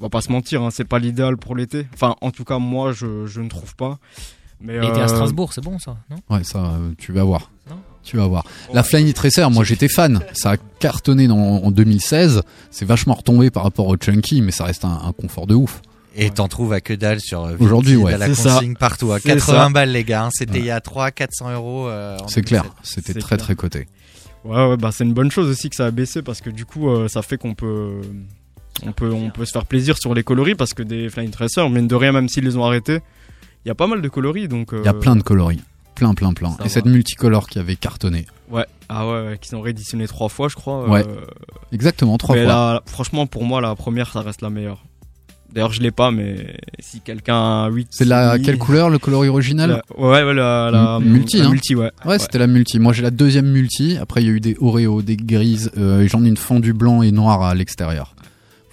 on 0.01 0.05
va 0.05 0.09
pas 0.09 0.21
se 0.21 0.31
mentir, 0.33 0.63
hein, 0.63 0.71
c'est 0.71 0.85
pas 0.85 0.99
l'idéal 0.99 1.37
pour 1.37 1.55
l'été. 1.57 1.87
Enfin, 1.95 2.17
en 2.21 2.31
tout 2.31 2.45
cas, 2.45 2.59
moi, 2.59 2.93
je, 2.93 3.27
je 3.27 3.41
ne 3.41 3.49
trouve 3.49 3.75
pas. 3.77 3.99
Mais 4.61 4.75
L'été 4.81 5.01
à 5.01 5.05
euh, 5.05 5.09
Strasbourg, 5.09 5.53
c'est 5.53 5.63
bon 5.63 5.79
ça, 5.79 5.97
non? 6.11 6.17
Ouais, 6.31 6.43
ça, 6.45 6.59
euh, 6.59 6.93
tu 6.97 7.13
vas 7.13 7.25
voir. 7.25 7.51
Non? 7.69 7.77
Tu 8.03 8.17
vas 8.17 8.27
voir. 8.27 8.45
La 8.73 8.83
Flying 8.83 9.13
Tracer, 9.13 9.47
moi 9.51 9.65
j'étais 9.65 9.89
fan. 9.89 10.21
Ça 10.33 10.53
a 10.53 10.57
cartonné 10.79 11.27
dans, 11.27 11.37
en 11.39 11.71
2016. 11.71 12.43
C'est 12.71 12.85
vachement 12.85 13.15
retombé 13.15 13.51
par 13.51 13.63
rapport 13.63 13.87
au 13.89 13.97
Chunky, 13.97 14.43
mais 14.43 14.53
ça 14.53 14.65
reste 14.65 14.85
un, 14.85 15.01
un 15.05 15.13
confort 15.13 15.47
de 15.47 15.55
ouf. 15.55 15.81
Et 16.15 16.31
t'en 16.31 16.47
trouves 16.47 16.73
à 16.73 16.81
que 16.81 16.93
dalle 16.95 17.21
sur 17.21 17.45
euh, 17.45 17.57
Aujourd'hui, 17.59 17.97
ouais. 17.97 18.15
à 18.15 18.19
la 18.19 18.27
C'est 18.27 18.35
ça. 18.37 18.55
consigne 18.55 18.77
partout 18.77 19.11
à 19.13 19.19
C'est 19.21 19.31
80 19.31 19.65
ça. 19.65 19.69
balles 19.71 19.91
les 19.91 20.05
gars. 20.05 20.27
hein. 20.27 20.31
C'était 20.33 20.53
Ouais. 20.55 20.59
il 20.61 20.67
y 20.67 20.71
a 20.71 20.81
3 20.81 21.11
400 21.11 21.53
euros. 21.53 21.89
euh, 21.89 22.17
en 22.23 22.29
C'est 22.29 22.43
clair. 22.43 22.63
2007. 22.63 22.85
C'était 22.85 23.13
C'est 23.15 23.19
très 23.19 23.37
clair. 23.37 23.47
très 23.47 23.55
coté. 23.57 23.89
Ouais, 24.45 24.69
ouais, 24.69 24.77
bah 24.77 24.91
c'est 24.93 25.05
une 25.05 25.15
bonne 25.15 25.31
chose 25.31 25.49
aussi 25.49 25.69
que 25.71 25.77
ça 25.77 25.87
a 25.87 25.91
baissé 25.91 26.23
parce 26.23 26.41
que 26.43 26.51
du 26.51 26.65
coup, 26.67 26.89
euh, 26.91 27.09
ça 27.09 27.23
fait 27.23 27.39
qu'on 27.39 27.55
peut, 27.55 28.01
on 28.87 28.93
peut, 28.93 29.12
on 29.12 29.31
peut 29.31 29.45
se 29.45 29.53
faire 29.53 29.66
plaisir 29.66 29.97
sur 29.99 30.14
les 30.14 30.22
coloris 30.22 30.55
parce 30.55 30.75
que 30.75 30.83
des 30.83 31.09
Flying 31.09 31.31
Tracer, 31.31 31.68
mine 31.68 31.87
de 31.89 31.95
rien, 31.95 32.12
même 32.12 32.29
s'ils 32.29 32.45
les 32.45 32.57
ont 32.57 32.64
arrêtés, 32.64 33.01
il 33.64 33.68
y 33.68 33.70
a 33.70 33.75
pas 33.75 33.87
mal 33.87 34.03
de 34.03 34.09
coloris 34.09 34.49
donc. 34.49 34.70
Il 34.72 34.85
y 34.85 34.89
a 34.89 34.95
plein 34.95 35.16
de 35.16 35.22
coloris. 35.22 35.61
Plein, 35.95 36.12
plein, 36.14 36.33
plein. 36.33 36.51
Ça 36.51 36.57
Et 36.61 36.62
va. 36.64 36.68
cette 36.70 36.87
multicolore 36.87 37.47
qui 37.49 37.61
avait 37.61 37.77
cartonné. 37.77 38.27
Ouais, 38.51 38.66
ah 38.89 39.07
ouais, 39.07 39.27
ouais, 39.29 39.39
qu'ils 39.41 39.55
ont 39.55 39.61
rééditionné 39.61 40.09
trois 40.09 40.29
fois, 40.29 40.49
je 40.49 40.57
crois. 40.57 40.89
Ouais. 40.89 41.05
euh, 41.07 41.20
Exactement, 41.70 42.18
trois 42.18 42.35
mais 42.35 42.43
fois. 42.45 42.53
là, 42.53 42.83
franchement, 42.87 43.27
pour 43.29 43.45
moi, 43.45 43.61
la 43.61 43.77
première, 43.77 44.11
ça 44.12 44.20
reste 44.20 44.43
la 44.43 44.51
meilleure. 44.51 44.83
D'ailleurs, 45.53 45.72
je 45.72 45.81
l'ai 45.81 45.93
pas, 45.93 46.11
mais 46.11 46.57
si 46.81 47.01
quelqu'un 47.01 47.37
a 47.66 47.68
8. 47.68 47.87
C'est 47.93 48.05
la 48.07 48.41
quelle 48.41 48.59
couleur 48.59 48.91
le 48.91 48.99
coloris 48.99 49.29
original 49.29 49.83
La- 49.97 50.03
ouais, 50.05 50.25
ouais, 50.25 50.35
la, 50.35 50.99
multi, 51.01 51.39
la 51.39 51.45
hein. 51.47 51.51
multi, 51.51 51.77
ouais. 51.77 51.93
Ouais, 52.05 52.18
c'était 52.18 52.39
la 52.39 52.49
multi. 52.49 52.81
Moi, 52.81 52.93
j'ai 52.93 53.03
la 53.05 53.12
deuxième 53.12 53.47
multi. 53.47 53.97
Après, 53.97 54.20
il 54.20 54.27
y 54.27 54.31
a 54.31 54.33
eu 54.33 54.41
des 54.41 54.57
Oreo, 54.61 55.01
des 55.01 55.16
grises. 55.16 55.70
euh, 55.79 56.01
et 56.01 56.09
J'en 56.09 56.25
ai 56.25 56.29
une 56.29 56.37
fondue 56.37 56.72
blanc 56.72 57.03
et 57.03 57.12
noir 57.12 57.41
à 57.43 57.55
l'extérieur. 57.55 58.14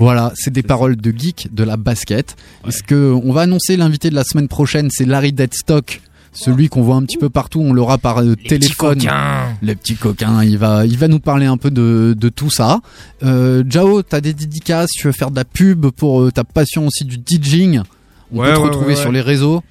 Voilà, 0.01 0.31
c'est 0.35 0.51
des 0.51 0.63
paroles 0.63 0.95
de 0.95 1.11
geek 1.15 1.49
de 1.53 1.63
la 1.63 1.77
basket. 1.77 2.35
Est-ce 2.67 2.81
que 2.83 3.13
on 3.23 3.31
va 3.31 3.41
annoncer 3.41 3.77
l'invité 3.77 4.09
de 4.09 4.15
la 4.15 4.23
semaine 4.23 4.47
prochaine 4.47 4.89
C'est 4.91 5.05
Larry 5.05 5.31
Deadstock, 5.31 6.01
celui 6.33 6.69
qu'on 6.69 6.81
voit 6.81 6.95
un 6.95 7.03
petit 7.03 7.17
peu 7.17 7.29
partout. 7.29 7.61
On 7.61 7.71
l'aura 7.71 7.97
par 7.99 8.19
euh, 8.21 8.35
téléphone. 8.35 8.97
coquins. 8.97 9.55
Les 9.61 9.75
petits 9.75 9.95
coquins. 9.95 10.43
Il 10.43 10.57
va, 10.57 10.85
il 10.85 10.97
va 10.97 11.07
nous 11.07 11.19
parler 11.19 11.45
un 11.45 11.57
peu 11.57 11.69
de, 11.71 12.15
de 12.17 12.29
tout 12.29 12.49
ça. 12.49 12.79
Euh, 13.23 13.63
Jao, 13.69 14.01
t'as 14.01 14.21
des 14.21 14.33
dédicaces 14.33 14.89
Tu 14.91 15.05
veux 15.07 15.13
faire 15.13 15.29
de 15.29 15.35
la 15.35 15.45
pub 15.45 15.87
pour 15.91 16.21
euh, 16.21 16.31
ta 16.31 16.43
passion 16.43 16.87
aussi 16.87 17.05
du 17.05 17.17
DJing 17.23 17.81
On 18.33 18.39
Ouais, 18.39 18.47
peut 18.47 18.53
te 18.55 18.59
ouais, 18.59 18.65
retrouver 18.65 18.95
ouais, 18.95 19.01
sur 19.01 19.11
les 19.11 19.21
réseaux. 19.21 19.61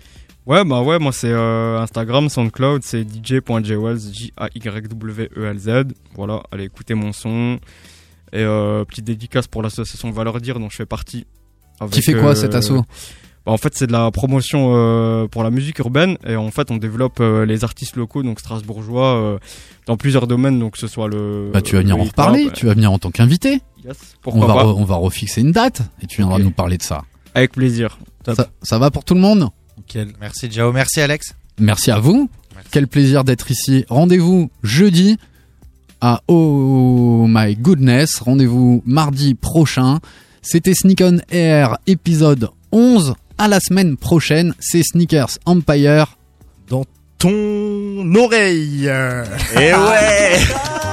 Ouais, 0.46 0.64
bah 0.64 0.80
ouais, 0.82 0.98
moi 0.98 1.12
c'est 1.12 1.30
euh, 1.30 1.78
Instagram, 1.80 2.28
SoundCloud, 2.28 2.82
c'est 2.84 3.04
dj.jwells, 3.04 4.00
J-A-Y-W-E-L-Z. 4.12 5.68
E 5.68 5.84
Voilà, 6.16 6.42
allez 6.50 6.64
écouter 6.64 6.94
mon 6.94 7.12
son. 7.12 7.58
Et 8.32 8.38
euh, 8.42 8.84
petite 8.84 9.04
dédicace 9.04 9.46
pour 9.46 9.62
l'association 9.62 10.10
Valeur 10.10 10.40
Dire 10.40 10.58
dont 10.60 10.70
je 10.70 10.76
fais 10.76 10.86
partie. 10.86 11.26
Qui 11.90 12.02
fait 12.02 12.14
quoi, 12.14 12.36
cet 12.36 12.54
asso 12.54 12.72
bah, 12.72 13.52
En 13.52 13.56
fait, 13.56 13.72
c'est 13.74 13.86
de 13.86 13.92
la 13.92 14.10
promotion 14.10 14.72
euh, 14.74 15.26
pour 15.28 15.42
la 15.42 15.50
musique 15.50 15.78
urbaine. 15.78 16.16
Et 16.26 16.36
en 16.36 16.50
fait, 16.50 16.70
on 16.70 16.76
développe 16.76 17.20
euh, 17.20 17.46
les 17.46 17.64
artistes 17.64 17.96
locaux, 17.96 18.22
donc 18.22 18.38
strasbourgeois, 18.38 19.16
euh, 19.16 19.38
dans 19.86 19.96
plusieurs 19.96 20.26
domaines, 20.26 20.58
donc 20.58 20.72
que 20.74 20.78
ce 20.78 20.86
soit 20.86 21.08
le. 21.08 21.50
Bah, 21.52 21.62
tu 21.62 21.74
vas 21.76 21.80
venir 21.80 21.96
en 21.98 22.04
reparler. 22.04 22.46
euh, 22.46 22.50
Tu 22.52 22.66
vas 22.66 22.74
venir 22.74 22.92
en 22.92 22.98
tant 22.98 23.10
qu'invité. 23.10 23.62
Yes, 23.84 23.96
on 23.96 24.20
pourquoi 24.20 24.46
va, 24.46 24.54
pas. 24.54 24.64
re- 24.64 24.74
on 24.76 24.84
va 24.84 24.96
refixer 24.96 25.40
une 25.40 25.52
date 25.52 25.80
et 26.02 26.06
tu 26.06 26.18
viendras 26.18 26.38
nous 26.38 26.50
parler 26.50 26.76
de 26.76 26.82
ça. 26.82 27.02
Avec 27.34 27.52
plaisir. 27.52 27.98
Ça, 28.26 28.48
ça 28.62 28.78
va 28.78 28.90
pour 28.90 29.04
tout 29.04 29.14
le 29.14 29.20
monde? 29.20 29.48
Merci 30.20 30.50
Jao, 30.50 30.70
merci 30.72 31.00
Alex. 31.00 31.34
Merci 31.58 31.90
à 31.90 31.98
vous. 31.98 32.28
Quel 32.70 32.86
plaisir 32.86 33.24
d'être 33.24 33.50
ici. 33.50 33.84
Rendez-vous 33.88 34.50
jeudi 34.62 35.16
à 36.00 36.22
Oh 36.28 37.26
My 37.28 37.56
Goodness. 37.56 38.18
Rendez-vous 38.20 38.82
mardi 38.86 39.34
prochain. 39.34 39.98
C'était 40.42 40.74
Sneak 40.74 41.02
on 41.02 41.18
Air 41.30 41.78
épisode 41.86 42.48
11. 42.72 43.14
À 43.38 43.48
la 43.48 43.60
semaine 43.60 43.96
prochaine. 43.96 44.54
C'est 44.58 44.82
Sneakers 44.82 45.38
Empire. 45.46 46.16
Dans 46.68 46.84
ton 47.18 48.14
oreille. 48.14 48.86
Et 49.56 49.72
ouais 49.74 50.38